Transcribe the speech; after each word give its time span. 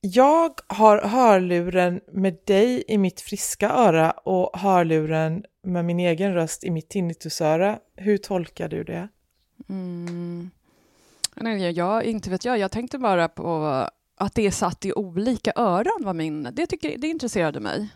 Jag 0.00 0.60
har 0.66 0.98
hörluren 0.98 2.00
med 2.12 2.36
dig 2.44 2.84
i 2.88 2.98
mitt 2.98 3.20
friska 3.20 3.70
öra 3.70 4.10
och 4.10 4.58
hörluren 4.58 5.44
med 5.62 5.84
min 5.84 6.00
egen 6.00 6.34
röst 6.34 6.64
i 6.64 6.70
mitt 6.70 6.88
tinnitusöra. 6.88 7.78
Hur 7.96 8.18
tolkar 8.18 8.68
du 8.68 8.84
det? 8.84 9.08
Mm. 9.68 10.50
Nej, 11.34 11.70
jag, 11.70 12.04
inte 12.04 12.30
vet 12.30 12.44
jag. 12.44 12.58
Jag 12.58 12.70
tänkte 12.70 12.98
bara 12.98 13.28
på 13.28 13.64
att 14.16 14.34
det 14.34 14.46
är 14.46 14.50
satt 14.50 14.84
i 14.84 14.92
olika 14.92 15.52
öron. 15.56 16.04
Var 16.04 16.14
min, 16.14 16.48
det, 16.52 16.66
tycker, 16.66 16.98
det 16.98 17.08
intresserade 17.08 17.60
mig. 17.60 17.88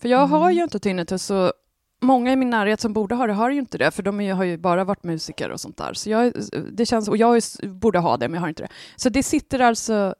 För 0.00 0.08
jag 0.08 0.20
mm. 0.20 0.30
har 0.30 0.50
ju 0.50 0.62
inte 0.62 0.78
tinnitus 0.78 1.30
och 1.30 1.52
många 2.00 2.32
i 2.32 2.36
min 2.36 2.50
närhet 2.50 2.80
som 2.80 2.92
borde 2.92 3.14
ha 3.14 3.26
det 3.26 3.32
har 3.32 3.50
ju 3.50 3.58
inte 3.58 3.78
det, 3.78 3.90
för 3.90 4.02
de 4.02 4.30
har 4.30 4.44
ju 4.44 4.56
bara 4.56 4.84
varit 4.84 5.04
musiker 5.04 5.50
och 5.50 5.60
sånt 5.60 5.76
där. 5.76 5.94
Så 5.94 6.10
jag, 6.10 6.32
det 6.72 6.86
känns, 6.86 7.08
och 7.08 7.16
jag 7.16 7.42
borde 7.62 7.98
ha 7.98 8.16
det, 8.16 8.28
men 8.28 8.34
jag 8.34 8.40
har 8.40 8.48
inte 8.48 8.62
det. 8.62 8.68
Så 8.96 9.08
det 9.08 9.22
sitter 9.22 9.58
alltså... 9.58 10.14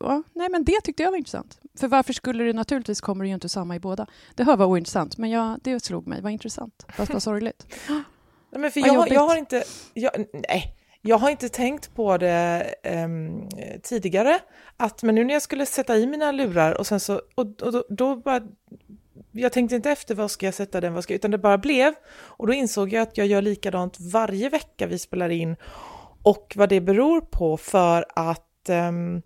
Ja, 0.00 0.22
nej, 0.32 0.48
men 0.50 0.64
det 0.64 0.80
tyckte 0.80 1.02
jag 1.02 1.10
var 1.10 1.18
intressant. 1.18 1.60
För 1.78 1.88
varför 1.88 2.12
skulle 2.12 2.44
det 2.44 2.52
naturligtvis 2.52 3.00
kommer 3.00 3.24
det 3.24 3.28
ju 3.28 3.34
inte 3.34 3.48
samma 3.48 3.76
i 3.76 3.80
båda. 3.80 4.06
Det 4.34 4.44
hör 4.44 4.56
var 4.56 4.66
ointressant, 4.66 5.18
men 5.18 5.30
jag, 5.30 5.58
det 5.62 5.84
slog 5.84 6.06
mig. 6.06 6.22
Vad 6.22 6.32
intressant, 6.32 6.86
fast 6.96 7.12
vad 7.12 7.22
sorgligt. 7.22 7.66
Nej, 8.50 8.60
men 8.60 8.70
för 8.70 8.80
jag, 8.80 9.08
jag, 9.08 9.20
har 9.20 9.36
inte... 9.36 9.64
Jag, 9.94 10.12
nej. 10.32 10.76
Jag 11.06 11.18
har 11.18 11.30
inte 11.30 11.48
tänkt 11.48 11.94
på 11.94 12.18
det 12.18 12.74
um, 13.04 13.48
tidigare, 13.82 14.38
att, 14.76 15.02
men 15.02 15.14
nu 15.14 15.24
när 15.24 15.34
jag 15.34 15.42
skulle 15.42 15.66
sätta 15.66 15.96
i 15.96 16.06
mina 16.06 16.32
lurar 16.32 16.78
och 16.78 16.86
sen 16.86 17.00
så, 17.00 17.22
och, 17.34 17.62
och 17.62 17.72
då, 17.72 17.84
då 17.88 18.16
bara 18.16 18.40
jag 19.32 19.52
tänkte 19.52 19.76
inte 19.76 19.90
efter 19.90 20.14
vad 20.14 20.30
ska 20.30 20.46
jag 20.46 20.54
sätta 20.54 20.80
den, 20.80 20.94
vad 20.94 21.04
ska, 21.04 21.14
utan 21.14 21.30
det 21.30 21.38
bara 21.38 21.58
blev. 21.58 21.94
Och 22.14 22.46
då 22.46 22.52
insåg 22.52 22.92
jag 22.92 23.02
att 23.02 23.16
jag 23.16 23.26
gör 23.26 23.42
likadant 23.42 24.00
varje 24.00 24.48
vecka 24.48 24.86
vi 24.86 24.98
spelar 24.98 25.28
in. 25.28 25.56
Och 26.22 26.52
vad 26.56 26.68
det 26.68 26.80
beror 26.80 27.20
på 27.20 27.56
för 27.56 28.04
att 28.08 28.68
um, 28.68 29.22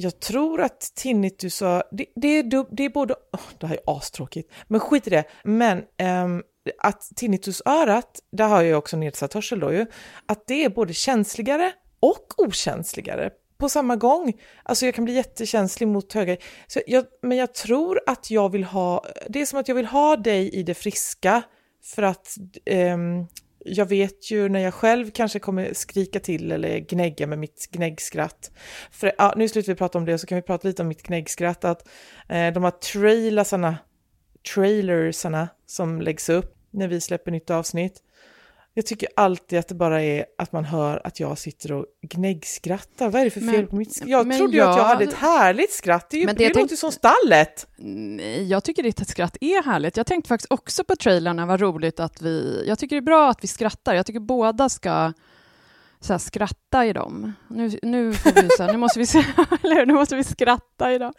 jag 0.00 0.20
tror 0.20 0.60
att 0.60 0.80
tinnitus, 0.94 1.58
det, 1.90 2.06
det, 2.16 2.28
är, 2.28 2.74
det 2.76 2.84
är 2.84 2.90
både, 2.90 3.14
oh, 3.14 3.40
det 3.58 3.66
här 3.66 3.74
är 3.74 3.96
astråkigt, 3.96 4.52
men 4.68 4.80
skit 4.80 5.06
i 5.06 5.10
det. 5.10 5.24
Men 5.44 5.78
um, 6.24 6.42
att 6.78 7.02
tinnitusörat, 7.16 8.20
där 8.32 8.48
har 8.48 8.62
jag 8.62 8.78
också 8.78 8.96
nedsatt 8.96 9.34
hörsel 9.34 9.60
då 9.60 9.72
ju, 9.72 9.86
att 10.26 10.46
det 10.46 10.64
är 10.64 10.68
både 10.68 10.92
känsligare 10.92 11.72
och 12.00 12.34
okänsligare 12.36 13.30
på 13.58 13.68
samma 13.68 13.96
gång. 13.96 14.40
Alltså 14.62 14.84
jag 14.86 14.94
kan 14.94 15.04
bli 15.04 15.14
jättekänslig 15.14 15.88
mot 15.88 16.12
höga... 16.12 16.36
Så 16.66 16.80
jag, 16.86 17.04
men 17.22 17.38
jag 17.38 17.54
tror 17.54 18.00
att 18.06 18.30
jag 18.30 18.52
vill 18.52 18.64
ha... 18.64 19.04
Det 19.28 19.40
är 19.40 19.46
som 19.46 19.60
att 19.60 19.68
jag 19.68 19.74
vill 19.74 19.86
ha 19.86 20.16
dig 20.16 20.50
i 20.50 20.62
det 20.62 20.74
friska 20.74 21.42
för 21.84 22.02
att 22.02 22.36
um, 22.70 23.26
jag 23.68 23.86
vet 23.86 24.30
ju 24.30 24.48
när 24.48 24.60
jag 24.60 24.74
själv 24.74 25.10
kanske 25.10 25.38
kommer 25.38 25.72
skrika 25.72 26.20
till 26.20 26.52
eller 26.52 26.78
gnägga 26.78 27.26
med 27.26 27.38
mitt 27.38 27.68
gnäggskratt. 27.70 28.50
För, 28.90 29.12
ja, 29.18 29.34
nu 29.36 29.48
slutar 29.48 29.72
vi 29.72 29.76
prata 29.76 29.98
om 29.98 30.04
det 30.04 30.18
så 30.18 30.26
kan 30.26 30.36
vi 30.36 30.42
prata 30.42 30.68
lite 30.68 30.82
om 30.82 30.88
mitt 30.88 31.02
gnäggskratt. 31.02 31.64
Att 31.64 31.88
eh, 32.28 32.52
de 32.52 32.64
här 32.64 32.70
trailersarna, 32.70 33.78
trailersarna 34.54 35.48
som 35.66 36.00
läggs 36.02 36.28
upp 36.28 36.54
när 36.70 36.88
vi 36.88 37.00
släpper 37.00 37.30
nytt 37.30 37.50
avsnitt. 37.50 38.02
Jag 38.78 38.86
tycker 38.86 39.08
alltid 39.16 39.58
att 39.58 39.68
det 39.68 39.74
bara 39.74 40.02
är 40.02 40.24
att 40.38 40.52
man 40.52 40.64
hör 40.64 41.00
att 41.04 41.20
jag 41.20 41.38
sitter 41.38 41.72
och 41.72 41.86
gnäggskrattar. 42.02 43.10
Vad 43.10 43.20
är 43.20 43.24
det 43.24 43.30
för 43.30 43.40
fel 43.40 43.50
men, 43.50 43.66
på 43.66 43.76
mitt 43.76 43.94
skratt? 43.94 44.08
Jag 44.08 44.36
trodde 44.36 44.52
ju 44.52 44.58
jag, 44.58 44.70
att 44.70 44.76
jag 44.76 44.84
hade 44.84 45.04
ett 45.04 45.14
härligt 45.14 45.72
skratt. 45.72 46.10
Det, 46.10 46.16
är 46.16 46.20
ju, 46.20 46.26
men 46.26 46.36
det, 46.36 46.48
det 46.48 46.60
låter 46.60 46.70
ju 46.70 46.76
som 46.76 46.92
stallet. 46.92 47.66
Nej, 47.76 48.46
jag 48.46 48.64
tycker 48.64 48.82
ditt 48.82 49.08
skratt 49.08 49.36
är 49.40 49.62
härligt. 49.62 49.96
Jag 49.96 50.06
tänkte 50.06 50.28
faktiskt 50.28 50.52
också 50.52 50.84
på 50.84 50.96
trailern, 50.96 51.48
vad 51.48 51.60
roligt 51.60 52.00
att 52.00 52.22
vi... 52.22 52.64
Jag 52.66 52.78
tycker 52.78 52.96
det 52.96 53.00
är 53.00 53.04
bra 53.04 53.30
att 53.30 53.44
vi 53.44 53.48
skrattar. 53.48 53.94
Jag 53.94 54.06
tycker 54.06 54.20
båda 54.20 54.68
ska 54.68 55.12
så 56.00 56.12
här, 56.12 56.18
skratta 56.18 56.86
i 56.86 56.92
dem. 56.92 57.32
Nu, 57.48 57.78
nu, 57.82 58.12
får 58.12 58.42
vi, 58.42 58.48
så 58.56 58.62
här, 58.62 58.72
nu, 58.72 58.78
måste 58.78 58.98
vi, 58.98 59.04
eller, 59.62 59.86
nu 59.86 59.94
måste 59.94 60.16
vi 60.16 60.24
skratta 60.24 60.92
i 60.92 60.98
dem. 60.98 61.12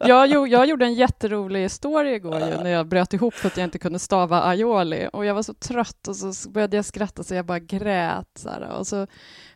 jag, 0.00 0.48
jag 0.48 0.66
gjorde 0.66 0.84
en 0.84 0.94
jätterolig 0.94 1.70
story 1.70 2.14
igår 2.14 2.40
ju, 2.40 2.56
när 2.62 2.70
jag 2.70 2.88
bröt 2.88 3.12
ihop 3.12 3.34
för 3.34 3.46
att 3.46 3.56
jag 3.56 3.64
inte 3.64 3.78
kunde 3.78 3.98
stava 3.98 4.42
aioli. 4.42 5.08
Och 5.12 5.24
jag 5.24 5.34
var 5.34 5.42
så 5.42 5.54
trött 5.54 6.08
och 6.08 6.16
så 6.16 6.50
började 6.50 6.76
jag 6.76 6.84
skratta 6.84 7.22
så 7.22 7.34
jag 7.34 7.46
bara 7.46 7.58
grät. 7.58 8.28
Så 8.38 8.48
här, 8.48 8.68
och 8.78 8.86
så 8.86 9.06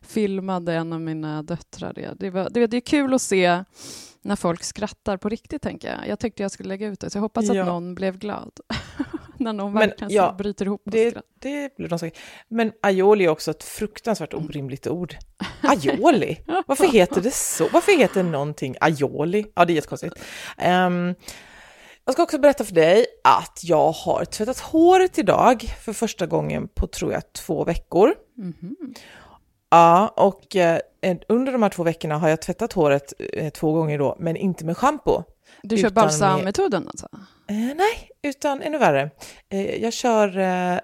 filmade 0.03 0.75
en 0.75 0.93
av 0.93 1.01
mina 1.01 1.43
döttrar 1.43 1.93
det. 1.93 2.15
Det, 2.17 2.31
var, 2.31 2.49
det, 2.51 2.67
det 2.67 2.77
är 2.77 2.81
kul 2.81 3.15
att 3.15 3.23
se 3.23 3.65
när 4.29 4.37
folk 4.37 4.65
skrattar 4.65 5.17
på 5.17 5.29
riktigt, 5.29 5.63
tänker 5.63 5.89
jag. 5.89 6.09
Jag 6.09 6.19
tyckte 6.19 6.43
jag 6.43 6.51
skulle 6.51 6.69
lägga 6.69 6.87
ut 6.87 7.01
det, 7.01 7.11
så 7.11 7.19
jag 7.19 7.23
hoppas 7.23 7.45
ja. 7.45 7.61
att 7.61 7.67
någon 7.67 7.95
blev 7.95 8.19
glad. 8.19 8.51
när 9.37 9.53
någon 9.53 9.73
men, 9.73 9.89
verkligen 9.89 10.13
ja, 10.13 10.35
bryter 10.39 10.65
ihop 10.65 10.83
och 10.85 10.91
det, 10.91 11.17
det 11.39 11.77
blir 11.77 11.89
de 11.89 11.99
säkert. 11.99 12.19
Men 12.49 12.73
aioli 12.83 13.25
är 13.25 13.29
också 13.29 13.51
ett 13.51 13.65
fruktansvärt 13.65 14.33
mm. 14.33 14.45
orimligt 14.45 14.87
ord. 14.87 15.17
Aioli? 15.63 16.39
Varför 16.67 16.87
heter 16.87 17.21
det 17.21 17.35
så? 17.35 17.69
Varför 17.73 17.99
heter 17.99 18.23
någonting 18.23 18.77
aioli? 18.81 19.47
Ja, 19.55 19.65
det 19.65 19.73
är 19.73 19.75
jättekonstigt. 19.75 20.15
Um, 20.67 21.15
jag 22.05 22.13
ska 22.13 22.23
också 22.23 22.39
berätta 22.39 22.65
för 22.65 22.75
dig 22.75 23.07
att 23.25 23.61
jag 23.63 23.93
har 23.93 24.25
tvättat 24.25 24.59
håret 24.59 25.19
idag 25.19 25.63
för 25.85 25.93
första 25.93 26.27
gången 26.27 26.69
på, 26.69 26.87
tror 26.87 27.13
jag, 27.13 27.33
två 27.33 27.65
veckor. 27.65 28.15
Mm 28.39 28.55
-hmm. 28.61 28.99
Ja, 29.71 30.09
och 30.17 30.57
eh, 30.57 30.81
under 31.29 31.53
de 31.53 31.63
här 31.63 31.71
två 31.71 31.83
veckorna 31.83 32.19
har 32.19 32.29
jag 32.29 32.43
tvättat 32.43 32.73
håret 32.73 33.13
eh, 33.33 33.51
två 33.51 33.73
gånger 33.73 33.99
då, 33.99 34.17
men 34.19 34.37
inte 34.37 34.65
med 34.65 34.77
schampo. 34.77 35.23
Du 35.63 35.77
kör 35.77 35.91
balsammetoden 35.91 36.89
alltså? 36.89 37.09
Eh, 37.49 37.57
nej, 37.57 38.11
utan 38.23 38.63
ännu 38.63 38.79
värre. 38.79 39.11
Jag 39.81 39.93
kör 39.93 40.39
eh, 40.39 40.79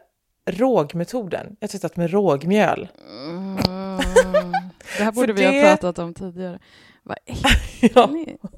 rågmetoden. 0.50 1.56
Jag 1.60 1.68
har 1.68 1.68
tvättat 1.68 1.96
med 1.96 2.10
rågmjöl. 2.10 2.88
Mm. 3.08 3.56
Det 4.98 5.04
här 5.04 5.12
borde 5.14 5.32
vi 5.32 5.42
det... 5.42 5.62
ha 5.62 5.68
pratat 5.68 5.98
om 5.98 6.14
tidigare. 6.14 6.58
Vad 7.02 7.16
äckligt. 7.26 7.94
ja. 7.94 8.10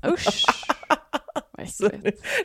Usch. 0.09 0.45
Så, 1.69 1.91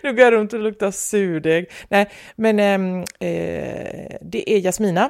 nu 0.03 0.14
går 0.14 0.20
jag 0.20 0.34
runt 0.34 0.53
och 0.53 0.59
luktar 0.59 0.91
surdeg. 0.91 1.72
Nej, 1.90 2.09
men 2.36 2.59
ehm, 2.59 3.00
eh, 3.00 4.18
det 4.22 4.52
är 4.52 4.59
Jasmina 4.59 5.09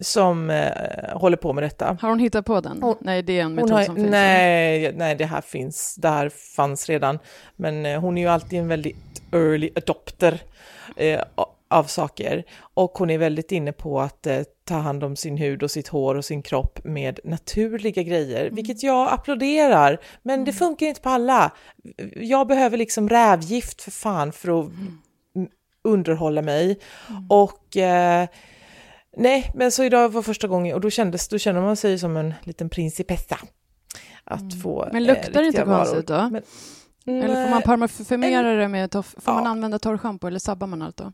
som 0.00 0.50
eh, 0.50 0.70
håller 1.12 1.36
på 1.36 1.52
med 1.52 1.64
detta. 1.64 1.98
Har 2.00 2.08
hon 2.08 2.18
hittat 2.18 2.46
på 2.46 2.60
den? 2.60 2.82
Hon, 2.82 2.96
nej, 3.00 3.22
det 3.22 3.38
är 3.38 3.42
en 3.42 3.54
metod 3.54 3.70
har, 3.70 3.82
som 3.84 3.96
finns. 3.96 4.10
Nej, 4.10 4.92
nej, 4.92 5.14
det 5.14 5.24
här 5.26 5.40
finns. 5.40 5.94
Det 5.98 6.08
här 6.08 6.28
fanns 6.28 6.88
redan. 6.88 7.18
Men 7.56 7.86
eh, 7.86 8.00
hon 8.00 8.18
är 8.18 8.22
ju 8.22 8.28
alltid 8.28 8.58
en 8.58 8.68
väldigt 8.68 8.96
early 9.32 9.70
adopter 9.76 10.40
eh, 10.96 11.20
av 11.68 11.84
saker. 11.84 12.44
Och 12.58 12.98
hon 12.98 13.10
är 13.10 13.18
väldigt 13.18 13.52
inne 13.52 13.72
på 13.72 14.00
att 14.00 14.26
eh, 14.26 14.42
ta 14.64 14.74
hand 14.74 15.04
om 15.04 15.16
sin 15.16 15.36
hud 15.36 15.62
och 15.62 15.70
sitt 15.70 15.88
hår 15.88 16.14
och 16.14 16.24
sin 16.24 16.42
kropp 16.42 16.84
med 16.84 17.20
naturliga 17.24 18.02
grejer, 18.02 18.42
mm. 18.42 18.54
vilket 18.54 18.82
jag 18.82 19.12
applåderar. 19.12 20.00
Men 20.22 20.34
mm. 20.34 20.44
det 20.44 20.52
funkar 20.52 20.86
inte 20.86 21.00
på 21.00 21.08
alla. 21.08 21.52
Jag 22.16 22.46
behöver 22.46 22.76
liksom 22.76 23.08
rävgift 23.08 23.82
för 23.82 23.90
fan 23.90 24.32
för 24.32 24.60
att 24.60 24.66
mm. 24.66 25.48
underhålla 25.82 26.42
mig. 26.42 26.78
Mm. 27.08 27.26
Och 27.30 27.76
eh, 27.76 28.28
Nej, 29.16 29.50
men 29.54 29.72
så 29.72 29.84
idag 29.84 30.08
var 30.08 30.22
första 30.22 30.48
gången 30.48 30.74
och 30.74 30.80
då 30.80 30.90
kändes, 30.90 31.28
då 31.28 31.38
känner 31.38 31.60
man 31.60 31.76
sig 31.76 31.98
som 31.98 32.16
en 32.16 32.34
liten 32.42 32.68
prinsipessa. 32.68 33.38
Att 34.24 34.40
mm. 34.40 34.60
få 34.60 34.88
Men 34.92 35.04
luktar 35.04 35.32
det 35.32 35.40
eh, 35.40 35.46
inte 35.46 35.62
konstigt 35.62 36.06
då? 36.06 36.30
Men, 36.30 37.22
eller 37.22 37.44
får 37.44 37.50
man 37.50 37.62
parfymera 37.62 38.56
det 38.56 38.68
med, 38.68 38.92
får 38.92 39.04
ja. 39.24 39.32
man 39.32 39.46
använda 39.46 39.78
torrschampo 39.78 40.26
eller 40.26 40.38
sabbar 40.38 40.66
man 40.66 40.82
allt 40.82 40.96
då? 40.96 41.12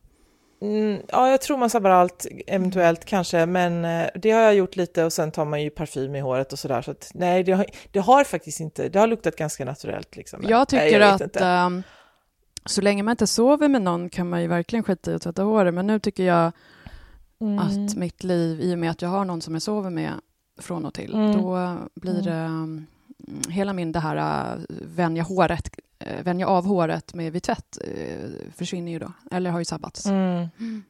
Mm, 0.63 1.01
ja, 1.09 1.31
jag 1.31 1.41
tror 1.41 1.57
man 1.59 1.71
sabbar 1.71 1.91
allt, 1.91 2.27
eventuellt 2.47 3.05
kanske, 3.05 3.47
men 3.47 3.85
eh, 3.85 4.07
det 4.15 4.31
har 4.31 4.41
jag 4.41 4.55
gjort 4.55 4.77
lite 4.77 5.05
och 5.05 5.13
sen 5.13 5.31
tar 5.31 5.45
man 5.45 5.63
ju 5.63 5.71
parfym 5.71 6.15
i 6.15 6.21
håret 6.21 6.53
och 6.53 6.59
sådär. 6.59 6.83
Så 6.83 6.91
att, 6.91 7.11
nej, 7.15 7.45
det 7.45 7.53
har, 7.53 7.67
det 7.91 7.99
har 7.99 8.25
faktiskt 8.25 8.61
inte, 8.61 8.89
det 8.89 8.99
har 8.99 9.07
luktat 9.07 9.37
ganska 9.37 9.65
naturellt. 9.65 10.17
Liksom. 10.17 10.45
Jag 10.49 10.69
tycker 10.69 10.99
nej, 10.99 11.09
jag 11.09 11.23
att 11.23 11.67
um, 11.67 11.83
så 12.67 12.81
länge 12.81 13.03
man 13.03 13.13
inte 13.13 13.27
sover 13.27 13.69
med 13.69 13.83
någon 13.83 14.09
kan 14.09 14.29
man 14.29 14.43
ju 14.43 14.49
verkligen 14.49 14.83
skita 14.83 15.13
i 15.13 15.15
att 15.15 15.23
tvätta 15.23 15.43
håret, 15.43 15.75
men 15.75 15.87
nu 15.87 15.99
tycker 15.99 16.23
jag 16.23 16.53
mm. 17.43 17.59
att 17.59 17.97
mitt 17.97 18.25
liv, 18.25 18.61
i 18.61 18.75
och 18.75 18.79
med 18.79 18.91
att 18.91 19.03
jag 19.03 19.09
har 19.09 19.25
någon 19.25 19.43
som 19.43 19.55
jag 19.55 19.63
sover 19.63 19.91
med 19.91 20.13
från 20.59 20.85
och 20.85 20.95
till, 20.95 21.15
mm. 21.15 21.33
då 21.33 21.77
blir 21.95 22.13
mm. 22.13 22.25
det 22.25 22.45
um, 22.45 22.87
hela 23.49 23.73
min 23.73 23.93
det 23.93 24.01
här 24.01 24.57
uh, 24.57 24.65
vänja, 24.69 25.23
håret, 25.23 25.71
uh, 26.07 26.23
vänja 26.23 26.47
av 26.47 26.67
håret 26.67 27.15
med 27.15 27.33
vid 27.33 27.43
tvätt 27.43 27.79
uh, 27.89 28.31
försvinner 28.57 28.93
ju 28.93 28.99
då, 28.99 29.13
eller 29.31 29.51
har 29.51 29.59
ju 29.59 29.65
sabbats. 29.65 30.07
Mm. 30.07 30.49
Mm. 30.59 30.83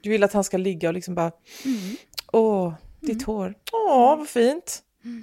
Du 0.00 0.10
vill 0.10 0.24
att 0.24 0.32
han 0.32 0.44
ska 0.44 0.56
ligga 0.56 0.88
och 0.88 0.94
liksom 0.94 1.14
bara, 1.14 1.32
mm. 1.64 1.96
åh, 2.32 2.72
Ditt 3.00 3.22
hår. 3.22 3.54
Åh, 3.72 4.16
vad 4.18 4.28
fint. 4.28 4.82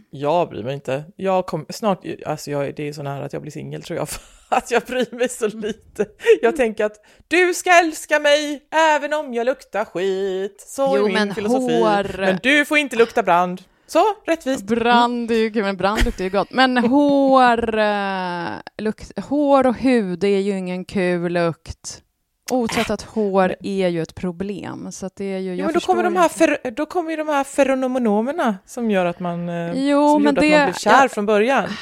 Jag 0.10 0.50
bryr 0.50 0.64
mig 0.64 0.74
inte. 0.74 1.04
Jag 1.16 1.46
kommer 1.46 1.66
snart, 1.70 2.06
alltså 2.26 2.52
jag, 2.52 2.76
det 2.76 2.88
är 2.88 2.94
så 2.94 3.04
nära 3.04 3.26
att 3.26 3.34
jag 3.34 3.42
blir 3.42 3.52
singel 3.52 3.84
tror 3.84 3.98
jag, 3.98 4.08
att 4.50 4.72
jag 4.72 4.84
bryr 4.84 5.16
mig 5.16 5.30
så 5.30 5.48
lite. 5.48 6.06
Jag 6.42 6.56
tänker 6.56 6.86
att 6.86 7.06
du 7.28 7.54
ska 7.54 7.80
älska 7.80 8.20
mig 8.20 8.64
även 8.96 9.14
om 9.14 9.34
jag 9.34 9.46
luktar 9.46 9.86
skit. 9.86 10.64
Så 10.68 10.94
jo, 10.98 11.04
är 11.04 11.04
min 11.04 11.14
men 11.14 11.36
filosofi. 11.36 11.80
Hår... 11.80 12.18
Men 12.18 12.40
du 12.44 12.66
får 12.66 12.78
inte 12.78 12.96
lukta 12.96 13.24
brand. 13.24 13.62
Så, 13.88 14.04
rättvist. 14.26 14.64
Brand 14.64 15.32
är 15.32 15.36
ju 15.36 15.52
kul, 15.52 15.64
men 15.64 15.78
brand 15.78 16.06
luktar 16.06 16.24
ju 16.24 16.30
gott. 16.30 16.52
Men 16.52 16.78
hår, 16.78 17.80
uh, 17.80 18.60
lukt, 18.78 19.20
hår 19.20 19.68
och 19.68 19.76
hud 19.76 20.24
är 20.24 20.40
ju 20.40 20.58
ingen 20.58 20.86
kul 20.86 21.34
lukt. 21.34 22.03
Otvättat 22.52 23.02
hår 23.02 23.56
är 23.64 23.88
ju 23.88 24.02
ett 24.02 24.16
problem. 24.16 24.92
Så 24.92 25.10
det 25.16 25.26
är 25.26 25.40
ju, 25.40 25.56
ja, 25.56 25.66
men 25.66 25.74
då, 25.74 25.80
kommer 25.80 26.04
de 26.04 26.16
här 26.16 26.30
fer, 26.30 26.72
då 26.72 26.86
kommer 26.86 27.12
ju 27.12 27.18
de 27.18 27.28
här 27.28 27.44
feronomonomerna 27.44 28.58
som 28.66 28.92
gör 28.92 29.06
att 29.06 29.20
man, 29.20 29.50
eh, 29.50 29.90
jo, 29.90 30.20
men 30.20 30.24
det, 30.24 30.30
att 30.30 30.36
man 30.36 30.72
blir 30.72 30.80
kär 30.80 31.04
ja, 31.04 31.10
från 31.10 31.26
början. 31.26 31.70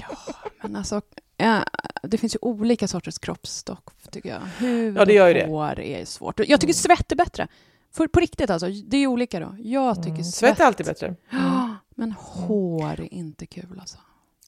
Ja, 0.00 0.16
men 0.62 0.76
alltså, 0.76 1.00
ja, 1.36 1.64
det 2.02 2.18
finns 2.18 2.34
ju 2.34 2.38
olika 2.42 2.88
sorters 2.88 3.18
kroppsstock, 3.18 3.84
tycker 4.10 4.28
jag. 4.28 4.40
Hud 4.58 4.96
ja, 4.96 5.04
det 5.04 5.12
gör 5.12 5.28
ju 5.28 5.42
och 5.42 5.48
hår 5.48 5.80
är 5.80 6.04
svårt. 6.04 6.38
Jag 6.38 6.60
tycker 6.60 6.64
mm. 6.64 6.74
svett 6.74 7.12
är 7.12 7.16
bättre. 7.16 7.48
För, 7.94 8.06
på 8.06 8.20
riktigt 8.20 8.50
alltså, 8.50 8.68
det 8.68 8.96
är 8.96 9.06
olika 9.06 9.40
då. 9.40 9.56
Jag 9.58 9.96
tycker 9.96 10.08
mm. 10.08 10.24
svett... 10.24 10.34
Svett 10.34 10.60
är 10.60 10.64
alltid 10.64 10.86
bättre. 10.86 11.14
Mm. 11.30 11.74
Men 11.98 12.12
hår 12.12 13.00
är 13.00 13.14
inte 13.14 13.46
kul 13.46 13.78
alltså. 13.80 13.98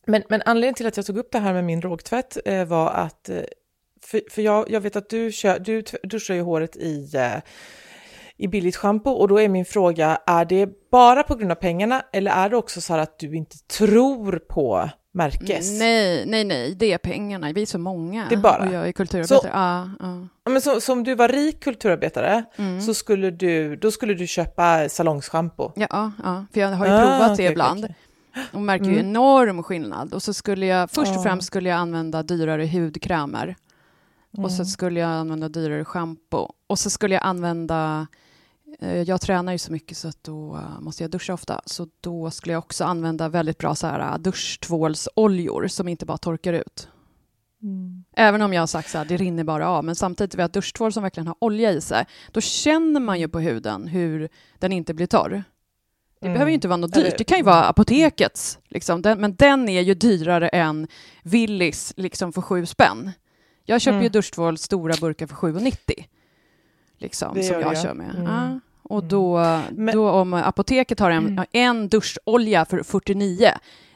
Men, 0.06 0.22
men 0.28 0.42
anledningen 0.46 0.74
till 0.74 0.86
att 0.86 0.96
jag 0.96 1.06
tog 1.06 1.18
upp 1.18 1.32
det 1.32 1.38
här 1.38 1.52
med 1.52 1.64
min 1.64 1.82
rågtvätt 1.82 2.38
eh, 2.44 2.64
var 2.64 2.90
att 2.90 3.28
eh, 3.28 3.40
för, 4.02 4.20
för 4.30 4.42
jag, 4.42 4.70
jag 4.70 4.80
vet 4.80 4.96
att 4.96 5.08
du, 5.08 5.32
kör, 5.32 5.58
du 5.58 5.82
duschar 6.02 6.34
ju 6.34 6.40
håret 6.40 6.76
i, 6.76 7.10
uh, 7.14 7.42
i 8.36 8.48
billigt 8.48 8.76
schampo 8.76 9.10
och 9.10 9.28
då 9.28 9.40
är 9.40 9.48
min 9.48 9.64
fråga, 9.64 10.18
är 10.26 10.44
det 10.44 10.90
bara 10.90 11.22
på 11.22 11.34
grund 11.34 11.52
av 11.52 11.56
pengarna 11.56 12.02
eller 12.12 12.30
är 12.30 12.50
det 12.50 12.56
också 12.56 12.80
så 12.80 12.92
här 12.92 13.00
att 13.00 13.18
du 13.18 13.36
inte 13.36 13.58
tror 13.58 14.38
på 14.38 14.90
märkes? 15.12 15.78
Nej, 15.78 16.24
nej, 16.26 16.44
nej, 16.44 16.74
det 16.74 16.92
är 16.92 16.98
pengarna. 16.98 17.52
Vi 17.52 17.62
är 17.62 17.66
så 17.66 17.78
många. 17.78 18.26
Det 18.28 18.34
är 18.34 18.40
bara? 18.40 18.66
Och 18.66 18.74
jag 18.74 18.88
är 18.88 18.92
kulturarbetare. 18.92 19.40
Så, 19.40 19.48
ja, 19.52 19.90
ja. 20.00 20.50
Men 20.50 20.60
så, 20.60 20.80
så 20.80 20.92
om 20.92 21.04
du 21.04 21.14
var 21.14 21.28
rik 21.28 21.60
kulturarbetare 21.60 22.44
mm. 22.56 22.80
så 22.80 22.94
skulle 22.94 23.30
du, 23.30 23.76
då 23.76 23.90
skulle 23.90 24.14
du 24.14 24.26
köpa 24.26 24.88
salongsschampo? 24.88 25.72
Ja, 25.76 26.12
ja, 26.22 26.46
för 26.52 26.60
jag 26.60 26.68
har 26.68 26.86
ju 26.86 26.92
ah, 26.92 27.00
provat 27.00 27.32
okay, 27.32 27.46
det 27.46 27.52
ibland. 27.52 27.84
Okay, 27.84 27.94
okay. 28.30 28.44
och 28.52 28.60
märker 28.60 28.84
mm. 28.84 28.94
ju 28.94 29.00
enorm 29.00 29.62
skillnad. 29.62 30.14
Och 30.14 30.22
så 30.22 30.34
skulle 30.34 30.66
jag, 30.66 30.90
först 30.90 31.16
och 31.16 31.22
främst 31.22 31.46
skulle 31.46 31.68
jag 31.68 31.78
använda 31.78 32.22
dyrare 32.22 32.66
hudkrämer. 32.66 33.56
Mm. 34.38 34.44
Och 34.44 34.52
så 34.52 34.64
skulle 34.64 35.00
jag 35.00 35.10
använda 35.10 35.48
dyrare 35.48 35.84
schampo. 35.84 36.52
Och 36.66 36.78
så 36.78 36.90
skulle 36.90 37.14
jag 37.14 37.24
använda... 37.24 38.06
Eh, 38.80 39.02
jag 39.02 39.20
tränar 39.20 39.52
ju 39.52 39.58
så 39.58 39.72
mycket 39.72 39.96
så 39.96 40.08
att 40.08 40.24
då 40.24 40.54
uh, 40.54 40.80
måste 40.80 41.04
jag 41.04 41.10
duscha 41.10 41.34
ofta. 41.34 41.60
Så 41.64 41.88
då 42.00 42.30
skulle 42.30 42.52
jag 42.52 42.58
också 42.58 42.84
använda 42.84 43.28
väldigt 43.28 43.58
bra 43.58 43.74
så 43.74 43.86
här, 43.86 44.12
uh, 44.12 44.18
duschtvålsoljor 44.18 45.66
som 45.66 45.88
inte 45.88 46.06
bara 46.06 46.18
torkar 46.18 46.52
ut. 46.52 46.88
Mm. 47.62 48.04
Även 48.16 48.42
om 48.42 48.52
jag 48.52 48.62
har 48.62 48.66
sagt 48.66 48.94
att 48.94 49.08
det 49.08 49.16
rinner 49.16 49.44
bara 49.44 49.68
av, 49.68 49.84
men 49.84 49.94
samtidigt 49.94 50.34
vid 50.34 50.44
att 50.44 50.52
duschtvål 50.52 50.92
som 50.92 51.02
verkligen 51.02 51.26
har 51.26 51.36
olja 51.38 51.72
i 51.72 51.80
sig, 51.80 52.06
då 52.32 52.40
känner 52.40 53.00
man 53.00 53.20
ju 53.20 53.28
på 53.28 53.40
huden 53.40 53.86
hur 53.86 54.28
den 54.58 54.72
inte 54.72 54.94
blir 54.94 55.06
torr. 55.06 55.44
Det 56.20 56.26
mm. 56.26 56.34
behöver 56.34 56.50
ju 56.50 56.54
inte 56.54 56.68
vara 56.68 56.76
något 56.76 56.94
dyrt, 56.94 57.18
det 57.18 57.24
kan 57.24 57.38
ju 57.38 57.44
vara 57.44 57.64
apotekets, 57.64 58.58
liksom. 58.68 59.02
den, 59.02 59.20
men 59.20 59.34
den 59.34 59.68
är 59.68 59.80
ju 59.80 59.94
dyrare 59.94 60.48
än 60.48 60.88
Willys 61.22 61.92
liksom 61.96 62.32
för 62.32 62.42
sju 62.42 62.66
spänn. 62.66 63.12
Jag 63.68 63.80
köper 63.80 63.92
mm. 63.92 64.02
ju 64.02 64.08
duschtvål, 64.08 64.58
stora 64.58 64.94
burkar 65.00 65.26
för 65.26 65.34
7,90. 65.34 66.04
Liksom, 66.98 67.42
som 67.42 67.60
jag, 67.60 67.62
jag, 67.62 67.82
kör 67.82 67.94
med. 67.94 68.14
Mm. 68.14 68.24
Ja. 68.24 68.60
Och 68.82 68.98
mm. 68.98 69.08
då, 69.08 69.38
Men... 69.70 69.94
då 69.94 70.10
om 70.10 70.34
apoteket 70.34 71.00
har 71.00 71.10
en, 71.10 71.26
mm. 71.26 71.44
en 71.52 71.88
duscholja 71.88 72.64
för 72.64 72.82
49, 72.82 73.50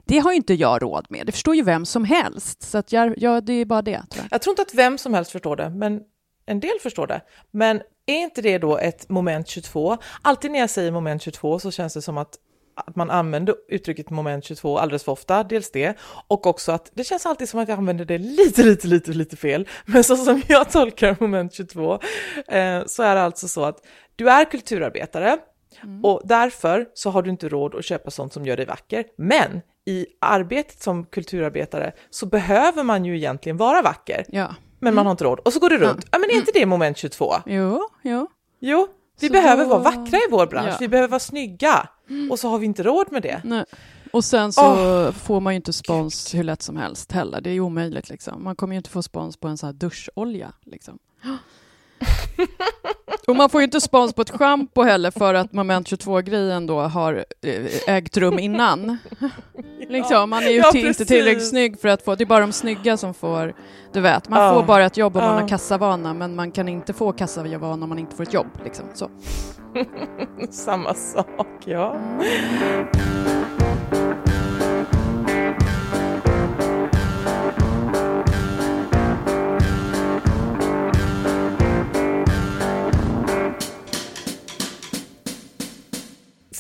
det 0.05 0.19
har 0.19 0.31
ju 0.31 0.37
inte 0.37 0.55
jag 0.55 0.83
råd 0.83 1.07
med. 1.09 1.27
Det 1.27 1.33
förstår 1.33 1.55
ju 1.55 1.63
vem 1.63 1.87
som 1.87 2.05
helst. 2.05 2.63
Så 2.63 2.79
att 2.79 2.93
jag, 2.93 3.15
ja, 3.17 3.41
det 3.41 3.53
är 3.53 3.65
bara 3.65 3.83
det. 3.83 4.03
Tror 4.11 4.25
jag. 4.25 4.27
jag 4.31 4.43
tror 4.43 4.53
inte 4.53 4.63
att 4.63 4.75
vem 4.75 4.99
som 4.99 5.15
helst 5.15 5.31
förstår 5.31 5.57
det, 5.57 5.71
men 5.71 6.01
en 6.47 6.61
del 6.61 6.79
förstår 6.83 7.07
det. 7.07 7.21
Men 7.51 7.83
är 8.07 8.23
inte 8.23 8.43
det 8.43 8.59
då 8.59 8.79
ett 8.79 9.09
moment 9.09 9.49
22? 9.49 9.99
Alltid 10.23 10.51
när 10.51 10.59
jag 10.59 10.71
säger 10.71 10.91
moment 10.91 11.23
22 11.23 11.59
så 11.59 11.71
känns 11.71 11.95
det 11.95 12.03
som 12.03 12.19
att 12.19 12.39
att 12.75 12.97
man 12.97 13.11
använder 13.11 13.55
uttrycket 13.69 14.11
moment 14.11 14.45
22 14.45 14.79
alldeles 14.79 15.05
för 15.05 15.13
ofta, 15.13 15.45
dels 15.45 15.71
det, 15.71 15.99
och 16.29 16.47
också 16.47 16.73
att 16.73 16.91
det 16.95 17.05
känns 17.05 17.27
alltid 17.27 17.49
som 17.49 17.61
att 17.61 17.69
jag 17.69 17.79
använder 17.79 18.05
det 18.05 18.19
lite, 18.19 18.63
lite, 18.63 18.89
lite, 18.89 19.11
lite 19.11 19.37
fel. 19.37 19.69
Men 19.85 20.05
så 20.05 20.17
som 20.17 20.43
jag 20.49 20.71
tolkar 20.71 21.17
moment 21.21 21.55
22 21.55 21.93
eh, 22.49 22.83
så 22.87 23.03
är 23.03 23.15
det 23.15 23.23
alltså 23.23 23.49
så 23.49 23.65
att 23.65 23.87
du 24.17 24.31
är 24.31 24.45
kulturarbetare 24.45 25.39
mm. 25.83 26.05
och 26.05 26.21
därför 26.25 26.87
så 26.95 27.11
har 27.11 27.23
du 27.23 27.31
inte 27.31 27.49
råd 27.49 27.75
att 27.75 27.85
köpa 27.85 28.11
sånt 28.11 28.33
som 28.33 28.47
gör 28.47 28.57
dig 28.57 28.67
vacker. 28.67 29.05
Men 29.17 29.61
i 29.87 30.07
arbetet 30.21 30.83
som 30.83 31.05
kulturarbetare 31.05 31.93
så 32.11 32.27
behöver 32.27 32.83
man 32.83 33.05
ju 33.05 33.17
egentligen 33.17 33.57
vara 33.57 33.83
vacker. 33.83 34.25
Ja. 34.29 34.55
Men 34.79 34.95
man 34.95 35.07
har 35.07 35.11
inte 35.11 35.25
råd. 35.25 35.39
Och 35.39 35.53
så 35.53 35.61
går 35.61 35.71
det 35.71 35.79
runt. 35.79 36.01
Ja, 36.03 36.09
ja 36.13 36.19
men 36.19 36.31
är 36.31 36.35
inte 36.35 36.53
det 36.55 36.67
moment 36.67 36.97
22? 36.97 37.35
Jo, 37.47 37.89
jo. 38.03 38.27
Jo, 38.61 38.89
vi 39.23 39.29
så 39.29 39.33
behöver 39.33 39.65
då... 39.65 39.71
vara 39.71 39.83
vackra 39.83 40.19
i 40.19 40.31
vår 40.31 40.47
bransch, 40.47 40.69
ja. 40.71 40.77
vi 40.81 40.89
behöver 40.89 41.09
vara 41.09 41.21
snygga. 41.21 41.89
Och 42.31 42.39
så 42.39 42.49
har 42.49 42.59
vi 42.59 42.67
inte 42.67 42.83
råd 42.83 43.07
med 43.13 43.23
det. 43.23 43.41
Nej. 43.45 43.65
Och 44.13 44.25
sen 44.25 44.53
så 44.53 44.63
oh. 44.63 45.13
får 45.13 45.41
man 45.41 45.53
ju 45.53 45.57
inte 45.57 45.73
spons 45.73 46.33
Gud. 46.33 46.39
hur 46.39 46.45
lätt 46.45 46.63
som 46.63 46.77
helst 46.77 47.13
heller. 47.13 47.41
Det 47.41 47.51
är 47.51 47.61
omöjligt 47.61 48.09
liksom. 48.09 48.45
Man 48.45 48.57
kommer 48.57 48.75
ju 48.75 48.77
inte 48.77 48.91
få 48.91 49.03
spons 49.03 49.37
på 49.37 49.49
en 49.49 49.59
sån 49.59 49.67
här 49.67 49.75
duscholja 49.75 50.53
liksom. 50.65 50.99
Och 53.27 53.37
man 53.37 53.51
får 53.51 53.61
ju 53.61 53.65
inte 53.65 53.81
spons 53.81 54.13
på 54.13 54.23
ett 54.23 54.31
schampo 54.31 54.83
heller 54.83 55.11
för 55.11 55.35
att 55.35 55.53
moment 55.53 55.89
22-grejen 55.89 56.67
då 56.67 56.81
har 56.81 57.25
eh, 57.43 57.95
ägt 57.97 58.17
rum 58.17 58.39
innan. 58.39 58.99
liksom, 59.89 60.31
man 60.31 60.43
är 60.43 60.51
ju 60.51 60.57
ja, 60.57 60.73
inte 60.75 61.05
tillräckligt 61.05 61.49
snygg 61.49 61.81
för 61.81 61.89
att 61.89 62.03
få, 62.03 62.15
det 62.15 62.25
är 62.25 62.27
bara 62.27 62.41
de 62.41 62.53
snygga 62.53 62.97
som 62.97 63.15
får, 63.15 63.55
du 63.93 64.01
vet, 64.01 64.29
man 64.29 64.43
ja. 64.43 64.55
får 64.55 64.63
bara 64.63 64.87
ett 64.87 64.97
jobb 64.97 65.17
om 65.17 65.23
ja. 65.23 65.29
man 65.29 65.43
har 65.43 65.49
kassavana 65.49 66.15
men 66.15 66.35
man 66.35 66.53
kan 66.53 66.69
inte 66.69 66.93
få 66.93 67.13
kassavana 67.13 67.85
om 67.85 67.89
man 67.89 67.99
inte 67.99 68.17
får 68.17 68.23
ett 68.23 68.35
jobb. 68.35 68.47
Liksom. 68.65 68.85
Så. 68.95 69.11
Samma 70.51 70.95
sak, 70.95 71.63
ja. 71.65 71.97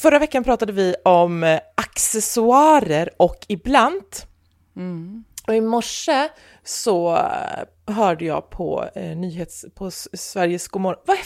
Förra 0.03 0.19
veckan 0.19 0.45
pratade 0.45 0.73
vi 0.73 0.95
om 1.05 1.45
eh, 1.45 1.61
accessoarer 1.75 3.11
och 3.17 3.47
ibland. 3.49 4.05
Mm. 4.77 5.25
Och 5.47 5.55
i 5.55 5.61
morse 5.61 6.29
så 6.65 7.17
eh, 7.17 7.95
hörde 7.95 8.25
jag 8.25 8.51
på 8.51 8.89
eh, 8.95 9.17
nyhets 9.17 9.65
på 9.75 9.91
Sveriges 9.91 10.69
Godmorgon. 10.69 11.03
Vad 11.07 11.19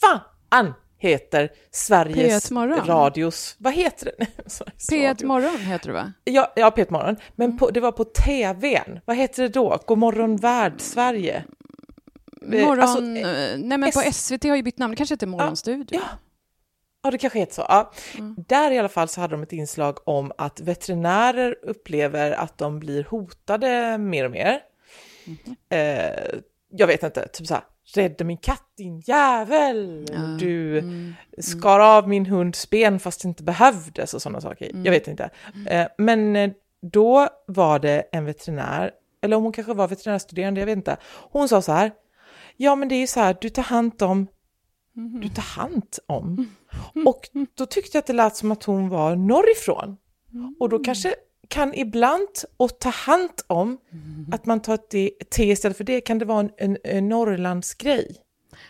fan 0.00 0.74
heter 0.98 1.50
Sveriges 1.70 2.52
radios... 2.86 3.56
Vad 3.58 3.72
heter 3.72 4.12
det? 4.18 4.26
P1 4.92 5.24
Morgon 5.24 5.58
heter 5.58 5.86
det 5.86 5.94
va? 5.94 6.12
Ja, 6.24 6.52
ja 6.56 6.72
P1 6.76 6.92
Morgon. 6.92 7.16
Men 7.34 7.46
mm. 7.46 7.58
på, 7.58 7.70
det 7.70 7.80
var 7.80 7.92
på 7.92 8.04
TVn. 8.04 9.00
Vad 9.04 9.16
heter 9.16 9.42
det 9.42 9.48
då? 9.48 9.78
Godmorgon 9.86 10.36
Värld 10.36 10.80
Sverige? 10.80 11.44
Morgon... 12.42 12.80
Alltså, 12.80 13.00
nej 13.00 13.78
men 13.78 13.92
på 13.92 14.00
SVT 14.12 14.44
har 14.44 14.56
ju 14.56 14.62
bytt 14.62 14.78
namn. 14.78 14.90
Det 14.90 14.96
kanske 14.96 15.12
heter 15.14 15.26
Morgonstudio. 15.26 16.00
Ja, 16.00 16.08
ja. 17.06 17.10
Det 17.10 17.18
kanske 17.18 17.38
heter 17.38 17.54
så. 17.54 17.66
Ja. 17.68 17.92
Mm. 18.18 18.34
Där 18.48 18.70
i 18.70 18.78
alla 18.78 18.88
fall 18.88 19.08
så 19.08 19.20
hade 19.20 19.34
de 19.34 19.42
ett 19.42 19.52
inslag 19.52 20.08
om 20.08 20.32
att 20.38 20.60
veterinärer 20.60 21.56
upplever 21.62 22.32
att 22.32 22.58
de 22.58 22.78
blir 22.78 23.04
hotade 23.04 23.98
mer 23.98 24.24
och 24.24 24.30
mer. 24.30 24.60
Mm. 25.26 25.56
Eh, 25.68 26.40
jag 26.70 26.86
vet 26.86 27.02
inte, 27.02 27.28
typ 27.28 27.46
så 27.46 27.54
här, 27.54 27.64
rädda 27.94 28.24
min 28.24 28.36
katt 28.36 28.64
din 28.76 29.00
jävel! 29.00 30.06
Mm. 30.14 30.38
Du 30.38 30.78
mm. 30.78 31.14
skar 31.38 31.80
av 31.80 32.08
min 32.08 32.26
hunds 32.26 32.70
ben 32.70 33.00
fast 33.00 33.22
det 33.22 33.28
inte 33.28 33.42
behövdes 33.42 34.14
och 34.14 34.22
sådana 34.22 34.40
saker. 34.40 34.70
Jag 34.84 34.92
vet 34.92 35.08
inte. 35.08 35.30
Eh, 35.68 35.86
men 35.98 36.36
eh, 36.36 36.50
då 36.82 37.28
var 37.46 37.78
det 37.78 38.08
en 38.12 38.24
veterinär, 38.24 38.90
eller 39.22 39.36
om 39.36 39.42
hon 39.42 39.52
kanske 39.52 39.74
var 39.74 39.88
veterinärstuderande, 39.88 40.60
jag 40.60 40.66
vet 40.66 40.76
inte. 40.76 40.96
Hon 41.30 41.48
sa 41.48 41.62
så 41.62 41.72
här, 41.72 41.92
ja 42.56 42.76
men 42.76 42.88
det 42.88 42.94
är 42.94 43.00
ju 43.00 43.06
så 43.06 43.20
här, 43.20 43.36
du 43.40 43.48
tar 43.48 43.62
hand 43.62 44.02
om 44.02 44.26
Mm. 44.96 45.20
Du 45.20 45.28
tar 45.28 45.42
hand 45.42 45.96
om. 46.06 46.50
Och 47.04 47.28
då 47.54 47.66
tyckte 47.66 47.96
jag 47.96 48.00
att 48.02 48.06
det 48.06 48.12
lät 48.12 48.36
som 48.36 48.52
att 48.52 48.64
hon 48.64 48.88
var 48.88 49.16
norrifrån. 49.16 49.96
Och 50.60 50.68
då 50.68 50.78
kanske 50.78 51.14
kan 51.48 51.74
ibland 51.74 52.28
och 52.56 52.78
ta 52.78 52.88
hand 52.88 53.30
om 53.46 53.78
att 54.32 54.46
man 54.46 54.60
tar 54.60 54.74
ett 54.74 55.30
te 55.30 55.44
istället 55.44 55.76
för 55.76 55.84
det, 55.84 56.00
kan 56.00 56.18
det 56.18 56.24
vara 56.24 56.40
en, 56.40 56.50
en, 56.56 56.76
en 56.84 57.08
Norrlandsgrej? 57.08 58.16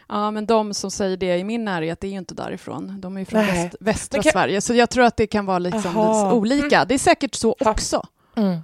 Ja, 0.09 0.31
men 0.31 0.47
de 0.47 0.75
som 0.75 0.91
säger 0.91 1.17
det 1.17 1.39
i 1.39 1.45
min 1.45 1.65
närhet 1.65 2.05
är 2.05 2.09
ju 2.09 2.19
inte 2.19 2.35
därifrån. 2.35 3.01
De 3.01 3.17
är 3.17 3.21
ju 3.21 3.25
från 3.25 3.41
väst, 3.41 3.77
västra 3.81 4.23
kan... 4.23 4.33
Sverige, 4.33 4.61
så 4.61 4.75
jag 4.75 4.91
tror 4.91 5.05
att 5.05 5.17
det 5.17 5.27
kan 5.27 5.47
vara 5.47 5.59
liksom 5.59 5.97
olika. 6.33 6.85
Det 6.85 6.95
är 6.95 6.99
säkert 6.99 7.35
så 7.35 7.57
också. 7.61 8.07
Mm. 8.37 8.59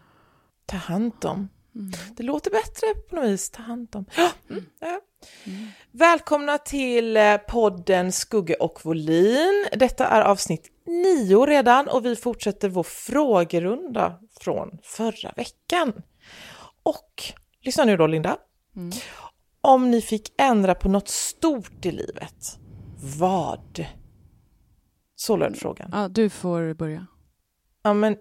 Ta 0.66 0.76
hand 0.76 1.24
om. 1.24 1.48
Mm. 1.74 1.92
Det 2.16 2.22
låter 2.22 2.50
bättre 2.50 2.86
på 3.08 3.16
något 3.16 3.24
vis, 3.24 3.50
ta 3.50 3.62
hand 3.62 3.96
om. 3.96 4.04
Mm. 4.50 4.64
Ja. 4.80 5.00
Välkomna 5.90 6.58
till 6.58 7.16
eh, 7.16 7.36
podden 7.36 8.12
Skugge 8.12 8.54
och 8.54 8.80
Volin. 8.84 9.66
Detta 9.72 10.06
är 10.06 10.22
avsnitt 10.22 10.72
nio 10.86 11.46
redan 11.46 11.88
och 11.88 12.06
vi 12.06 12.16
fortsätter 12.16 12.68
vår 12.68 12.82
frågerunda 12.82 14.18
från 14.40 14.78
förra 14.82 15.32
veckan. 15.36 16.02
Och 16.82 17.22
lyssna 17.60 17.84
nu 17.84 17.96
då 17.96 18.06
Linda. 18.06 18.36
Mm. 18.76 18.90
Om 19.60 19.90
ni 19.90 20.02
fick 20.02 20.32
ändra 20.38 20.74
på 20.74 20.88
något 20.88 21.08
stort 21.08 21.86
i 21.86 21.90
livet, 21.90 22.58
vad? 23.18 23.86
Så 25.16 25.36
löd 25.36 25.56
frågan. 25.56 25.90
Ja, 25.92 26.08
du 26.08 26.30
får 26.30 26.74
börja. 26.74 27.06
Ja, 27.82 27.92
men 27.92 28.16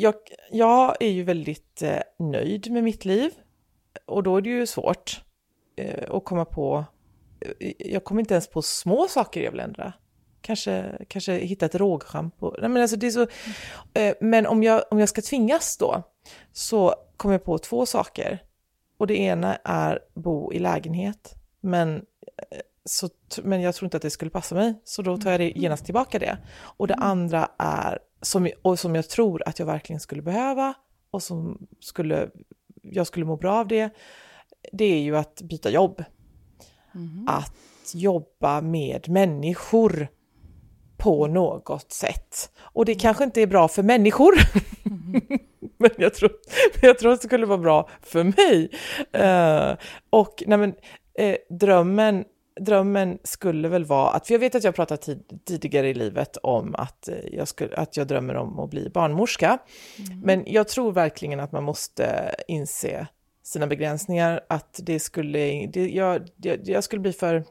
jag, 0.00 0.14
jag 0.50 0.96
är 1.00 1.10
ju 1.10 1.22
väldigt 1.22 1.82
eh, 1.82 2.00
nöjd 2.18 2.70
med 2.70 2.84
mitt 2.84 3.04
liv 3.04 3.30
och 4.06 4.22
då 4.22 4.36
är 4.36 4.40
det 4.40 4.50
ju 4.50 4.66
svårt 4.66 5.22
eh, 5.76 6.14
att 6.14 6.24
komma 6.24 6.44
på, 6.44 6.84
eh, 7.60 7.72
jag 7.78 8.04
kommer 8.04 8.20
inte 8.20 8.34
ens 8.34 8.48
på 8.48 8.62
små 8.62 9.08
saker 9.08 9.42
jag 9.42 9.50
vill 9.50 9.60
ändra. 9.60 9.92
Kanske, 10.40 10.98
kanske 11.08 11.32
hitta 11.32 11.66
ett 11.66 11.74
rågschampo. 11.74 12.54
men, 12.60 12.76
alltså 12.76 12.96
det 12.96 13.06
är 13.06 13.10
så, 13.10 13.26
eh, 13.94 14.14
men 14.20 14.46
om 14.46 14.62
jag, 14.62 14.84
om 14.90 14.98
jag 14.98 15.08
ska 15.08 15.22
tvingas 15.22 15.76
då 15.76 16.02
så 16.52 16.94
kommer 17.16 17.34
jag 17.34 17.44
på 17.44 17.58
två 17.58 17.86
saker. 17.86 18.42
Och 18.98 19.06
det 19.06 19.18
ena 19.18 19.56
är 19.64 19.98
bo 20.14 20.52
i 20.52 20.58
lägenhet. 20.58 21.34
Men, 21.60 21.96
eh, 21.96 22.58
så, 22.84 23.08
men 23.42 23.60
jag 23.60 23.74
tror 23.74 23.86
inte 23.86 23.96
att 23.96 24.02
det 24.02 24.10
skulle 24.10 24.30
passa 24.30 24.54
mig, 24.54 24.74
så 24.84 25.02
då 25.02 25.16
tar 25.16 25.30
jag 25.30 25.40
det, 25.40 25.52
genast 25.56 25.84
tillbaka 25.84 26.18
det. 26.18 26.38
Och 26.58 26.86
det 26.86 26.94
andra 26.94 27.48
är, 27.58 27.98
som, 28.24 28.50
och 28.62 28.78
som 28.78 28.94
jag 28.94 29.08
tror 29.08 29.42
att 29.46 29.58
jag 29.58 29.66
verkligen 29.66 30.00
skulle 30.00 30.22
behöva 30.22 30.74
och 31.10 31.22
som 31.22 31.66
skulle, 31.80 32.30
jag 32.82 33.06
skulle 33.06 33.26
må 33.26 33.36
bra 33.36 33.54
av 33.54 33.68
det, 33.68 33.90
det 34.72 34.84
är 34.84 35.00
ju 35.00 35.16
att 35.16 35.42
byta 35.42 35.70
jobb. 35.70 36.04
Mm. 36.94 37.28
Att 37.28 37.94
jobba 37.94 38.60
med 38.60 39.08
människor 39.08 40.08
på 40.96 41.26
något 41.26 41.92
sätt. 41.92 42.50
Och 42.60 42.84
det 42.84 42.94
kanske 42.94 43.24
inte 43.24 43.42
är 43.42 43.46
bra 43.46 43.68
för 43.68 43.82
människor, 43.82 44.34
mm. 44.84 45.22
men, 45.78 45.90
jag 45.96 46.14
tror, 46.14 46.30
jag 46.82 46.98
tror 46.98 47.12
att 47.12 47.20
det 47.20 47.26
skulle 47.26 47.46
vara 47.46 47.58
bra 47.58 47.88
för 48.02 48.24
mig. 48.24 48.70
Uh, 49.16 49.76
och 50.10 50.42
nej 50.46 50.58
men, 50.58 50.74
eh, 51.18 51.36
drömmen, 51.50 52.24
drömmen 52.60 53.18
skulle 53.24 53.68
väl 53.68 53.84
vara 53.84 54.10
att, 54.10 54.26
för 54.26 54.34
jag 54.34 54.38
vet 54.38 54.54
att 54.54 54.64
jag 54.64 54.74
pratat 54.74 55.02
tid, 55.02 55.40
tidigare 55.44 55.88
i 55.88 55.94
livet 55.94 56.36
om 56.36 56.74
att, 56.74 57.08
eh, 57.08 57.14
jag 57.32 57.48
skulle, 57.48 57.76
att 57.76 57.96
jag 57.96 58.06
drömmer 58.06 58.34
om 58.34 58.58
att 58.58 58.70
bli 58.70 58.90
barnmorska. 58.90 59.58
Mm. 59.98 60.20
Men 60.20 60.44
jag 60.46 60.68
tror 60.68 60.92
verkligen 60.92 61.40
att 61.40 61.52
man 61.52 61.64
måste 61.64 62.34
inse 62.48 63.06
sina 63.42 63.66
begränsningar, 63.66 64.40
att 64.48 64.80
det 64.82 65.00
skulle, 65.00 65.66
det, 65.66 65.88
jag, 65.88 66.28
jag, 66.36 66.68
jag 66.68 66.84
skulle 66.84 67.00
bli 67.00 67.12
för 67.12 67.44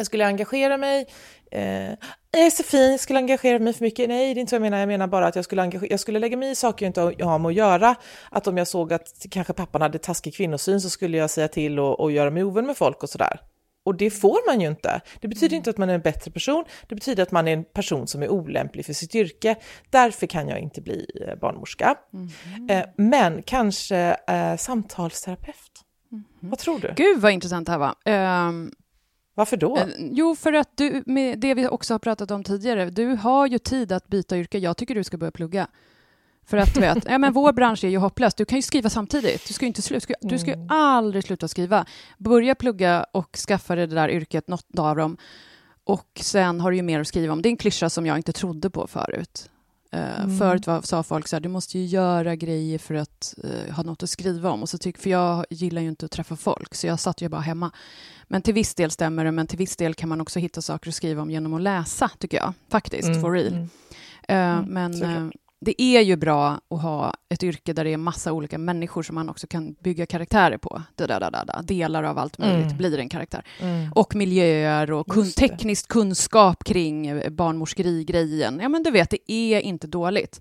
jag 0.00 0.06
skulle 0.06 0.26
engagera 0.26 0.76
mig. 0.76 1.06
Eh, 1.50 2.50
SFI 2.50 2.98
skulle 2.98 3.18
engagera 3.18 3.58
mig 3.58 3.72
för 3.72 3.84
mycket. 3.84 4.08
Nej, 4.08 4.34
det 4.34 4.38
är 4.38 4.40
inte 4.40 4.50
så 4.50 4.54
jag 4.54 4.62
menar. 4.62 4.78
Jag 4.78 4.88
menar 4.88 5.06
bara 5.06 5.26
att 5.26 5.36
jag 5.36 5.44
skulle, 5.44 5.62
engagera, 5.62 5.90
jag 5.90 6.00
skulle 6.00 6.18
lägga 6.18 6.36
mig 6.36 6.50
i 6.50 6.54
saker 6.54 6.86
jag 6.86 6.88
inte 6.88 7.24
har 7.24 7.38
med 7.38 7.48
att 7.48 7.54
göra. 7.54 7.94
Att 8.30 8.46
om 8.46 8.56
jag 8.56 8.68
såg 8.68 8.92
att 8.92 9.26
kanske 9.30 9.52
pappan 9.52 9.82
hade 9.82 9.98
taskig 9.98 10.34
kvinnosyn 10.34 10.80
så 10.80 10.90
skulle 10.90 11.16
jag 11.16 11.30
säga 11.30 11.48
till 11.48 11.78
och, 11.78 12.00
och 12.00 12.12
göra 12.12 12.30
mig 12.30 12.44
ovän 12.44 12.66
med 12.66 12.76
folk 12.76 13.02
och 13.02 13.10
sådär. 13.10 13.40
Och 13.90 13.96
det 13.96 14.10
får 14.10 14.50
man 14.50 14.60
ju 14.60 14.68
inte. 14.68 15.00
Det 15.20 15.28
betyder 15.28 15.56
inte 15.56 15.70
att 15.70 15.78
man 15.78 15.90
är 15.90 15.94
en 15.94 16.00
bättre 16.00 16.30
person. 16.30 16.64
Det 16.88 16.94
betyder 16.94 17.22
att 17.22 17.32
man 17.32 17.48
är 17.48 17.52
en 17.52 17.64
person 17.64 18.06
som 18.06 18.22
är 18.22 18.28
olämplig 18.28 18.86
för 18.86 18.92
sitt 18.92 19.14
yrke. 19.14 19.56
Därför 19.90 20.26
kan 20.26 20.48
jag 20.48 20.58
inte 20.58 20.80
bli 20.80 21.06
eh, 21.28 21.38
barnmorska. 21.38 21.94
Mm. 22.12 22.70
Eh, 22.70 22.86
men 22.96 23.42
kanske 23.42 24.16
eh, 24.28 24.56
samtalsterapeut. 24.56 25.56
Mm. 26.12 26.24
Vad 26.40 26.58
tror 26.58 26.78
du? 26.78 26.92
Gud 26.96 27.20
vad 27.20 27.32
intressant 27.32 27.66
det 27.66 27.72
här 27.72 27.78
var. 27.78 28.48
Um, 28.48 28.72
varför 29.34 29.56
då? 29.56 29.78
Jo, 29.98 30.34
för 30.36 30.52
att 30.52 30.76
du, 30.76 31.02
med 31.06 31.38
det 31.38 31.54
vi 31.54 31.68
också 31.68 31.94
har 31.94 31.98
pratat 31.98 32.30
om 32.30 32.44
tidigare, 32.44 32.90
du 32.90 33.06
har 33.06 33.46
ju 33.46 33.58
tid 33.58 33.92
att 33.92 34.08
byta 34.08 34.36
yrke. 34.38 34.58
Jag 34.58 34.76
tycker 34.76 34.94
du 34.94 35.04
ska 35.04 35.16
börja 35.16 35.32
plugga. 35.32 35.68
För 36.46 36.56
att 36.56 36.74
du 36.74 36.80
vet, 36.80 37.04
ja, 37.08 37.18
men 37.18 37.32
vår 37.32 37.52
bransch 37.52 37.84
är 37.84 37.88
ju 37.88 37.98
hopplös. 37.98 38.34
Du 38.34 38.44
kan 38.44 38.58
ju 38.58 38.62
skriva 38.62 38.90
samtidigt. 38.90 39.48
Du 39.48 39.54
ska 39.54 39.64
ju 39.64 39.68
inte 39.68 39.82
sluta. 39.82 40.14
Du 40.20 40.38
ska 40.38 40.52
mm. 40.52 40.66
aldrig 40.70 41.24
sluta 41.24 41.48
skriva. 41.48 41.86
Börja 42.18 42.54
plugga 42.54 43.06
och 43.12 43.36
skaffa 43.36 43.74
dig 43.74 43.86
det 43.86 43.94
där 43.94 44.08
yrket, 44.08 44.48
något 44.48 44.78
av 44.78 44.96
dem. 44.96 45.16
Och 45.84 46.20
sen 46.20 46.60
har 46.60 46.70
du 46.70 46.76
ju 46.76 46.82
mer 46.82 47.00
att 47.00 47.08
skriva 47.08 47.32
om. 47.32 47.42
Det 47.42 47.48
är 47.48 47.50
en 47.50 47.56
klyscha 47.56 47.90
som 47.90 48.06
jag 48.06 48.16
inte 48.16 48.32
trodde 48.32 48.70
på 48.70 48.86
förut. 48.86 49.50
Uh, 49.94 50.20
mm. 50.20 50.38
Förut 50.38 50.66
var, 50.66 50.82
sa 50.82 51.02
folk 51.02 51.28
så 51.28 51.36
här, 51.36 51.40
du 51.40 51.48
måste 51.48 51.78
ju 51.78 51.84
göra 51.84 52.36
grejer 52.36 52.78
för 52.78 52.94
att 52.94 53.34
uh, 53.44 53.74
ha 53.74 53.82
något 53.82 54.02
att 54.02 54.10
skriva 54.10 54.50
om. 54.50 54.62
Och 54.62 54.68
så 54.68 54.78
tyck, 54.78 54.98
för 54.98 55.10
jag 55.10 55.46
gillar 55.50 55.82
ju 55.82 55.88
inte 55.88 56.06
att 56.06 56.12
träffa 56.12 56.36
folk, 56.36 56.74
så 56.74 56.86
jag 56.86 57.00
satt 57.00 57.20
ju 57.20 57.28
bara 57.28 57.40
hemma. 57.40 57.70
Men 58.24 58.42
till 58.42 58.54
viss 58.54 58.74
del 58.74 58.90
stämmer 58.90 59.24
det, 59.24 59.32
men 59.32 59.46
till 59.46 59.58
viss 59.58 59.76
del 59.76 59.94
kan 59.94 60.08
man 60.08 60.20
också 60.20 60.38
hitta 60.38 60.62
saker 60.62 60.88
att 60.88 60.94
skriva 60.94 61.22
om 61.22 61.30
genom 61.30 61.54
att 61.54 61.62
läsa, 61.62 62.10
tycker 62.18 62.36
jag. 62.36 62.52
Faktiskt, 62.68 63.08
mm. 63.08 63.20
for 63.20 63.32
real. 63.32 63.54
Uh, 63.54 64.66
men 64.66 65.32
det 65.60 65.82
är 65.82 66.00
ju 66.00 66.16
bra 66.16 66.60
att 66.70 66.82
ha 66.82 67.14
ett 67.28 67.42
yrke 67.42 67.72
där 67.72 67.84
det 67.84 67.92
är 67.92 67.96
massa 67.96 68.32
olika 68.32 68.58
människor 68.58 69.02
som 69.02 69.14
man 69.14 69.28
också 69.28 69.46
kan 69.46 69.72
bygga 69.72 70.06
karaktärer 70.06 70.58
på. 70.58 70.82
Da, 70.94 71.06
da, 71.06 71.18
da, 71.18 71.44
da. 71.44 71.62
Delar 71.62 72.02
av 72.02 72.18
allt 72.18 72.38
möjligt 72.38 72.64
mm. 72.64 72.76
blir 72.76 72.98
en 72.98 73.08
karaktär. 73.08 73.44
Mm. 73.60 73.92
Och 73.92 74.14
miljöer 74.14 74.92
och 74.92 75.06
kun 75.06 75.30
teknisk 75.30 75.88
kunskap 75.88 76.64
kring 76.64 77.22
barnmorskeri-grejen. 77.30 78.60
Ja, 78.62 78.68
men 78.68 78.82
du 78.82 78.90
vet, 78.90 79.10
det 79.10 79.32
är 79.32 79.60
inte 79.60 79.86
dåligt. 79.86 80.40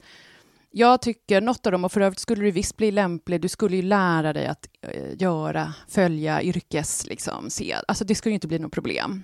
Jag 0.71 1.01
tycker 1.01 1.41
något 1.41 1.65
av 1.65 1.71
dem, 1.71 1.85
och 1.85 1.91
för 1.91 2.01
övrigt 2.01 2.19
skulle 2.19 2.43
du 2.43 2.51
visst 2.51 2.77
bli 2.77 2.91
lämplig, 2.91 3.41
du 3.41 3.47
skulle 3.47 3.75
ju 3.75 3.81
lära 3.81 4.33
dig 4.33 4.47
att 4.47 4.67
uh, 4.95 5.21
göra, 5.21 5.73
följa 5.87 6.41
yrkes, 6.41 7.05
liksom, 7.07 7.49
se. 7.49 7.75
Alltså 7.87 8.05
det 8.05 8.15
skulle 8.15 8.31
ju 8.31 8.35
inte 8.35 8.47
bli 8.47 8.59
något 8.59 8.71
problem. 8.71 9.23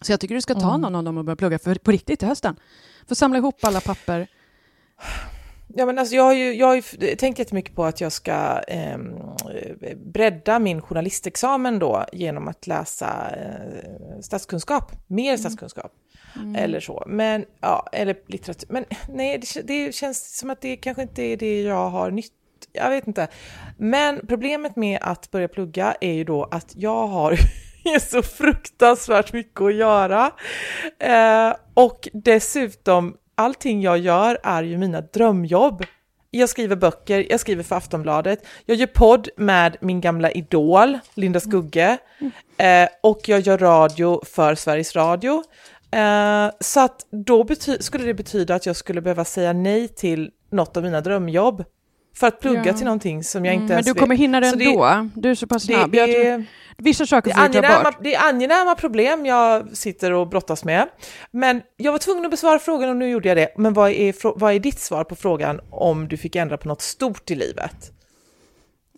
Så 0.00 0.12
jag 0.12 0.20
tycker 0.20 0.34
du 0.34 0.40
ska 0.40 0.54
ta 0.54 0.68
mm. 0.68 0.80
någon 0.80 0.94
av 0.94 1.04
dem 1.04 1.18
och 1.18 1.24
börja 1.24 1.36
plugga 1.36 1.58
för, 1.58 1.74
på 1.74 1.90
riktigt 1.90 2.22
i 2.22 2.26
hösten. 2.26 2.56
Få 3.08 3.14
samla 3.14 3.38
ihop 3.38 3.64
alla 3.64 3.80
papper 3.80 4.28
Ja, 5.76 5.86
men 5.86 5.98
alltså 5.98 6.14
jag 6.14 6.22
har 6.22 6.32
ju 6.32 6.54
jag 6.54 6.66
har 6.66 6.74
ju 6.74 6.82
tänkt 7.16 7.38
jättemycket 7.38 7.74
på 7.74 7.84
att 7.84 8.00
jag 8.00 8.12
ska 8.12 8.60
eh, 8.68 8.98
bredda 9.96 10.58
min 10.58 10.82
journalistexamen 10.82 11.78
då 11.78 12.04
genom 12.12 12.48
att 12.48 12.66
läsa 12.66 13.30
eh, 13.36 14.20
statskunskap, 14.20 14.92
mer 15.06 15.28
mm. 15.28 15.38
statskunskap. 15.38 15.92
Mm. 16.36 16.54
Eller 16.56 16.80
så, 16.80 17.04
men 17.06 17.44
ja, 17.60 17.88
eller 17.92 18.16
litteratur. 18.26 18.68
Men 18.72 18.84
nej, 19.08 19.38
det, 19.38 19.62
det, 19.62 19.94
känns 19.94 20.38
som 20.38 20.50
att 20.50 20.60
det 20.60 20.76
kanske 20.76 21.02
inte 21.02 21.22
är 21.22 21.36
det 21.36 21.62
jag 21.62 21.90
har 21.90 22.10
nytt 22.10 22.32
jag 22.72 22.90
vet 22.90 23.06
inte. 23.06 23.28
Men 23.78 24.26
problemet 24.26 24.76
med 24.76 24.98
att 25.02 25.30
börja 25.30 25.48
plugga 25.48 25.94
är 26.00 26.12
ju 26.12 26.24
då 26.24 26.44
att 26.44 26.72
jag 26.76 27.06
har 27.06 27.38
så 28.00 28.22
fruktansvärt 28.22 29.32
mycket 29.32 29.60
att 29.60 29.74
göra. 29.74 30.30
Eh, 30.98 31.56
och 31.74 32.08
dessutom 32.12 33.16
allting 33.34 33.82
jag 33.82 33.98
gör 33.98 34.38
är 34.42 34.62
ju 34.62 34.78
mina 34.78 35.00
drömjobb. 35.00 35.84
Jag 36.30 36.48
skriver 36.48 36.76
böcker, 36.76 37.26
jag 37.30 37.40
skriver 37.40 37.62
för 37.62 37.76
Aftonbladet, 37.76 38.46
jag 38.66 38.76
gör 38.76 38.86
podd 38.86 39.28
med 39.36 39.76
min 39.80 40.00
gamla 40.00 40.30
idol 40.30 40.98
Linda 41.14 41.40
Skugge 41.40 41.98
eh, 42.56 42.88
och 43.02 43.28
jag 43.28 43.40
gör 43.40 43.58
radio 43.58 44.20
för 44.24 44.54
Sveriges 44.54 44.96
Radio. 44.96 45.44
Eh, 45.90 46.50
så 46.60 46.80
att 46.80 47.06
då 47.10 47.46
skulle 47.80 48.04
det 48.04 48.14
betyda 48.14 48.54
att 48.54 48.66
jag 48.66 48.76
skulle 48.76 49.00
behöva 49.00 49.24
säga 49.24 49.52
nej 49.52 49.88
till 49.88 50.30
något 50.50 50.76
av 50.76 50.82
mina 50.82 51.00
drömjobb 51.00 51.64
för 52.14 52.26
att 52.26 52.40
plugga 52.40 52.66
ja. 52.66 52.72
till 52.72 52.84
någonting 52.84 53.24
som 53.24 53.44
jag 53.44 53.54
inte 53.54 53.64
mm, 53.64 53.72
ens 53.72 53.86
Men 53.86 53.94
du 53.94 54.00
kommer 54.00 54.16
hinna 54.16 54.40
det 54.40 54.46
ändå, 54.46 55.08
du 55.14 55.30
är 55.30 55.34
så 55.34 55.46
pass 55.46 55.62
snabb. 55.62 55.90
Det, 55.90 56.26
är, 56.26 56.44
Vissa 56.78 57.06
saker 57.06 57.30
får 57.30 57.48
du 57.48 57.60
ta 57.62 57.82
bort. 57.82 57.98
Det 58.00 58.14
är 58.14 58.28
angenäma 58.28 58.74
problem 58.74 59.26
jag 59.26 59.76
sitter 59.76 60.12
och 60.12 60.28
brottas 60.28 60.64
med. 60.64 60.88
Men 61.30 61.62
jag 61.76 61.92
var 61.92 61.98
tvungen 61.98 62.24
att 62.24 62.30
besvara 62.30 62.58
frågan 62.58 62.90
och 62.90 62.96
nu 62.96 63.08
gjorde 63.08 63.28
jag 63.28 63.36
det. 63.36 63.48
Men 63.56 63.72
vad 63.72 63.90
är, 63.90 64.38
vad 64.38 64.54
är 64.54 64.58
ditt 64.58 64.80
svar 64.80 65.04
på 65.04 65.16
frågan 65.16 65.60
om 65.70 66.08
du 66.08 66.16
fick 66.16 66.36
ändra 66.36 66.56
på 66.56 66.68
något 66.68 66.82
stort 66.82 67.30
i 67.30 67.34
livet? 67.34 67.90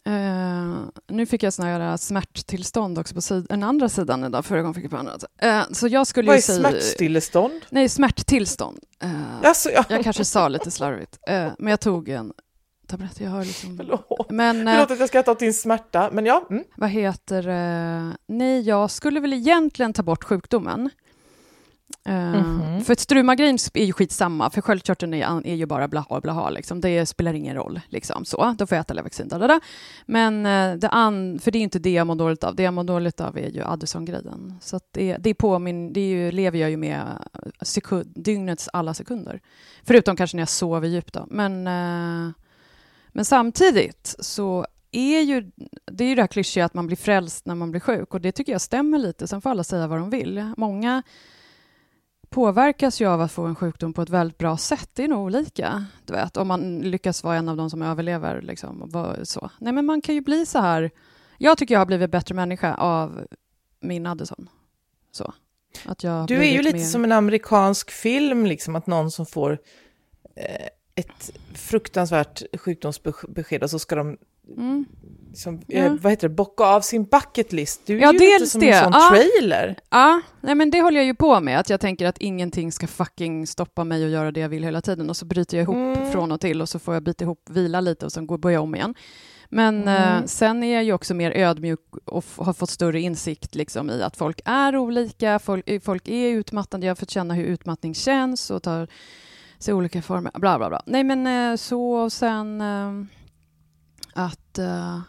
Uh, 0.08 0.76
nu 1.08 1.26
fick 1.26 1.42
jag 1.42 1.52
här 1.58 1.96
smärttillstånd 1.96 2.98
också 2.98 3.14
på 3.14 3.20
sid 3.20 3.46
den 3.48 3.62
andra 3.62 3.88
sidan 3.88 4.24
idag, 4.24 4.44
förra 4.44 4.60
gången 4.60 4.74
fick 4.74 4.84
jag 4.84 4.90
på 4.90 4.96
andra. 4.96 5.12
Uh, 5.44 5.72
så 5.72 5.88
jag 5.88 6.06
skulle 6.06 6.26
Vad 6.26 6.36
är 6.36 6.40
säga, 6.40 6.58
smärtstillestånd? 6.58 7.60
Nej, 7.70 7.88
smärttillstånd. 7.88 8.78
Uh, 9.04 9.10
alltså, 9.42 9.70
ja. 9.70 9.84
Jag 9.88 10.04
kanske 10.04 10.24
sa 10.24 10.48
lite 10.48 10.70
slarvigt, 10.70 11.18
men 11.58 11.70
jag 11.70 11.80
tog 11.80 12.08
en 12.08 12.32
tablett. 12.86 13.20
Jag 13.20 13.30
har 13.30 13.44
liksom... 13.44 13.76
Förlåt. 13.76 14.30
Men, 14.30 14.66
Förlåt 14.66 14.90
att 14.90 15.00
jag 15.00 15.08
skrattar 15.08 15.32
åt 15.32 15.38
din 15.38 15.54
smärta, 15.54 16.10
men 16.12 16.26
ja. 16.26 16.46
Mm. 16.50 16.64
Vad 16.74 16.90
heter 16.90 17.48
uh, 17.48 18.12
Nej, 18.26 18.60
jag 18.60 18.90
skulle 18.90 19.20
väl 19.20 19.32
egentligen 19.32 19.92
ta 19.92 20.02
bort 20.02 20.24
sjukdomen. 20.24 20.90
Uh, 22.08 22.14
mm 22.14 22.44
-hmm. 22.44 22.80
För 22.80 22.92
ett 22.92 23.00
strumagrin 23.00 23.58
är 23.74 23.84
ju 23.84 23.92
skitsamma, 23.92 24.50
för 24.50 24.60
sköldkörteln 24.60 25.14
är, 25.14 25.46
är 25.46 25.54
ju 25.54 25.66
bara 25.66 25.88
blaha 25.88 26.20
blaha, 26.20 26.50
liksom. 26.50 26.80
det 26.80 27.06
spelar 27.06 27.34
ingen 27.34 27.56
roll. 27.56 27.80
Liksom. 27.88 28.24
Så, 28.24 28.54
då 28.58 28.66
får 28.66 28.76
jag 28.76 28.82
äta 28.82 28.94
Levaxin, 28.94 29.28
dadada. 29.28 29.60
Men 30.06 30.46
uh, 30.46 30.78
det 30.78 30.88
an, 30.88 31.38
för 31.38 31.50
det 31.50 31.58
är 31.58 31.62
inte 31.62 31.78
det 31.78 31.92
jag 31.92 32.06
mår 32.06 32.14
dåligt 32.14 32.44
av, 32.44 32.54
det 32.54 32.62
jag 32.62 32.74
mår 32.74 32.84
dåligt 32.84 33.20
av 33.20 33.38
är 33.38 33.50
ju 33.50 33.64
Addison-grejen. 33.64 34.54
Så 34.60 34.80
det, 34.90 35.16
det, 35.16 35.30
är 35.30 35.34
på 35.34 35.58
min, 35.58 35.92
det 35.92 36.00
är 36.00 36.08
ju, 36.08 36.30
lever 36.30 36.58
jag 36.58 36.70
ju 36.70 36.76
med 36.76 37.06
sekund, 37.60 38.12
dygnets 38.16 38.68
alla 38.72 38.94
sekunder. 38.94 39.40
Förutom 39.84 40.16
kanske 40.16 40.36
när 40.36 40.42
jag 40.42 40.48
sover 40.48 40.88
djupt 40.88 41.12
då. 41.12 41.26
Men 41.30 41.66
men 43.16 43.24
samtidigt 43.24 44.16
så 44.18 44.66
är 44.90 45.20
ju 45.20 45.50
det 45.84 46.04
är 46.04 46.08
ju 46.08 46.14
det 46.14 46.22
här 46.22 46.26
klyschiga 46.26 46.64
att 46.64 46.74
man 46.74 46.86
blir 46.86 46.96
frälst 46.96 47.46
när 47.46 47.54
man 47.54 47.70
blir 47.70 47.80
sjuk 47.80 48.14
och 48.14 48.20
det 48.20 48.32
tycker 48.32 48.52
jag 48.52 48.60
stämmer 48.60 48.98
lite. 48.98 49.28
Sen 49.28 49.40
får 49.40 49.50
alla 49.50 49.64
säga 49.64 49.86
vad 49.86 49.98
de 49.98 50.10
vill. 50.10 50.52
Många 50.56 51.02
påverkas 52.28 53.00
ju 53.00 53.06
av 53.06 53.20
att 53.20 53.32
få 53.32 53.44
en 53.44 53.54
sjukdom 53.54 53.92
på 53.92 54.02
ett 54.02 54.10
väldigt 54.10 54.38
bra 54.38 54.56
sätt. 54.56 54.90
Det 54.92 55.04
är 55.04 55.08
nog 55.08 55.24
olika, 55.24 55.84
du 56.04 56.12
vet, 56.12 56.36
om 56.36 56.48
man 56.48 56.78
lyckas 56.80 57.24
vara 57.24 57.36
en 57.36 57.48
av 57.48 57.56
de 57.56 57.70
som 57.70 57.82
överlever. 57.82 58.42
Liksom, 58.42 58.90
så. 59.22 59.50
Nej, 59.58 59.72
men 59.72 59.86
man 59.86 60.00
kan 60.00 60.14
ju 60.14 60.20
bli 60.20 60.46
så 60.46 60.58
här... 60.58 60.90
Jag 61.38 61.58
tycker 61.58 61.74
jag 61.74 61.80
har 61.80 61.86
blivit 61.86 62.10
bättre 62.10 62.34
människa 62.34 62.74
av 62.74 63.26
min 63.80 64.06
Addison. 64.06 64.48
Så. 65.12 65.34
Att 65.84 66.02
jag 66.02 66.26
du 66.26 66.36
är 66.36 66.52
ju 66.52 66.62
lite 66.62 66.76
mer... 66.76 66.84
som 66.84 67.04
en 67.04 67.12
amerikansk 67.12 67.90
film, 67.90 68.46
liksom, 68.46 68.76
att 68.76 68.86
någon 68.86 69.10
som 69.10 69.26
får 69.26 69.58
eh, 70.36 70.68
ett 70.96 71.30
fruktansvärt 71.54 72.42
sjukdomsbesked 72.60 73.62
och 73.62 73.70
så 73.70 73.78
ska 73.78 73.96
de 73.96 74.16
mm. 74.56 74.84
liksom, 75.28 75.62
ja. 75.66 75.78
eh, 75.78 75.92
vad 75.92 76.12
heter 76.12 76.28
det, 76.28 76.34
bocka 76.34 76.64
av 76.64 76.80
sin 76.80 77.04
bucket 77.04 77.52
list. 77.52 77.80
Du 77.86 77.96
är 77.96 78.00
ja, 78.00 78.12
ju 78.12 78.18
lite 78.18 78.46
som 78.46 78.60
det. 78.60 78.70
en 78.70 78.84
sån 78.84 78.92
ja. 78.92 79.08
trailer. 79.10 79.76
Ja, 79.90 80.20
nej, 80.40 80.54
men 80.54 80.70
det 80.70 80.80
håller 80.80 80.96
jag 80.96 81.06
ju 81.06 81.14
på 81.14 81.40
med, 81.40 81.60
att 81.60 81.70
jag 81.70 81.80
tänker 81.80 82.06
att 82.06 82.18
ingenting 82.18 82.72
ska 82.72 82.86
fucking 82.86 83.46
stoppa 83.46 83.84
mig 83.84 84.04
och 84.04 84.10
göra 84.10 84.32
det 84.32 84.40
jag 84.40 84.48
vill 84.48 84.64
hela 84.64 84.80
tiden 84.80 85.10
och 85.10 85.16
så 85.16 85.24
bryter 85.24 85.56
jag 85.56 85.62
ihop 85.62 85.96
mm. 85.96 86.12
från 86.12 86.32
och 86.32 86.40
till 86.40 86.62
och 86.62 86.68
så 86.68 86.78
får 86.78 86.94
jag 86.94 87.02
bita 87.02 87.24
ihop, 87.24 87.42
vila 87.50 87.80
lite 87.80 88.06
och 88.06 88.12
sen 88.12 88.26
börjar 88.26 88.54
jag 88.54 88.62
om 88.62 88.74
igen. 88.74 88.94
Men 89.48 89.82
mm. 89.82 90.18
eh, 90.18 90.24
sen 90.24 90.62
är 90.62 90.74
jag 90.74 90.84
ju 90.84 90.92
också 90.92 91.14
mer 91.14 91.30
ödmjuk 91.30 91.80
och 92.04 92.24
har 92.36 92.52
fått 92.52 92.70
större 92.70 93.00
insikt 93.00 93.54
liksom, 93.54 93.90
i 93.90 94.02
att 94.02 94.16
folk 94.16 94.40
är 94.44 94.76
olika, 94.76 95.38
folk, 95.38 95.84
folk 95.84 96.08
är 96.08 96.28
utmattande, 96.28 96.86
jag 96.86 96.90
har 96.90 96.96
fått 96.96 97.10
känna 97.10 97.34
hur 97.34 97.44
utmattning 97.44 97.94
känns 97.94 98.50
och 98.50 98.62
tar 98.62 98.88
sig 99.58 99.74
olika 99.74 100.02
former, 100.02 100.32
bla 100.34 100.58
bla 100.58 100.68
bla. 100.68 100.82
Nej 100.86 101.04
men 101.04 101.26
eh, 101.26 101.56
så 101.56 102.10
sen 102.10 102.60
eh, 102.60 103.06
att 104.14 104.58
eh, 104.58 105.00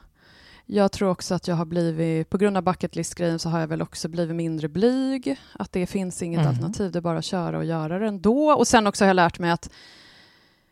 jag 0.65 0.91
tror 0.91 1.09
också 1.09 1.35
att 1.35 1.47
jag 1.47 1.55
har 1.55 1.65
blivit, 1.65 2.29
på 2.29 2.37
grund 2.37 2.57
av 2.57 2.63
bucketlist-grejen 2.63 3.39
så 3.39 3.49
har 3.49 3.59
jag 3.59 3.67
väl 3.67 3.81
också 3.81 4.07
blivit 4.07 4.35
mindre 4.35 4.67
blyg, 4.67 5.39
att 5.53 5.71
det 5.71 5.87
finns 5.87 6.21
inget 6.21 6.39
mm. 6.39 6.49
alternativ, 6.49 6.91
det 6.91 6.99
är 6.99 7.01
bara 7.01 7.17
att 7.17 7.25
köra 7.25 7.57
och 7.57 7.65
göra 7.65 7.99
det 7.99 8.07
ändå. 8.07 8.51
Och 8.51 8.67
sen 8.67 8.87
också 8.87 9.03
har 9.03 9.07
jag 9.07 9.15
lärt 9.15 9.39
mig 9.39 9.51
att 9.51 9.69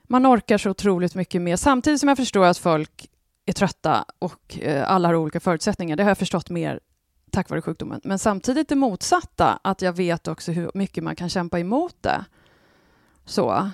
man 0.03 0.25
orkar 0.25 0.57
så 0.57 0.69
otroligt 0.69 1.15
mycket 1.15 1.41
mer, 1.41 1.55
samtidigt 1.55 1.99
som 1.99 2.09
jag 2.09 2.17
förstår 2.17 2.45
att 2.45 2.57
folk 2.57 3.09
är 3.45 3.53
trötta 3.53 4.05
och 4.19 4.59
eh, 4.59 4.91
alla 4.91 5.07
har 5.07 5.15
olika 5.15 5.39
förutsättningar. 5.39 5.95
Det 5.95 6.03
har 6.03 6.09
jag 6.09 6.17
förstått 6.17 6.49
mer 6.49 6.79
tack 7.31 7.49
vare 7.49 7.61
sjukdomen. 7.61 8.01
Men 8.03 8.19
samtidigt 8.19 8.69
det 8.69 8.75
motsatta, 8.75 9.59
att 9.61 9.81
jag 9.81 9.93
vet 9.93 10.27
också 10.27 10.51
hur 10.51 10.71
mycket 10.73 11.03
man 11.03 11.15
kan 11.15 11.29
kämpa 11.29 11.59
emot 11.59 11.95
det. 12.01 12.25
Så. 13.25 13.69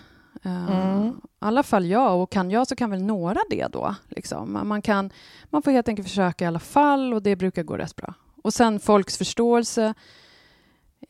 Uh, 0.46 0.72
mm. 0.72 1.08
I 1.08 1.12
alla 1.40 1.64
fall 1.64 1.86
jag, 1.86 2.22
och 2.22 2.32
kan 2.32 2.52
jag 2.52 2.68
så 2.68 2.76
kan 2.76 2.90
väl 2.90 3.04
några 3.04 3.40
det 3.50 3.68
då. 3.68 3.96
Liksom. 4.10 4.60
Man, 4.64 4.82
kan, 4.82 5.10
man 5.50 5.62
får 5.62 5.72
helt 5.72 5.88
enkelt 5.88 6.08
försöka 6.08 6.46
i 6.46 6.48
alla 6.48 6.60
fall 6.60 7.14
och 7.14 7.22
det 7.22 7.36
brukar 7.36 7.64
gå 7.64 7.78
rätt 7.78 7.96
bra. 7.96 8.14
Och 8.44 8.54
sen 8.54 8.80
folks 8.80 9.18
förståelse 9.18 9.94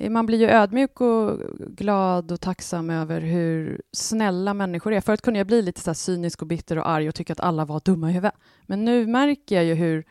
man 0.09 0.25
blir 0.25 0.39
ju 0.39 0.49
ödmjuk 0.49 1.01
och 1.01 1.39
glad 1.59 2.31
och 2.31 2.41
tacksam 2.41 2.89
över 2.89 3.21
hur 3.21 3.81
snälla 3.91 4.53
människor 4.53 4.93
är. 4.93 5.01
Förut 5.01 5.21
kunde 5.21 5.39
jag 5.39 5.47
bli 5.47 5.61
lite 5.61 5.81
så 5.81 5.93
cynisk 5.93 6.41
och 6.41 6.47
bitter 6.47 6.77
och 6.77 6.89
arg 6.89 7.07
och 7.07 7.15
tycka 7.15 7.33
att 7.33 7.39
alla 7.39 7.65
var 7.65 7.81
dumma 7.85 8.09
i 8.09 8.13
huvudet. 8.13 8.35
Men 8.65 8.85
nu 8.85 9.07
märker 9.07 9.55
jag 9.55 9.65
ju 9.65 9.73
hur, 9.73 10.05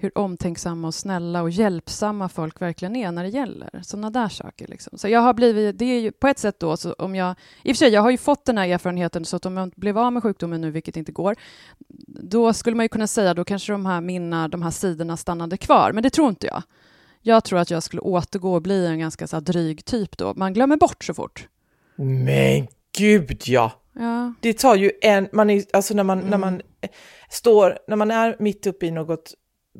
hur 0.00 0.18
omtänksamma 0.18 0.88
och 0.88 0.94
snälla 0.94 1.42
och 1.42 1.50
hjälpsamma 1.50 2.28
folk 2.28 2.60
verkligen 2.60 2.96
är 2.96 3.12
när 3.12 3.22
det 3.22 3.28
gäller 3.28 3.80
sådana 3.82 4.10
där 4.10 4.28
saker. 4.28 4.66
Liksom. 4.66 4.98
Så 4.98 5.08
jag 5.08 5.20
har 5.20 5.34
blivit, 5.34 5.78
det 5.78 5.84
är 5.84 6.00
ju 6.00 6.12
på 6.12 6.28
ett 6.28 6.38
sätt 6.38 6.60
då, 6.60 6.76
så 6.76 6.92
om 6.92 7.14
jag, 7.14 7.34
i 7.62 7.72
och 7.72 7.76
för 7.76 7.78
sig, 7.78 7.88
jag 7.88 8.02
har 8.02 8.10
ju 8.10 8.18
fått 8.18 8.44
den 8.44 8.58
här 8.58 8.68
erfarenheten, 8.68 9.24
så 9.24 9.36
att 9.36 9.46
om 9.46 9.56
jag 9.56 9.72
blev 9.76 9.98
av 9.98 10.12
med 10.12 10.22
sjukdomen 10.22 10.60
nu, 10.60 10.70
vilket 10.70 10.96
inte 10.96 11.12
går, 11.12 11.36
då 12.06 12.52
skulle 12.52 12.76
man 12.76 12.84
ju 12.84 12.88
kunna 12.88 13.06
säga, 13.06 13.34
då 13.34 13.44
kanske 13.44 13.72
de 13.72 13.86
här 13.86 14.00
mina, 14.00 14.48
de 14.48 14.62
här 14.62 14.70
sidorna 14.70 15.16
stannade 15.16 15.56
kvar, 15.56 15.92
men 15.92 16.02
det 16.02 16.10
tror 16.10 16.28
inte 16.28 16.46
jag. 16.46 16.62
Jag 17.22 17.44
tror 17.44 17.58
att 17.58 17.70
jag 17.70 17.82
skulle 17.82 18.00
återgå 18.00 18.54
och 18.54 18.62
bli 18.62 18.86
en 18.86 18.98
ganska 18.98 19.26
så 19.26 19.40
dryg 19.40 19.84
typ 19.84 20.16
då. 20.16 20.34
Man 20.36 20.52
glömmer 20.52 20.76
bort 20.76 21.04
så 21.04 21.14
fort. 21.14 21.48
Men 21.96 22.66
gud 22.98 23.42
ja! 23.46 23.72
ja. 23.92 24.34
Det 24.40 24.58
tar 24.58 24.74
ju 24.74 24.90
en, 25.00 25.28
man 25.32 25.50
är, 25.50 25.64
alltså 25.72 25.94
när 25.94 26.04
man, 26.04 26.18
mm. 26.18 26.30
när 26.30 26.38
man 26.38 26.60
står, 27.30 27.78
när 27.88 27.96
man 27.96 28.10
är 28.10 28.36
mitt 28.38 28.66
uppe 28.66 28.86
i 28.86 28.90
något 28.90 29.34